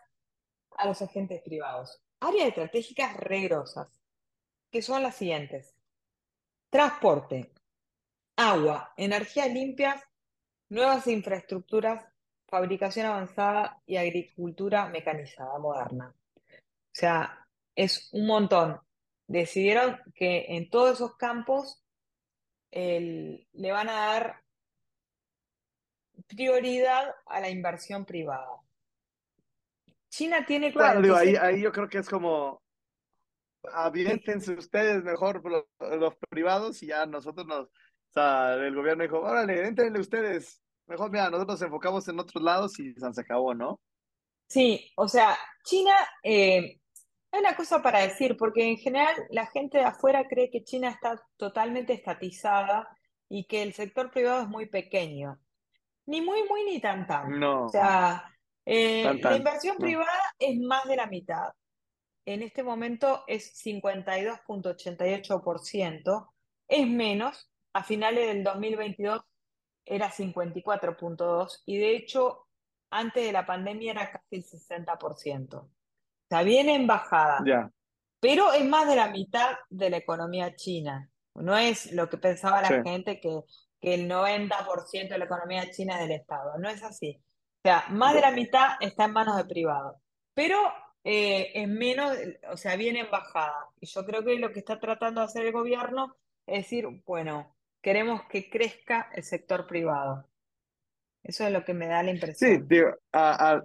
a 0.76 0.86
los 0.86 1.02
agentes 1.02 1.42
privados. 1.42 2.00
Áreas 2.20 2.48
estratégicas 2.48 3.16
regrosas, 3.16 4.00
que 4.70 4.82
son 4.82 5.02
las 5.02 5.16
siguientes. 5.16 5.74
Transporte, 6.70 7.52
agua, 8.36 8.94
energías 8.96 9.52
limpias, 9.52 10.02
nuevas 10.68 11.06
infraestructuras, 11.08 12.04
fabricación 12.48 13.06
avanzada 13.06 13.82
y 13.84 13.96
agricultura 13.96 14.88
mecanizada 14.88 15.58
moderna. 15.58 16.14
O 16.46 16.94
sea, 16.94 17.41
es 17.74 18.08
un 18.12 18.26
montón. 18.26 18.80
Decidieron 19.26 19.98
que 20.14 20.46
en 20.56 20.68
todos 20.70 20.94
esos 20.94 21.16
campos 21.16 21.82
le 22.70 23.72
van 23.72 23.88
a 23.88 23.92
dar 23.92 24.42
prioridad 26.26 27.14
a 27.26 27.40
la 27.40 27.50
inversión 27.50 28.04
privada. 28.04 28.48
China 30.08 30.44
tiene 30.46 30.72
Claro, 30.72 31.00
digo, 31.00 31.16
ahí, 31.16 31.36
ahí 31.36 31.62
yo 31.62 31.72
creo 31.72 31.88
que 31.88 31.98
es 31.98 32.08
como 32.08 32.62
aviéntense 33.72 34.54
ustedes 34.54 35.02
mejor 35.04 35.42
los, 35.44 36.14
privados 36.28 36.82
y 36.82 36.88
ya 36.88 37.06
nosotros 37.06 37.46
nos, 37.46 37.66
o 37.66 38.12
sea, 38.12 38.54
el 38.54 38.74
gobierno 38.74 39.04
dijo, 39.04 39.20
órale, 39.20 39.66
entrenle 39.66 40.00
ustedes, 40.00 40.60
mejor 40.86 41.10
mira, 41.10 41.30
nosotros 41.30 41.60
nos 41.60 41.62
enfocamos 41.62 42.08
en 42.08 42.18
otros 42.18 42.42
lados 42.42 42.78
y 42.78 42.94
se 42.94 43.20
acabó, 43.20 43.54
¿no? 43.54 43.80
Sí, 44.48 44.90
o 44.96 45.08
sea, 45.08 45.36
China, 45.64 45.94
eh, 46.22 46.80
hay 47.32 47.40
una 47.40 47.56
cosa 47.56 47.82
para 47.82 48.00
decir, 48.00 48.36
porque 48.36 48.68
en 48.68 48.76
general 48.76 49.16
la 49.30 49.46
gente 49.46 49.78
de 49.78 49.84
afuera 49.84 50.28
cree 50.28 50.50
que 50.50 50.64
China 50.64 50.90
está 50.90 51.18
totalmente 51.38 51.94
estatizada 51.94 52.94
y 53.28 53.46
que 53.46 53.62
el 53.62 53.72
sector 53.72 54.10
privado 54.10 54.42
es 54.42 54.48
muy 54.48 54.66
pequeño. 54.66 55.40
Ni 56.04 56.20
muy, 56.20 56.46
muy, 56.46 56.64
ni 56.64 56.78
tan, 56.78 57.06
tan. 57.06 57.40
No. 57.40 57.64
O 57.64 57.70
sea, 57.70 58.30
eh, 58.66 59.18
la 59.22 59.36
inversión 59.36 59.78
privada 59.78 60.34
es 60.38 60.60
más 60.60 60.84
de 60.84 60.96
la 60.96 61.06
mitad. 61.06 61.48
En 62.26 62.42
este 62.42 62.62
momento 62.62 63.24
es 63.26 63.54
52.88%. 63.64 66.28
Es 66.68 66.86
menos. 66.86 67.50
A 67.72 67.82
finales 67.82 68.26
del 68.26 68.44
2022 68.44 69.22
era 69.86 70.10
54.2% 70.10 71.62
y 71.64 71.78
de 71.78 71.96
hecho 71.96 72.46
antes 72.90 73.24
de 73.24 73.32
la 73.32 73.46
pandemia 73.46 73.92
era 73.92 74.12
casi 74.12 74.36
el 74.36 74.44
60%. 74.44 75.66
O 76.32 76.36
sea, 76.36 76.42
viene 76.42 76.74
en 76.74 76.86
bajada. 76.86 77.42
Ya. 77.46 77.70
Pero 78.20 78.52
es 78.52 78.64
más 78.64 78.88
de 78.88 78.96
la 78.96 79.08
mitad 79.08 79.56
de 79.68 79.90
la 79.90 79.98
economía 79.98 80.54
china. 80.56 81.10
No 81.34 81.56
es 81.56 81.92
lo 81.92 82.08
que 82.08 82.18
pensaba 82.18 82.62
la 82.62 82.82
gente 82.82 83.20
que 83.20 83.40
que 83.82 83.94
el 83.94 84.08
90% 84.08 85.08
de 85.08 85.18
la 85.18 85.24
economía 85.24 85.70
china 85.70 85.94
es 85.94 86.08
del 86.08 86.12
Estado. 86.12 86.56
No 86.58 86.70
es 86.70 86.82
así. 86.84 87.20
O 87.64 87.68
sea, 87.68 87.84
más 87.90 88.14
de 88.14 88.20
la 88.20 88.30
mitad 88.30 88.76
está 88.80 89.06
en 89.06 89.12
manos 89.12 89.36
de 89.36 89.44
privados. 89.44 89.96
Pero 90.34 90.56
eh, 91.02 91.50
es 91.52 91.68
menos, 91.68 92.16
o 92.50 92.56
sea, 92.56 92.76
viene 92.76 93.00
en 93.00 93.10
bajada. 93.10 93.68
Y 93.80 93.86
yo 93.86 94.06
creo 94.06 94.24
que 94.24 94.38
lo 94.38 94.52
que 94.52 94.60
está 94.60 94.78
tratando 94.78 95.20
de 95.20 95.24
hacer 95.24 95.44
el 95.44 95.52
gobierno 95.52 96.16
es 96.46 96.64
decir, 96.64 96.86
bueno, 97.04 97.56
queremos 97.82 98.22
que 98.30 98.48
crezca 98.48 99.10
el 99.14 99.24
sector 99.24 99.66
privado. 99.66 100.28
Eso 101.22 101.46
es 101.46 101.52
lo 101.52 101.64
que 101.64 101.72
me 101.72 101.86
da 101.86 102.02
la 102.02 102.10
impresión. 102.10 102.50
Sí, 102.50 102.64
digo, 102.66 102.88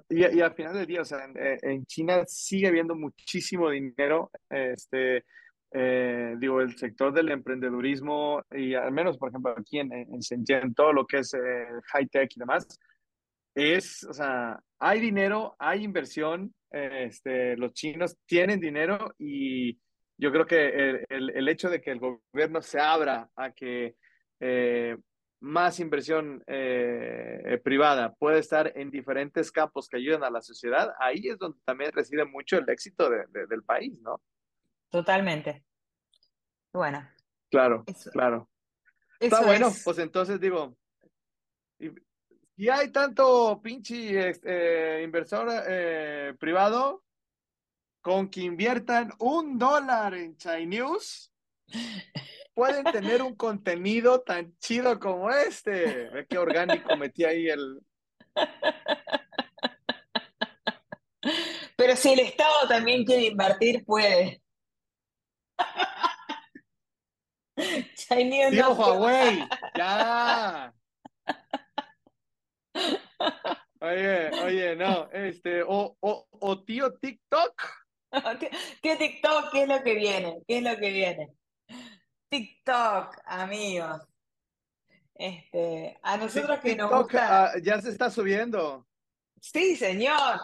y, 0.10 0.42
al 0.42 0.54
final 0.54 0.76
del 0.76 0.86
día, 0.86 1.02
o 1.02 1.06
sea, 1.06 1.26
en, 1.26 1.58
en, 1.62 1.86
China 1.86 2.24
sigue 2.28 2.68
habiendo 2.68 2.96
muchísimo 2.96 3.70
dinero. 3.72 4.30
Este, 4.50 5.26
eh, 5.72 6.36
digo, 6.38 6.62
el 6.62 6.78
sector 6.78 7.14
del 7.14 7.30
emprendedurismo 7.30 8.44
y 8.52 8.76
al 8.76 8.92
menos, 8.92 9.18
por 9.18 9.30
ejemplo, 9.30 9.56
aquí 9.58 9.80
en, 9.80 9.92
en 9.92 10.20
Shenzhen, 10.20 10.74
todo 10.76 10.94
lo 10.94 11.06
que 11.06 11.20
es 11.20 11.34
eh, 11.34 11.68
high 11.94 12.08
tech 12.08 12.30
y 12.36 12.40
demás, 12.40 12.68
es, 13.56 14.04
o 14.04 14.14
sea, 14.14 14.60
hay 14.80 15.00
dinero, 15.00 15.56
hay 15.58 15.84
inversión, 15.84 16.54
este, 16.70 17.58
los 17.58 17.74
chinos 17.74 18.18
tienen 18.28 18.60
dinero 18.60 19.14
y 19.18 19.80
yo 20.18 20.32
creo 20.32 20.46
que 20.46 20.68
el, 20.68 21.06
el, 21.10 21.30
el 21.32 21.50
hecho 21.50 21.70
de 21.70 21.82
que 21.82 21.92
el 21.92 22.00
gobierno 22.00 22.62
se 22.62 22.80
abra 22.80 23.30
a 23.36 23.52
que 23.52 23.96
eh, 24.40 24.96
más 25.40 25.80
inversión 25.80 26.44
privada 27.64 28.14
puede 28.16 28.40
estar 28.40 28.72
en 28.76 28.90
diferentes 28.90 29.52
campos 29.52 29.88
que 29.88 29.98
ayuden 29.98 30.24
a 30.24 30.30
la 30.30 30.42
sociedad, 30.42 30.94
ahí 31.00 31.28
es 31.28 31.38
donde 31.38 31.60
también 31.66 31.92
reside 31.92 32.26
mucho 32.26 32.58
el 32.58 32.70
éxito 32.70 33.10
de, 33.10 33.26
del 33.48 33.64
país, 33.64 33.94
¿no? 34.02 34.22
Totalmente. 34.90 35.64
Bueno. 36.74 37.08
Claro, 37.50 37.86
claro. 38.12 38.50
Está 39.20 39.42
bueno, 39.42 39.72
pues 39.84 39.98
entonces 40.00 40.40
digo, 40.40 40.78
y 42.60 42.70
hay 42.70 42.92
tanto 42.92 43.62
pinche 43.62 44.30
este, 44.30 45.04
inversor 45.04 45.48
eh, 45.68 46.34
privado 46.40 47.04
con 48.02 48.30
que 48.30 48.42
inviertan 48.42 49.12
un 49.20 49.60
dólar 49.60 50.16
en 50.16 50.36
China 50.38 50.66
News, 50.66 51.32
pueden 52.58 52.84
tener 52.86 53.22
un 53.22 53.36
contenido 53.36 54.22
tan 54.22 54.58
chido 54.58 55.00
como 55.00 55.30
este? 55.30 56.10
Ve 56.10 56.26
qué 56.28 56.40
orgánico 56.40 56.98
metí 56.98 57.24
ahí 57.24 57.48
el. 57.50 57.80
Pero 61.76 61.96
si 61.96 62.14
el 62.14 62.22
Estado 62.22 62.68
también 62.68 63.06
quiere 63.06 63.28
invertir, 63.28 63.86
puede. 63.86 64.42
Tío 68.50 68.74
Huawei, 68.74 69.48
ya. 69.76 70.74
Oye, 73.82 74.32
oye, 74.44 74.76
no, 74.76 75.12
este, 75.12 75.62
o, 75.62 75.96
o, 76.00 76.28
o 76.32 76.64
tío 76.64 76.98
TikTok. 76.98 77.62
tío, 78.82 78.98
TikTok, 78.98 79.52
¿qué 79.52 79.62
es 79.64 79.68
lo 79.68 79.84
que 79.84 79.94
viene? 79.94 80.40
¿Qué 80.48 80.58
es 80.58 80.64
lo 80.64 80.76
que 80.78 80.92
viene? 80.92 81.38
TikTok, 82.30 83.18
amigos. 83.26 84.02
Este, 85.16 85.98
a 86.04 86.18
nosotros 86.18 86.60
que 86.60 86.76
nos 86.76 86.92
gusta. 86.92 87.46
Ah, 87.46 87.54
ya 87.62 87.82
se 87.82 87.90
está 87.90 88.10
subiendo. 88.10 88.88
Sí, 89.42 89.76
señor. 89.76 90.40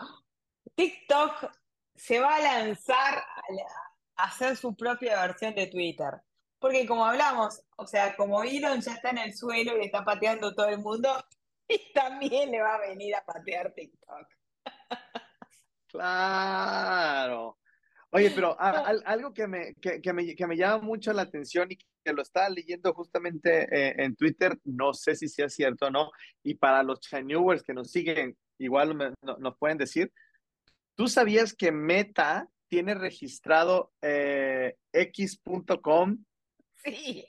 TikTok 0.76 1.52
se 1.96 2.20
va 2.20 2.36
a 2.36 2.40
lanzar 2.40 3.24
a 4.16 4.24
hacer 4.24 4.58
su 4.58 4.76
propia 4.76 5.22
versión 5.22 5.54
de 5.54 5.68
Twitter. 5.68 6.22
Porque 6.60 6.88
como 6.88 7.06
hablamos, 7.06 7.62
o 7.76 7.86
sea, 7.86 8.16
como 8.16 8.42
Elon 8.44 8.82
ya 8.82 8.94
está 8.94 9.10
en 9.10 9.18
el 9.18 9.36
suelo 9.36 9.78
y 9.78 9.86
está 9.86 10.04
pateando 10.04 10.56
todo 10.56 10.70
el 10.70 10.80
mundo, 10.80 11.24
y 11.68 11.92
también 11.94 12.52
le 12.52 12.62
va 12.62 12.76
a 12.76 12.80
venir 12.80 13.16
a 13.16 13.26
patear 13.26 13.74
TikTok. 13.74 14.28
Claro. 15.88 17.60
Oye, 18.16 18.30
pero 18.30 18.56
algo 19.06 19.34
que 19.34 19.48
me, 19.48 19.74
que, 19.76 20.14
me, 20.14 20.36
que 20.36 20.48
me 20.48 20.56
llama 20.56 20.84
mucho 20.84 21.12
la 21.14 21.24
atención 21.24 21.72
y 21.72 21.78
que 21.78 22.14
lo 22.14 22.22
estaba 22.22 22.48
leyendo 22.48 22.94
justamente 22.94 23.64
eh, 23.72 23.96
en 23.98 24.16
Twitter, 24.16 24.56
no 24.64 24.94
sé 24.94 25.16
si 25.16 25.28
sea 25.28 25.50
cierto 25.50 25.88
o 25.88 25.92
no, 25.92 26.12
y 26.44 26.54
para 26.54 26.84
los 26.84 27.00
Chinewers 27.00 27.64
que 27.64 27.74
nos 27.74 27.92
siguen, 27.92 28.38
igual 28.60 29.16
nos 29.22 29.58
pueden 29.58 29.80
decir, 29.80 30.14
¿tú 30.96 31.08
sabías 31.08 31.56
que 31.56 31.72
Meta 31.72 32.48
tiene 32.68 32.94
registrado 32.94 33.92
eh, 34.02 34.78
x.com 34.94 36.24
Sí. 36.84 37.26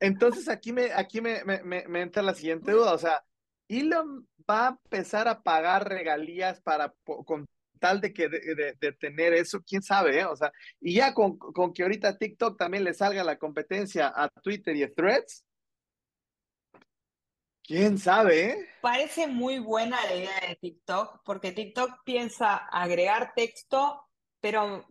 Entonces 0.00 0.48
aquí 0.48 0.72
me, 0.72 0.92
aquí 0.92 1.20
me, 1.20 1.44
me, 1.44 2.00
entra 2.00 2.22
la 2.22 2.34
siguiente 2.34 2.72
duda, 2.72 2.92
o 2.94 2.98
sea, 2.98 3.24
Elon 3.68 4.26
va 4.48 4.66
a 4.66 4.70
empezar 4.70 5.28
a 5.28 5.42
pagar 5.42 5.88
regalías 5.88 6.60
para 6.60 6.94
con 7.04 7.46
tal 7.78 8.00
de 8.00 8.12
que 8.12 8.28
de, 8.28 8.92
tener 8.98 9.34
eso, 9.34 9.62
quién 9.62 9.82
sabe, 9.82 10.20
¿eh? 10.20 10.24
o 10.24 10.34
sea, 10.34 10.50
y 10.80 10.94
ya 10.94 11.12
con, 11.12 11.36
con, 11.36 11.72
que 11.72 11.82
ahorita 11.82 12.16
TikTok 12.16 12.56
también 12.56 12.84
le 12.84 12.94
salga 12.94 13.22
la 13.22 13.38
competencia 13.38 14.12
a 14.14 14.30
Twitter 14.30 14.74
y 14.76 14.82
a 14.82 14.92
Threads, 14.92 15.44
quién 17.62 17.98
sabe, 17.98 18.44
¿eh? 18.44 18.68
Parece 18.80 19.26
muy 19.26 19.58
buena 19.58 20.02
la 20.06 20.14
idea 20.14 20.40
de 20.48 20.56
TikTok, 20.56 21.22
porque 21.22 21.52
TikTok 21.52 22.02
piensa 22.04 22.56
agregar 22.56 23.34
texto 23.34 24.06
pero 24.40 24.86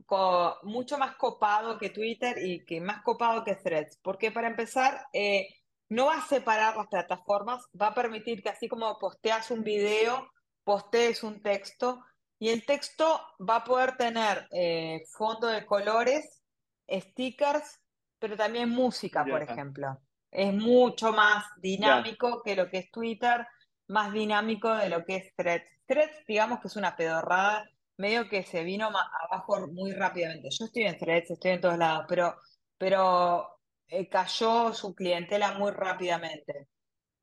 mucho 0.64 0.98
más 0.98 1.16
copado 1.16 1.78
que 1.78 1.90
Twitter 1.90 2.38
y 2.44 2.66
que 2.66 2.82
más 2.82 3.02
copado 3.04 3.44
que 3.46 3.56
Threads, 3.56 3.98
porque 4.02 4.30
para 4.30 4.48
empezar, 4.48 5.08
eh, 5.14 5.48
no 5.90 6.08
va 6.08 6.18
a 6.18 6.28
separar 6.28 6.76
las 6.76 6.88
plataformas, 6.88 7.66
va 7.80 7.88
a 7.88 7.94
permitir 7.94 8.42
que 8.42 8.50
así 8.50 8.68
como 8.68 8.98
posteas 8.98 9.52
un 9.52 9.64
video, 9.64 10.30
postees 10.64 11.24
un 11.24 11.42
texto, 11.42 12.04
y 12.40 12.50
el 12.50 12.66
texto 12.66 13.22
va 13.48 13.58
a 13.58 13.64
poder 13.64 13.96
tener 13.98 14.48
eh, 14.52 15.04
fondo 15.18 15.48
de 15.48 15.66
colores, 15.66 16.44
stickers, 16.90 17.80
pero 18.20 18.36
también 18.36 18.70
música, 18.70 19.24
por 19.24 19.42
ejemplo. 19.42 20.00
Es 20.32 20.54
mucho 20.54 21.14
más 21.14 21.46
dinámico 21.58 22.42
que 22.44 22.56
lo 22.56 22.70
que 22.70 22.80
es 22.80 22.92
Twitter, 22.92 23.48
más 23.88 24.12
dinámico 24.12 24.74
de 24.76 24.90
lo 24.90 25.06
que 25.06 25.16
es 25.18 25.36
Threads. 25.36 25.70
Threads, 25.86 26.26
digamos 26.28 26.60
que 26.60 26.68
es 26.68 26.76
una 26.76 26.96
pedorrada 26.96 27.70
medio 27.98 28.28
que 28.28 28.44
se 28.44 28.64
vino 28.64 28.90
abajo 29.32 29.68
muy 29.68 29.94
rápidamente. 29.94 30.50
Yo 30.52 30.66
estoy 30.66 30.84
en 30.84 30.98
threads, 30.98 31.32
estoy 31.32 31.52
en 31.52 31.62
todos 31.62 31.78
lados, 31.78 32.06
pero, 32.08 32.36
pero 32.78 33.55
eh, 33.88 34.10
cayó 34.10 34.74
su 34.74 34.94
clientela 34.96 35.54
muy 35.54 35.72
rápidamente. 35.72 36.68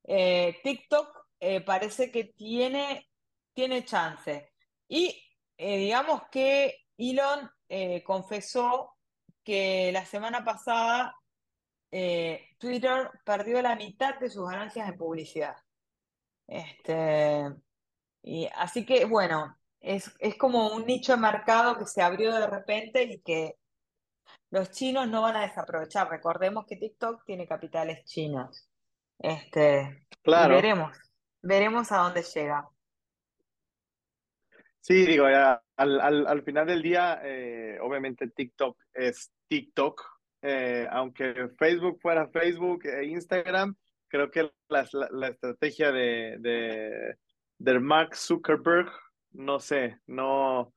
Eh, 0.03 0.59
TikTok 0.63 1.27
eh, 1.39 1.61
parece 1.61 2.11
que 2.11 2.25
tiene, 2.25 3.09
tiene 3.53 3.85
chance. 3.85 4.53
Y 4.87 5.19
digamos 5.57 6.23
que 6.31 6.87
Elon 6.97 7.49
confesó 8.03 8.97
que 9.43 9.91
la 9.91 10.05
semana 10.05 10.43
pasada 10.43 11.15
Twitter 12.57 13.09
perdió 13.23 13.61
la 13.61 13.75
mitad 13.75 14.19
de 14.19 14.29
sus 14.29 14.49
ganancias 14.49 14.89
en 14.89 14.97
publicidad. 14.97 15.55
Este, 16.47 17.49
y, 18.23 18.47
así 18.55 18.85
que, 18.85 19.05
bueno, 19.05 19.57
es, 19.83 20.11
como 20.37 20.73
un 20.73 20.85
nicho 20.85 21.13
de 21.13 21.19
mercado 21.19 21.77
que 21.77 21.85
se 21.85 22.01
abrió 22.01 22.33
de 22.33 22.47
repente 22.47 23.03
y 23.03 23.19
que 23.21 23.57
los 24.53 24.69
chinos 24.69 25.09
no 25.09 25.23
van 25.23 25.35
a 25.35 25.41
desaprovechar. 25.41 26.07
Recordemos 26.11 26.67
que 26.67 26.75
TikTok 26.75 27.25
tiene 27.25 27.47
capitales 27.47 28.05
chinos. 28.05 28.69
Este, 29.17 30.05
claro. 30.21 30.53
veremos, 30.53 30.95
veremos 31.41 31.91
a 31.91 31.97
dónde 31.97 32.21
llega. 32.21 32.69
Sí, 34.79 35.07
digo, 35.07 35.27
ya, 35.27 35.59
al, 35.75 36.43
final 36.43 36.67
del 36.67 36.83
día, 36.83 37.19
eh, 37.23 37.79
obviamente 37.81 38.27
TikTok 38.27 38.77
es 38.93 39.31
TikTok. 39.47 39.99
Eh, 40.43 40.87
aunque 40.91 41.49
Facebook 41.57 41.99
fuera 41.99 42.27
Facebook 42.27 42.85
e 42.85 43.05
Instagram, 43.05 43.75
creo 44.07 44.29
que 44.29 44.51
la, 44.67 45.29
estrategia 45.29 45.91
de, 45.91 46.37
de, 46.39 47.15
de 47.57 47.79
Mark 47.79 48.15
Zuckerberg 48.15 48.91
no 49.31 49.59
sé, 49.59 49.97
no, 50.05 50.73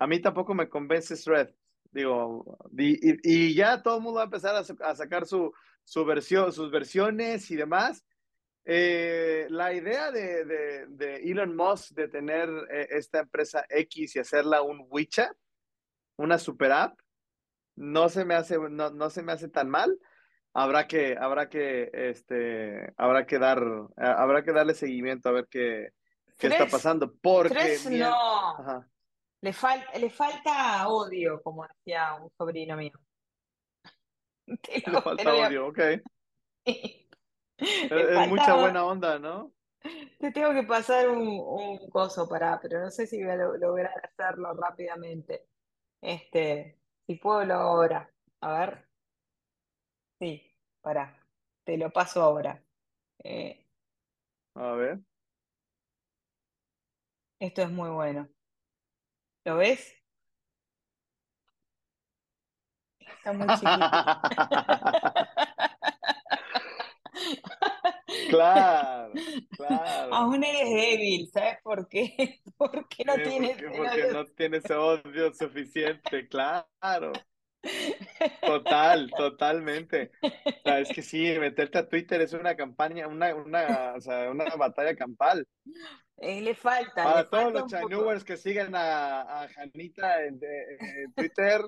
a 0.00 0.06
mí 0.08 0.20
tampoco 0.20 0.52
me 0.52 0.68
convence 0.68 1.14
Thread. 1.14 1.50
Digo, 1.90 2.58
y, 2.76 3.54
ya 3.54 3.82
todo 3.82 3.96
el 3.96 4.02
mundo 4.02 4.18
va 4.18 4.22
a 4.22 4.24
empezar 4.26 4.54
a, 4.54 4.94
sacar 4.94 5.26
su, 5.26 5.52
su 5.84 6.04
versión, 6.04 6.52
sus 6.52 6.70
versiones 6.70 7.50
y 7.50 7.56
demás. 7.56 8.04
Eh, 8.64 9.46
la 9.50 9.72
idea 9.72 10.12
de, 10.12 10.44
de, 10.86 11.16
Elon 11.16 11.56
Musk 11.56 11.92
de 11.92 12.08
tener 12.08 12.48
eh, 12.70 12.88
esta 12.90 13.20
empresa 13.20 13.64
X 13.68 14.14
y 14.14 14.18
hacerla 14.18 14.62
un 14.62 14.86
WeChat, 14.88 15.34
una 16.16 16.38
super 16.38 16.70
app, 16.70 17.00
no 17.74 18.08
se 18.08 18.24
me 18.24 18.34
hace, 18.34 18.58
no, 18.58 18.90
no 18.90 19.10
se 19.10 19.22
me 19.22 19.32
hace 19.32 19.48
tan 19.48 19.68
mal. 19.68 19.98
Habrá 20.52 20.86
que, 20.86 21.16
habrá 21.18 21.48
que, 21.48 21.90
este, 21.92 22.92
habrá 22.96 23.26
que 23.26 23.38
dar, 23.38 23.62
habrá 23.96 24.42
que 24.44 24.52
darle 24.52 24.74
seguimiento 24.74 25.28
a 25.28 25.32
ver 25.32 25.48
qué, 25.48 25.92
qué 26.38 26.48
está 26.48 26.66
pasando. 26.66 27.14
Porque 27.20 27.78
no. 27.90 28.84
Le, 29.42 29.54
le 29.98 30.10
falta 30.10 30.88
odio, 30.88 31.42
como 31.42 31.66
decía 31.66 32.14
un 32.14 32.30
sobrino 32.36 32.76
mío. 32.76 32.92
le 34.46 35.00
falta 35.00 35.34
odio, 35.34 35.66
ok. 35.68 35.78
es, 37.58 38.28
mucha 38.28 38.54
buena 38.54 38.84
onda, 38.84 39.18
¿no? 39.18 39.52
Te 40.18 40.30
tengo 40.30 40.52
que 40.52 40.64
pasar 40.64 41.08
un, 41.08 41.26
un 41.26 41.88
coso 41.88 42.28
para, 42.28 42.60
pero 42.60 42.80
no 42.80 42.90
sé 42.90 43.06
si 43.06 43.22
voy 43.22 43.32
a 43.32 43.36
lograr 43.36 43.94
hacerlo 44.04 44.52
rápidamente. 44.52 45.46
Este, 46.02 46.78
si 47.06 47.16
puedo 47.16 47.44
lo 47.44 47.54
ahora. 47.54 48.12
A 48.40 48.58
ver. 48.58 48.88
Sí, 50.18 50.42
para. 50.82 51.16
Te 51.64 51.76
lo 51.78 51.90
paso 51.90 52.22
ahora. 52.22 52.62
Eh, 53.24 53.66
a 54.54 54.72
ver. 54.72 55.00
Esto 57.38 57.62
es 57.62 57.70
muy 57.70 57.88
bueno. 57.90 58.28
¿Lo 59.44 59.56
ves? 59.56 59.94
Está 62.98 63.32
muy 63.32 63.46
chiquito. 63.54 63.70
Claro, 68.28 69.12
claro. 69.56 70.14
Aún 70.14 70.44
eres 70.44 70.70
débil, 70.70 71.28
¿sabes 71.32 71.58
por 71.62 71.88
qué? 71.88 72.40
Porque 72.56 73.04
no 73.04 73.14
tienes 73.14 73.56
porque, 73.60 74.08
no 74.12 74.24
tienes 74.26 74.70
odio 74.70 75.32
suficiente, 75.32 76.28
claro. 76.28 77.12
Total, 78.40 79.10
totalmente. 79.10 80.10
O 80.64 80.70
es 80.70 80.88
que 80.90 81.02
sí, 81.02 81.38
meterte 81.38 81.78
a 81.78 81.88
Twitter 81.88 82.20
es 82.20 82.32
una 82.32 82.56
campaña, 82.56 83.06
una, 83.06 83.34
una, 83.34 83.94
o 83.96 84.00
sea, 84.00 84.30
una 84.30 84.44
batalla 84.56 84.94
campal. 84.94 85.46
Eh, 86.16 86.40
le 86.40 86.54
falta. 86.54 87.02
Para 87.02 87.28
todos 87.28 87.52
los 87.52 87.70
Chanewers 87.70 88.24
que 88.24 88.36
siguen 88.36 88.74
a, 88.74 89.42
a 89.42 89.48
Janita 89.48 90.24
en, 90.24 90.40
Twitter. 91.14 91.62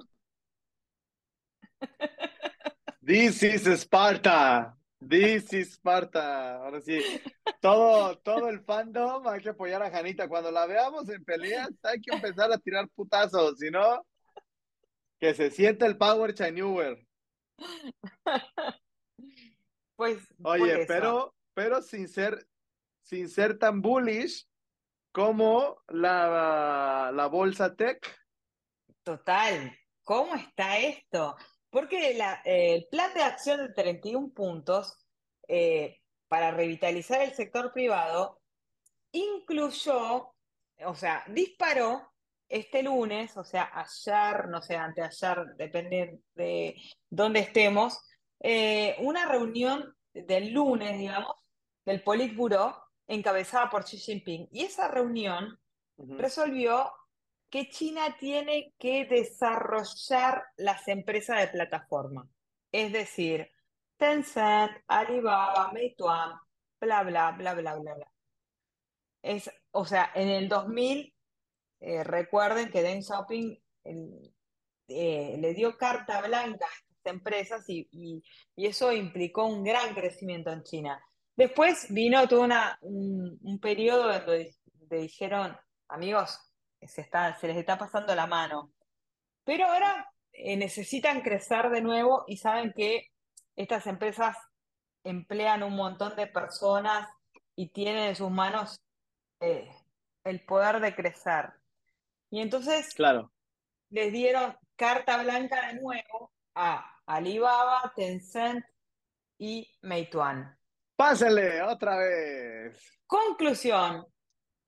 This 3.05 3.43
is 3.43 3.67
Sparta. 3.81 4.77
This 5.01 5.53
is 5.53 5.73
Sparta. 5.73 6.57
Ahora 6.57 6.81
sí, 6.81 7.01
todo, 7.61 8.19
todo 8.19 8.49
el 8.49 8.61
fandom 8.61 9.27
hay 9.27 9.41
que 9.41 9.49
apoyar 9.51 9.83
a 9.83 9.91
Janita. 9.91 10.29
Cuando 10.29 10.51
la 10.51 10.67
veamos 10.67 11.09
en 11.09 11.25
peleas, 11.25 11.71
hay 11.83 12.01
que 12.01 12.15
empezar 12.15 12.53
a 12.53 12.59
tirar 12.59 12.89
putazos, 12.95 13.59
si 13.59 13.71
no, 13.71 14.07
Que 15.23 15.35
se 15.35 15.53
sienta 15.53 15.87
el 15.87 15.97
Power 15.97 16.35
Chanewer. 16.35 17.07
Pues, 19.95 20.19
Oye, 20.43 20.85
pero, 20.89 21.33
pero 21.55 21.81
sin 21.81 22.09
ser, 22.09 22.49
sin 23.05 23.29
ser 23.29 23.57
tan 23.57 23.81
bullish 23.81 24.49
como 25.13 25.81
la, 25.87 27.13
la 27.15 27.27
bolsa 27.29 27.77
tech. 27.77 28.01
Total, 29.05 29.79
¿cómo 30.03 30.35
está 30.35 30.79
esto? 30.79 31.37
Porque 31.71 32.15
la, 32.15 32.43
el 32.45 32.89
plan 32.91 33.15
de 33.15 33.23
acción 33.23 33.61
de 33.61 33.73
31 33.75 34.33
puntos 34.33 35.07
eh, 35.47 36.01
para 36.27 36.51
revitalizar 36.51 37.21
el 37.23 37.33
sector 37.33 37.73
privado 37.73 38.41
incluyó, 39.13 40.35
o 40.85 40.95
sea, 40.97 41.23
disparó 41.29 42.12
este 42.53 42.83
lunes, 42.83 43.35
o 43.39 43.45
sea, 43.45 43.71
ayer, 43.73 44.47
no 44.49 44.61
sé, 44.61 44.77
anteayer, 44.77 45.57
depende 45.57 46.21
de 46.35 46.77
dónde 47.09 47.41
estemos, 47.41 47.99
eh, 48.41 48.95
una 48.99 49.27
reunión 49.27 49.97
del 50.13 50.53
lunes, 50.53 50.99
digamos, 50.99 51.35
del 51.87 52.03
Politburo, 52.03 52.77
encabezada 53.07 53.71
por 53.71 53.85
Xi 53.85 53.97
Jinping. 53.97 54.49
Y 54.53 54.65
esa 54.65 54.87
reunión 54.89 55.59
resolvió 55.97 56.93
que 57.49 57.71
China 57.71 58.17
tiene 58.21 58.75
que 58.79 59.07
desarrollar 59.07 60.45
las 60.57 60.87
empresas 60.89 61.41
de 61.41 61.49
plataforma. 61.49 62.29
Es 62.71 62.93
decir, 62.93 63.51
Tencent, 63.97 64.73
Alibaba, 64.89 65.73
Meituan, 65.73 66.39
bla, 66.79 67.03
bla, 67.03 67.31
bla, 67.31 67.55
bla, 67.55 67.75
bla, 67.77 67.95
bla. 67.95 68.13
Es, 69.23 69.51
o 69.71 69.87
sea, 69.87 70.11
en 70.15 70.29
el 70.29 70.51
2000 70.51 71.15
eh, 71.85 72.05
recuerden 72.05 72.71
que 72.71 72.81
Deng 72.81 73.03
Xiaoping 73.03 73.61
eh, 74.87 75.37
le 75.37 75.53
dio 75.53 75.77
carta 75.77 76.21
blanca 76.21 76.65
a 76.65 76.69
estas 76.69 77.13
empresas 77.13 77.65
y, 77.69 78.23
eso 78.57 78.93
implicó 78.93 79.47
un 79.47 79.65
gran 79.65 79.93
crecimiento 79.93 80.53
en 80.53 80.63
China. 80.63 81.05
Después 81.35 81.93
vino 81.93 82.29
todo 82.29 82.47
un, 82.83 83.59
periodo 83.61 84.13
donde, 84.13 84.55
dijeron, 84.91 85.57
amigos, 85.89 86.39
se 86.81 87.09
les 87.49 87.57
está 87.57 87.79
pasando 87.79 88.15
la 88.15 88.29
mano. 88.29 88.73
Pero 89.45 89.67
ahora 89.67 90.09
eh, 90.33 90.57
necesitan 90.57 91.21
crecer 91.23 91.69
de 91.71 91.81
nuevo 91.81 92.25
y 92.29 92.37
saben 92.37 92.73
que 92.77 93.09
estas 93.57 93.89
empresas 93.89 94.37
emplean 95.03 95.65
un 95.65 95.75
montón 95.75 96.15
de 96.15 96.29
personas 96.29 97.09
y 97.57 97.71
tienen 97.71 98.05
en 98.05 98.15
sus 98.15 98.31
manos 98.31 98.81
el 99.41 100.45
poder 100.47 100.79
de 100.79 100.95
crecer. 100.95 101.62
Y 102.33 102.41
entonces 102.41 102.95
claro. 102.95 103.31
les 103.91 104.11
dieron 104.11 104.57
carta 104.75 105.23
blanca 105.23 105.69
de 105.69 105.81
nuevo 105.83 106.33
a 106.55 106.99
Alibaba, 107.05 107.93
Tencent 107.95 108.65
y 109.37 109.71
Meituan. 109.83 110.59
Pásale 110.97 111.61
otra 111.61 111.99
vez. 111.99 113.01
Conclusión. 113.07 114.07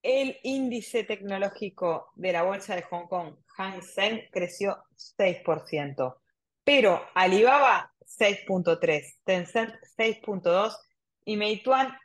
El 0.03 0.37
índice 0.43 1.05
tecnológico 1.05 2.11
de 2.17 2.33
la 2.33 2.43
bolsa 2.43 2.77
de 2.77 2.83
Hong 2.83 3.09
Kong, 3.09 3.35
Hang 3.57 3.81
Seng, 3.81 4.29
creció 4.31 4.85
6%, 5.19 6.21
pero 6.63 7.01
Alibaba 7.15 7.91
6.3, 8.05 9.21
Tencent 9.25 9.75
6.2 9.97 10.77
y 11.25 11.39
Meituan 11.39 11.97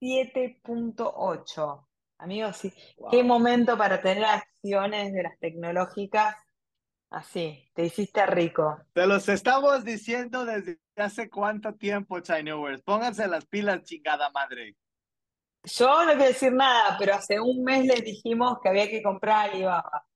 7.8. 0.00 1.86
Amigos, 2.18 2.56
sí. 2.56 2.72
Qué 3.10 3.22
momento 3.22 3.76
para 3.76 4.00
tener 4.00 4.24
de 4.70 5.22
las 5.22 5.38
tecnológicas. 5.38 6.36
Así, 7.10 7.70
te 7.72 7.84
hiciste 7.84 8.26
rico. 8.26 8.78
Te 8.92 9.06
los 9.06 9.28
estamos 9.28 9.84
diciendo 9.84 10.44
desde 10.44 10.80
hace 10.96 11.30
cuánto 11.30 11.74
tiempo, 11.74 12.20
Chinewers. 12.20 12.82
Pónganse 12.82 13.28
las 13.28 13.46
pilas, 13.46 13.84
chingada 13.84 14.30
madre. 14.30 14.76
Yo 15.62 16.04
no 16.04 16.12
quiero 16.12 16.24
decir 16.24 16.52
nada, 16.52 16.96
pero 16.98 17.14
hace 17.14 17.40
un 17.40 17.62
mes 17.64 17.86
les 17.86 18.04
dijimos 18.04 18.58
que 18.62 18.68
había 18.68 18.88
que 18.88 19.02
comprar 19.02 19.50
Alibaba. 19.50 20.06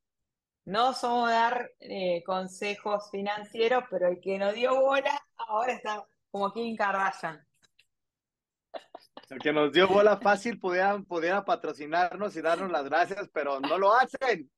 No 0.65 0.93
somos 0.93 1.31
dar 1.31 1.71
eh, 1.81 2.23
consejos 2.25 3.11
financieros, 3.11 3.85
pero 3.91 4.09
el 4.09 4.21
que 4.21 4.39
nos 4.39 4.55
dio 4.55 4.81
bola 4.81 5.21
ahora 5.37 5.73
está 5.73 6.05
como 6.31 6.53
Kim 6.53 6.77
Kardashian. 6.77 7.45
El 9.31 9.39
que 9.39 9.53
nos 9.53 9.73
dio 9.73 9.87
bola 9.87 10.17
fácil 10.17 10.59
pudiera, 10.59 10.99
pudiera 10.99 11.45
patrocinarnos 11.45 12.37
y 12.37 12.43
darnos 12.43 12.73
las 12.73 12.85
gracias, 12.85 13.29
pero 13.33 13.61
no 13.61 13.79
lo 13.79 13.95
hacen. 13.95 14.51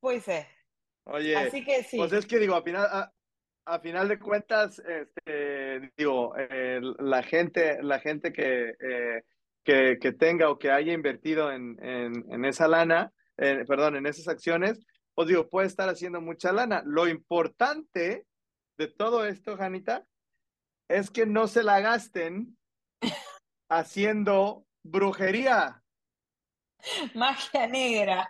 Pues 0.00 0.24
sí. 0.24 0.40
Oye, 1.04 1.36
Así 1.36 1.64
que 1.64 1.84
sí. 1.84 1.96
pues 1.96 2.12
es 2.12 2.26
que 2.26 2.40
digo, 2.40 2.56
a 2.56 2.62
final, 2.62 3.12
a, 3.66 3.78
final 3.78 4.08
de 4.08 4.18
cuentas, 4.18 4.80
este, 4.80 5.92
digo, 5.96 6.34
eh, 6.36 6.80
la 6.98 7.22
gente, 7.22 7.80
la 7.82 8.00
gente 8.00 8.32
que, 8.32 8.70
eh, 8.80 9.22
que, 9.62 9.98
que, 10.00 10.12
tenga 10.12 10.50
o 10.50 10.58
que 10.58 10.72
haya 10.72 10.92
invertido 10.92 11.52
en, 11.52 11.76
en, 11.80 12.44
esa 12.44 12.66
lana, 12.66 13.12
perdón, 13.36 13.94
en 13.94 14.06
esas 14.06 14.26
acciones, 14.26 14.84
pues 15.14 15.28
digo, 15.28 15.48
puede 15.48 15.68
estar 15.68 15.88
haciendo 15.88 16.20
mucha 16.20 16.52
lana. 16.52 16.82
Lo 16.84 17.06
importante 17.06 18.26
de 18.76 18.88
todo 18.88 19.24
esto, 19.26 19.56
Janita, 19.56 20.06
es 20.88 21.10
que 21.10 21.26
no 21.26 21.48
se 21.48 21.62
la 21.62 21.80
gasten 21.80 22.58
haciendo 23.68 24.66
brujería. 24.82 25.82
Magia 27.14 27.66
negra. 27.66 28.28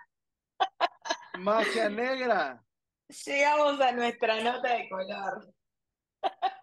Magia 1.38 1.88
negra. 1.88 2.64
Llegamos 3.24 3.80
a 3.80 3.92
nuestra 3.92 4.42
nota 4.42 4.74
de 4.74 4.88
color. 4.88 5.54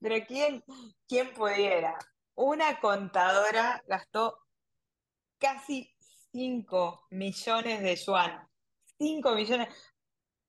Pero 0.00 0.26
¿quién, 0.26 0.64
quién 1.06 1.32
pudiera? 1.32 1.96
Una 2.34 2.80
contadora 2.80 3.80
gastó 3.86 4.36
casi 5.38 5.94
5 6.32 7.06
millones 7.10 7.80
de 7.80 7.96
yuan. 7.96 8.47
5 8.98 9.34
millones. 9.34 9.68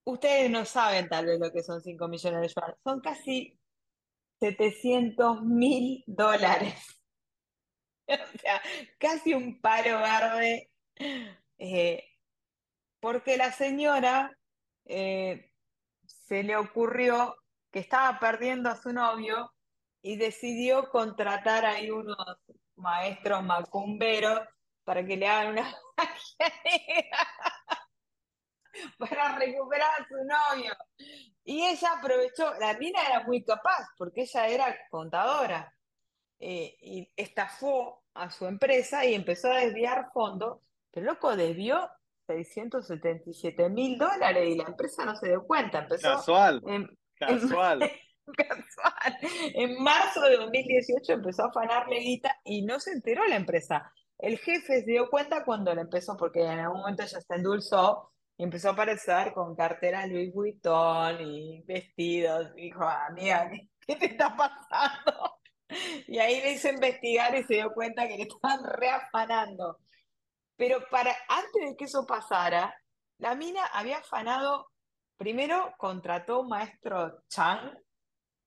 Ustedes 0.04 0.50
no 0.50 0.66
saben 0.66 1.08
tal 1.08 1.26
vez 1.26 1.40
lo 1.40 1.52
que 1.52 1.64
son 1.64 1.82
5 1.82 2.08
millones 2.08 2.42
de 2.42 2.48
yuan. 2.48 2.76
Son 2.84 3.00
casi 3.00 3.60
700 4.40 5.44
mil 5.44 6.04
dólares. 6.08 6.76
o 8.08 8.38
sea, 8.40 8.62
casi 8.98 9.34
un 9.34 9.62
paro 9.62 10.00
verde. 10.00 10.70
Eh, 11.58 12.04
porque 13.00 13.38
la 13.38 13.52
señora 13.52 14.38
eh, 14.86 15.52
se 16.06 16.44
le 16.44 16.56
ocurrió 16.56 17.36
que 17.72 17.80
estaba 17.80 18.20
perdiendo 18.20 18.70
a 18.70 18.76
su 18.76 18.92
novio 18.92 19.54
y 20.02 20.16
decidió 20.18 20.90
contratar 20.90 21.66
ahí 21.66 21.92
unos 21.92 22.18
maestros 22.76 23.44
macumberos 23.44 24.42
para 24.84 25.06
que 25.06 25.18
le 25.18 25.28
hagan 25.28 25.54
una 25.54 25.76
magia 25.98 26.54
para 28.98 29.38
recuperar 29.38 29.90
a 30.00 30.08
su 30.08 30.16
novio. 30.16 30.74
Y 31.44 31.64
ella 31.64 31.94
aprovechó, 31.98 32.54
la 32.60 32.78
mina 32.78 33.00
era 33.08 33.24
muy 33.24 33.44
capaz, 33.44 33.88
porque 33.98 34.22
ella 34.22 34.48
era 34.48 34.78
contadora, 34.90 35.74
eh, 36.40 36.78
y 36.82 37.12
estafó 37.16 38.04
a 38.14 38.30
su 38.30 38.46
empresa 38.46 39.06
y 39.06 39.14
empezó 39.14 39.52
a 39.52 39.58
desviar 39.60 40.10
fondos, 40.14 40.60
pero 40.92 41.06
loco 41.06 41.36
desvió 41.36 41.90
677 42.28 43.70
mil 43.70 43.98
dólares 43.98 44.48
y 44.48 44.56
la 44.56 44.66
empresa 44.66 45.04
no 45.06 45.16
se 45.16 45.30
dio 45.30 45.44
cuenta. 45.46 45.80
Empezó 45.80 46.16
casual, 46.16 46.62
casual. 47.16 47.80
casual. 48.38 49.18
En 49.56 49.84
marzo 49.84 50.22
de 50.22 50.38
2018 50.38 51.14
empezó 51.14 51.44
a 51.44 51.48
afanarle 51.48 52.00
guita 52.00 52.40
y 52.44 52.62
no 52.62 52.80
se 52.80 52.92
enteró 52.92 53.26
la 53.26 53.36
empresa. 53.36 53.92
El 54.18 54.38
jefe 54.38 54.82
se 54.82 54.92
dio 54.92 55.10
cuenta 55.10 55.44
cuando 55.44 55.74
le 55.74 55.82
empezó, 55.82 56.16
porque 56.18 56.42
en 56.42 56.60
algún 56.60 56.82
momento 56.82 57.04
ya 57.04 57.22
se 57.22 57.36
endulzó 57.36 58.12
empezó 58.44 58.70
a 58.70 58.72
aparecer 58.74 59.34
con 59.34 59.56
carteras 59.56 60.08
Louis 60.10 60.34
Vuitton 60.34 61.22
y 61.22 61.62
vestidos. 61.64 62.54
dijo, 62.56 62.84
amiga, 62.84 63.52
¿qué 63.86 63.96
te 63.96 64.06
está 64.08 64.36
pasando? 64.36 65.36
Y 66.08 66.18
ahí 66.18 66.42
le 66.42 66.54
hizo 66.54 66.68
investigar 66.70 67.36
y 67.36 67.44
se 67.44 67.54
dio 67.54 67.72
cuenta 67.72 68.08
que 68.08 68.18
le 68.18 68.24
estaban 68.24 68.64
reafanando. 68.64 69.78
Pero 70.56 70.84
para, 70.90 71.16
antes 71.28 71.70
de 71.70 71.76
que 71.78 71.86
eso 71.86 72.08
pasara, 72.08 72.76
la 73.20 73.36
mina 73.36 73.64
había 73.68 74.00
afanado, 74.00 74.72
primero 75.16 75.72
contrató 75.78 76.42
un 76.42 76.50
maestro 76.50 77.22
Chang, 77.30 77.78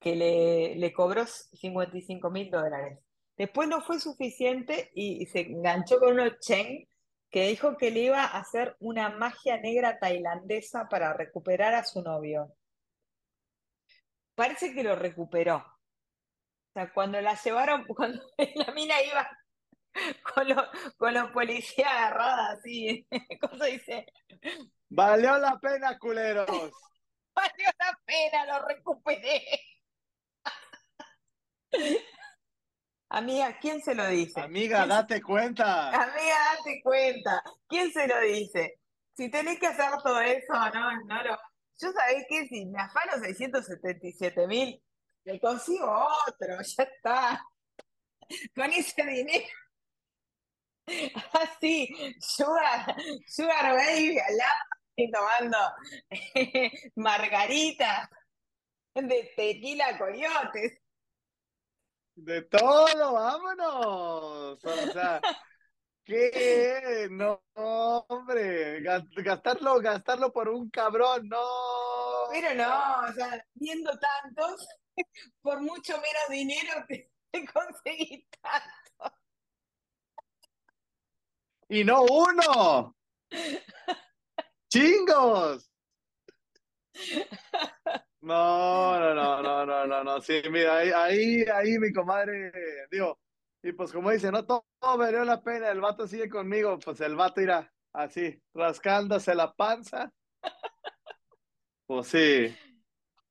que 0.01 0.17
le, 0.17 0.75
le 0.75 0.91
cobró 0.91 1.25
55 1.25 2.29
mil 2.29 2.51
dólares. 2.51 2.99
Después 3.37 3.67
no 3.67 3.81
fue 3.81 3.99
suficiente 3.99 4.91
y, 4.93 5.25
se 5.25 5.41
enganchó 5.41 5.99
con 5.99 6.13
uno 6.13 6.29
Cheng, 6.39 6.87
que 7.33 7.47
dijo 7.47 7.77
que 7.77 7.89
le 7.89 8.01
iba 8.01 8.23
a 8.23 8.37
hacer 8.37 8.77
una 8.79 9.09
magia 9.09 9.57
negra 9.57 9.97
tailandesa 9.97 10.87
para 10.87 11.13
recuperar 11.13 11.73
a 11.73 11.83
su 11.83 12.03
novio. 12.03 12.55
Parece 14.35 14.75
que 14.75 14.83
lo 14.83 14.95
recuperó. 14.95 15.57
O 15.57 16.71
sea, 16.75 16.93
cuando 16.93 17.19
la 17.21 17.33
llevaron, 17.33 17.85
cuando 17.87 18.23
la 18.37 18.71
mina 18.73 19.01
iba 19.01 19.27
con, 20.31 20.47
los, 20.47 20.63
con 20.95 21.15
los 21.15 21.31
policías 21.31 21.89
agarrados 21.91 22.59
así. 22.59 23.07
¿Cómo 23.41 23.65
dice? 23.65 24.05
Valió 24.89 25.35
la 25.39 25.57
pena, 25.59 25.97
culeros. 25.97 26.47
Valió 27.35 27.67
la 27.79 27.99
pena, 28.05 28.45
lo 28.45 28.67
recuperé. 28.67 29.59
Amiga, 33.13 33.55
¿quién 33.61 33.79
se 33.79 33.93
lo 33.93 34.07
dice? 34.07 34.41
Amiga, 34.41 34.87
date 34.87 35.21
cuenta. 35.21 35.89
Amiga, 35.89 36.35
date 36.57 36.81
cuenta. 36.81 37.43
¿Quién 37.67 37.91
se 37.93 38.07
lo 38.07 38.19
dice? 38.21 38.79
Si 39.15 39.29
tenés 39.29 39.59
que 39.59 39.67
hacer 39.67 39.91
todo 40.01 40.19
eso, 40.19 40.51
no, 40.73 40.99
no 41.05 41.23
lo. 41.23 41.37
Yo 41.79 41.91
sabés 41.91 42.25
que 42.27 42.47
si 42.47 42.65
me 42.65 42.81
afano 42.81 43.23
677 43.23 44.47
mil, 44.47 44.81
le 45.25 45.39
consigo 45.39 46.07
otro, 46.27 46.57
ya 46.59 46.83
está. 46.83 47.45
Con 48.55 48.71
ese 48.71 49.03
dinero. 49.03 49.45
Así, 51.33 51.95
sugar, 52.19 52.95
sugar 53.27 53.75
baby 53.75 54.17
al 54.17 54.37
lado 54.37 54.65
y 54.95 55.11
tomando 55.11 55.57
margaritas 56.95 58.09
de 58.95 59.31
tequila 59.37 59.99
coyotes. 59.99 60.82
De 62.15 62.43
todo, 62.43 63.13
vámonos. 63.13 64.63
O 64.63 64.91
sea, 64.93 65.19
¿qué? 66.03 67.07
No, 67.09 67.43
hombre, 67.55 68.81
gastarlo, 68.81 69.79
gastarlo 69.81 70.31
por 70.31 70.49
un 70.49 70.69
cabrón, 70.69 71.27
no. 71.27 71.43
Pero 72.31 72.53
no, 72.53 73.09
o 73.09 73.13
sea, 73.13 73.43
viendo 73.55 73.91
tantos, 73.97 74.67
por 75.41 75.61
mucho 75.61 75.93
menos 75.93 76.29
dinero 76.29 76.85
te, 76.87 77.11
conseguí 77.51 78.27
tanto. 78.41 79.17
Y 81.69 81.83
no 81.83 82.03
uno. 82.03 82.95
¡Chingos! 84.69 85.69
No, 88.23 88.97
no, 88.99 89.13
no, 89.13 89.41
no, 89.43 89.65
no, 89.65 89.85
no, 89.85 90.03
no. 90.03 90.21
Sí, 90.21 90.41
mira, 90.49 90.77
ahí, 90.77 90.91
ahí, 90.95 91.43
ahí 91.53 91.77
mi 91.77 91.91
comadre, 91.91 92.51
digo, 92.89 93.19
y 93.61 93.73
pues 93.73 93.91
como 93.91 94.11
dice, 94.11 94.31
no 94.31 94.45
todo, 94.45 94.65
valió 94.97 95.25
la 95.25 95.41
pena, 95.41 95.69
el 95.69 95.81
vato 95.81 96.07
sigue 96.07 96.29
conmigo, 96.29 96.79
pues 96.79 97.01
el 97.01 97.15
vato 97.15 97.41
irá 97.41 97.69
así, 97.91 98.41
rascándose 98.53 99.35
la 99.35 99.53
panza. 99.53 100.09
Pues 101.85 102.07
sí. 102.07 102.55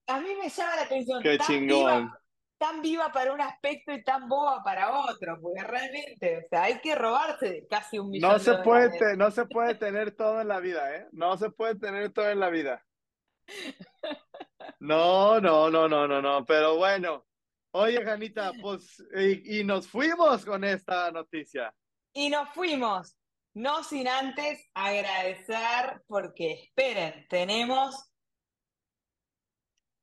A 0.06 0.20
mí 0.20 0.28
me 0.40 0.48
llama 0.48 0.76
la 0.76 0.82
atención. 0.82 1.22
Qué 1.22 1.38
tan 1.38 1.46
chingón. 1.46 2.02
Viva, 2.04 2.20
tan 2.58 2.82
viva 2.82 3.12
para 3.12 3.32
un 3.32 3.40
aspecto 3.40 3.92
y 3.92 4.04
tan 4.04 4.28
boba 4.28 4.62
para 4.62 4.90
otro, 5.00 5.38
porque 5.40 5.62
realmente, 5.64 6.38
o 6.44 6.48
sea, 6.50 6.64
hay 6.64 6.78
que 6.80 6.94
robarse 6.94 7.66
casi 7.68 7.98
un 7.98 8.10
millón 8.10 8.32
No 8.32 8.38
de 8.38 8.44
se 8.44 8.54
puede, 8.58 8.82
dólares. 8.90 9.00
te- 9.00 9.16
no 9.16 9.30
se 9.30 9.46
puede 9.46 9.74
tener 9.74 10.12
todo 10.14 10.40
en 10.42 10.48
la 10.48 10.60
vida, 10.60 10.94
¿eh? 10.96 11.08
No 11.12 11.36
se 11.38 11.50
puede 11.50 11.76
tener 11.76 12.12
todo 12.12 12.28
en 12.28 12.40
la 12.40 12.50
vida. 12.50 12.84
No, 14.80 15.40
no, 15.40 15.70
no, 15.70 15.88
no, 15.88 16.08
no, 16.08 16.20
no. 16.20 16.44
Pero 16.44 16.76
bueno, 16.76 17.24
oye, 17.72 18.04
Janita, 18.04 18.52
pues, 18.60 19.00
y, 19.14 19.60
y 19.60 19.64
nos 19.64 19.86
fuimos 19.86 20.44
con 20.44 20.64
esta 20.64 21.10
noticia. 21.12 21.72
Y 22.12 22.28
nos 22.28 22.48
fuimos, 22.50 23.16
no 23.54 23.84
sin 23.84 24.08
antes 24.08 24.68
agradecer, 24.74 26.02
porque 26.06 26.64
esperen, 26.64 27.26
tenemos 27.28 28.12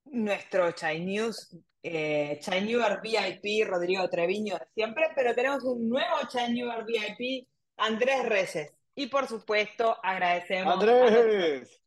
nuestro 0.06 0.72
Chai 0.72 1.02
News, 1.02 1.56
eh, 1.84 2.40
Chai 2.42 2.66
Newer 2.66 3.00
VIP, 3.02 3.68
Rodrigo 3.68 4.10
Treviño 4.10 4.58
de 4.58 4.66
siempre, 4.74 5.12
pero 5.16 5.36
tenemos 5.36 5.64
un 5.64 5.90
nuevo 5.90 6.18
Chai 6.28 6.54
Newer 6.54 6.86
VIP, 6.86 7.48
Andrés 7.78 8.26
Reyes. 8.28 8.74
Y 8.96 9.08
por 9.08 9.28
supuesto, 9.28 9.98
agradecemos 10.04 10.74
Andrés, 10.74 11.82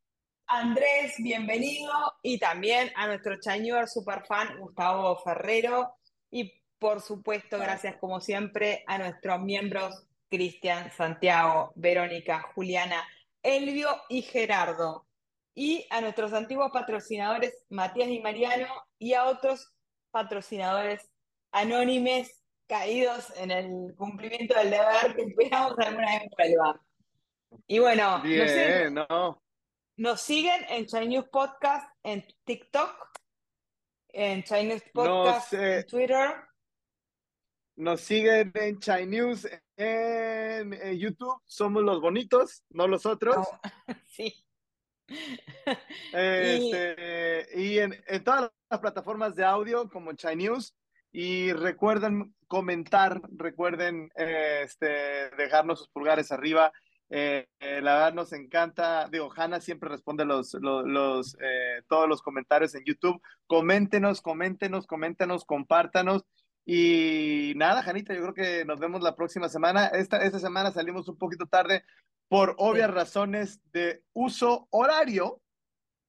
Andrés, 0.46 1.14
bienvenido, 1.18 1.92
y 2.22 2.38
también 2.38 2.92
a 2.96 3.06
nuestro 3.06 3.40
Chañuer 3.40 3.88
superfan 3.88 4.58
Gustavo 4.58 5.16
Ferrero, 5.18 5.94
y 6.30 6.52
por 6.78 7.00
supuesto, 7.00 7.58
gracias 7.58 7.96
como 7.96 8.20
siempre 8.20 8.84
a 8.86 8.98
nuestros 8.98 9.40
miembros 9.40 10.06
Cristian, 10.28 10.90
Santiago, 10.92 11.72
Verónica, 11.74 12.42
Juliana, 12.54 13.02
Elvio 13.42 13.88
y 14.08 14.22
Gerardo, 14.22 15.06
y 15.54 15.86
a 15.90 16.00
nuestros 16.00 16.32
antiguos 16.32 16.70
patrocinadores 16.72 17.64
Matías 17.68 18.08
y 18.08 18.20
Mariano, 18.20 18.68
y 18.98 19.14
a 19.14 19.24
otros 19.24 19.72
patrocinadores 20.10 21.10
anónimes 21.50 22.42
caídos 22.66 23.32
en 23.36 23.50
el 23.50 23.94
cumplimiento 23.96 24.54
del 24.54 24.70
deber 24.70 25.14
que 25.14 25.22
esperamos 25.22 25.78
alguna 25.78 26.18
vez 26.18 26.30
vuelvan. 26.36 26.80
Y 27.66 27.78
bueno, 27.78 28.18
no 28.18 28.24
sé, 28.24 28.78
bien, 28.78 28.94
¿no? 28.94 29.42
Nos 29.96 30.20
siguen 30.20 30.64
en 30.68 30.86
Chinese 30.86 31.28
Podcast 31.30 31.88
en 32.02 32.24
TikTok, 32.44 33.10
en 34.08 34.42
Chinese 34.42 34.90
Nos, 34.94 35.06
Podcast 35.06 35.52
eh, 35.52 35.76
en 35.76 35.86
Twitter. 35.86 36.30
Nos 37.76 38.00
siguen 38.00 38.52
en 38.54 38.78
Chai 38.78 39.06
News 39.06 39.46
en, 39.76 40.72
en 40.72 40.98
YouTube. 40.98 41.40
Somos 41.46 41.82
los 41.82 42.00
bonitos, 42.00 42.62
no 42.70 42.86
los 42.86 43.06
otros. 43.06 43.36
No, 43.36 43.94
sí. 44.06 44.34
Este, 46.14 47.46
y 47.54 47.78
en, 47.78 48.02
en 48.06 48.24
todas 48.24 48.50
las 48.70 48.80
plataformas 48.80 49.34
de 49.34 49.44
audio 49.44 49.88
como 49.90 50.12
Chai 50.14 50.36
News. 50.36 50.74
Y 51.14 51.52
recuerden 51.52 52.34
comentar, 52.48 53.20
recuerden 53.36 54.10
eh, 54.16 54.62
este, 54.64 55.28
dejarnos 55.36 55.80
sus 55.80 55.88
pulgares 55.88 56.32
arriba. 56.32 56.72
Eh, 57.14 57.46
eh, 57.60 57.82
la 57.82 57.92
verdad 57.94 58.14
nos 58.14 58.32
encanta. 58.32 59.06
Digo, 59.10 59.30
Hanna 59.36 59.60
siempre 59.60 59.90
responde 59.90 60.24
los, 60.24 60.54
los, 60.54 60.84
los, 60.86 61.36
eh, 61.40 61.82
todos 61.88 62.08
los 62.08 62.22
comentarios 62.22 62.74
en 62.74 62.84
YouTube. 62.84 63.20
Coméntenos, 63.46 64.22
coméntenos, 64.22 64.86
coméntenos, 64.86 65.44
compártanos. 65.44 66.24
Y 66.64 67.52
nada, 67.56 67.82
Janita, 67.82 68.14
yo 68.14 68.22
creo 68.22 68.34
que 68.34 68.64
nos 68.64 68.80
vemos 68.80 69.02
la 69.02 69.14
próxima 69.14 69.48
semana. 69.50 69.88
Esta, 69.88 70.18
esta 70.24 70.38
semana 70.38 70.70
salimos 70.70 71.06
un 71.08 71.18
poquito 71.18 71.46
tarde 71.46 71.84
por 72.28 72.54
obvias 72.56 72.88
Sí. 72.88 72.94
razones 72.94 73.60
de 73.72 74.02
uso 74.14 74.68
horario, 74.70 75.42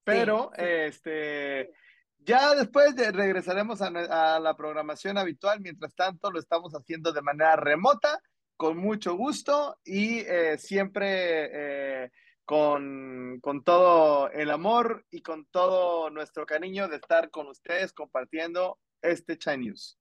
pero 0.05 0.51
sí. 0.55 0.61
este 0.63 1.71
ya 2.19 2.55
después 2.55 2.95
de- 2.95 3.11
regresaremos 3.11 3.81
a 3.81 4.39
la 4.39 4.55
programación 4.55 5.17
habitual. 5.17 5.59
Mientras 5.59 5.93
tanto, 5.95 6.31
lo 6.31 6.39
estamos 6.39 6.71
haciendo 6.73 7.11
de 7.11 7.21
manera 7.21 7.57
remota, 7.57 8.21
con 8.57 8.77
mucho 8.77 9.15
gusto 9.15 9.77
y 9.83 10.19
eh, 10.19 10.57
siempre 10.57 12.03
eh, 12.05 12.11
con, 12.45 13.39
con 13.41 13.63
todo 13.63 14.29
el 14.31 14.51
amor 14.51 15.05
y 15.09 15.21
con 15.21 15.45
todo 15.45 16.09
nuestro 16.09 16.45
cariño 16.45 16.87
de 16.87 16.97
estar 16.97 17.29
con 17.29 17.47
ustedes 17.47 17.93
compartiendo 17.93 18.79
este 19.01 19.37
Chai 19.37 19.57
News. 19.57 19.97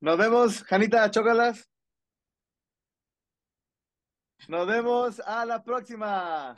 Nos 0.00 0.16
vemos, 0.16 0.62
Janita 0.62 1.10
Chócalas. 1.10 1.68
Nos 4.46 4.66
vemos 4.66 5.20
a 5.20 5.44
la 5.44 5.62
próxima. 5.62 6.56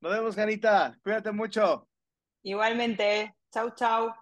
Nos 0.00 0.12
vemos, 0.12 0.36
Janita. 0.36 0.96
Cuídate 1.02 1.32
mucho. 1.32 1.88
Igualmente, 2.42 3.34
chau, 3.52 3.74
chau. 3.74 4.21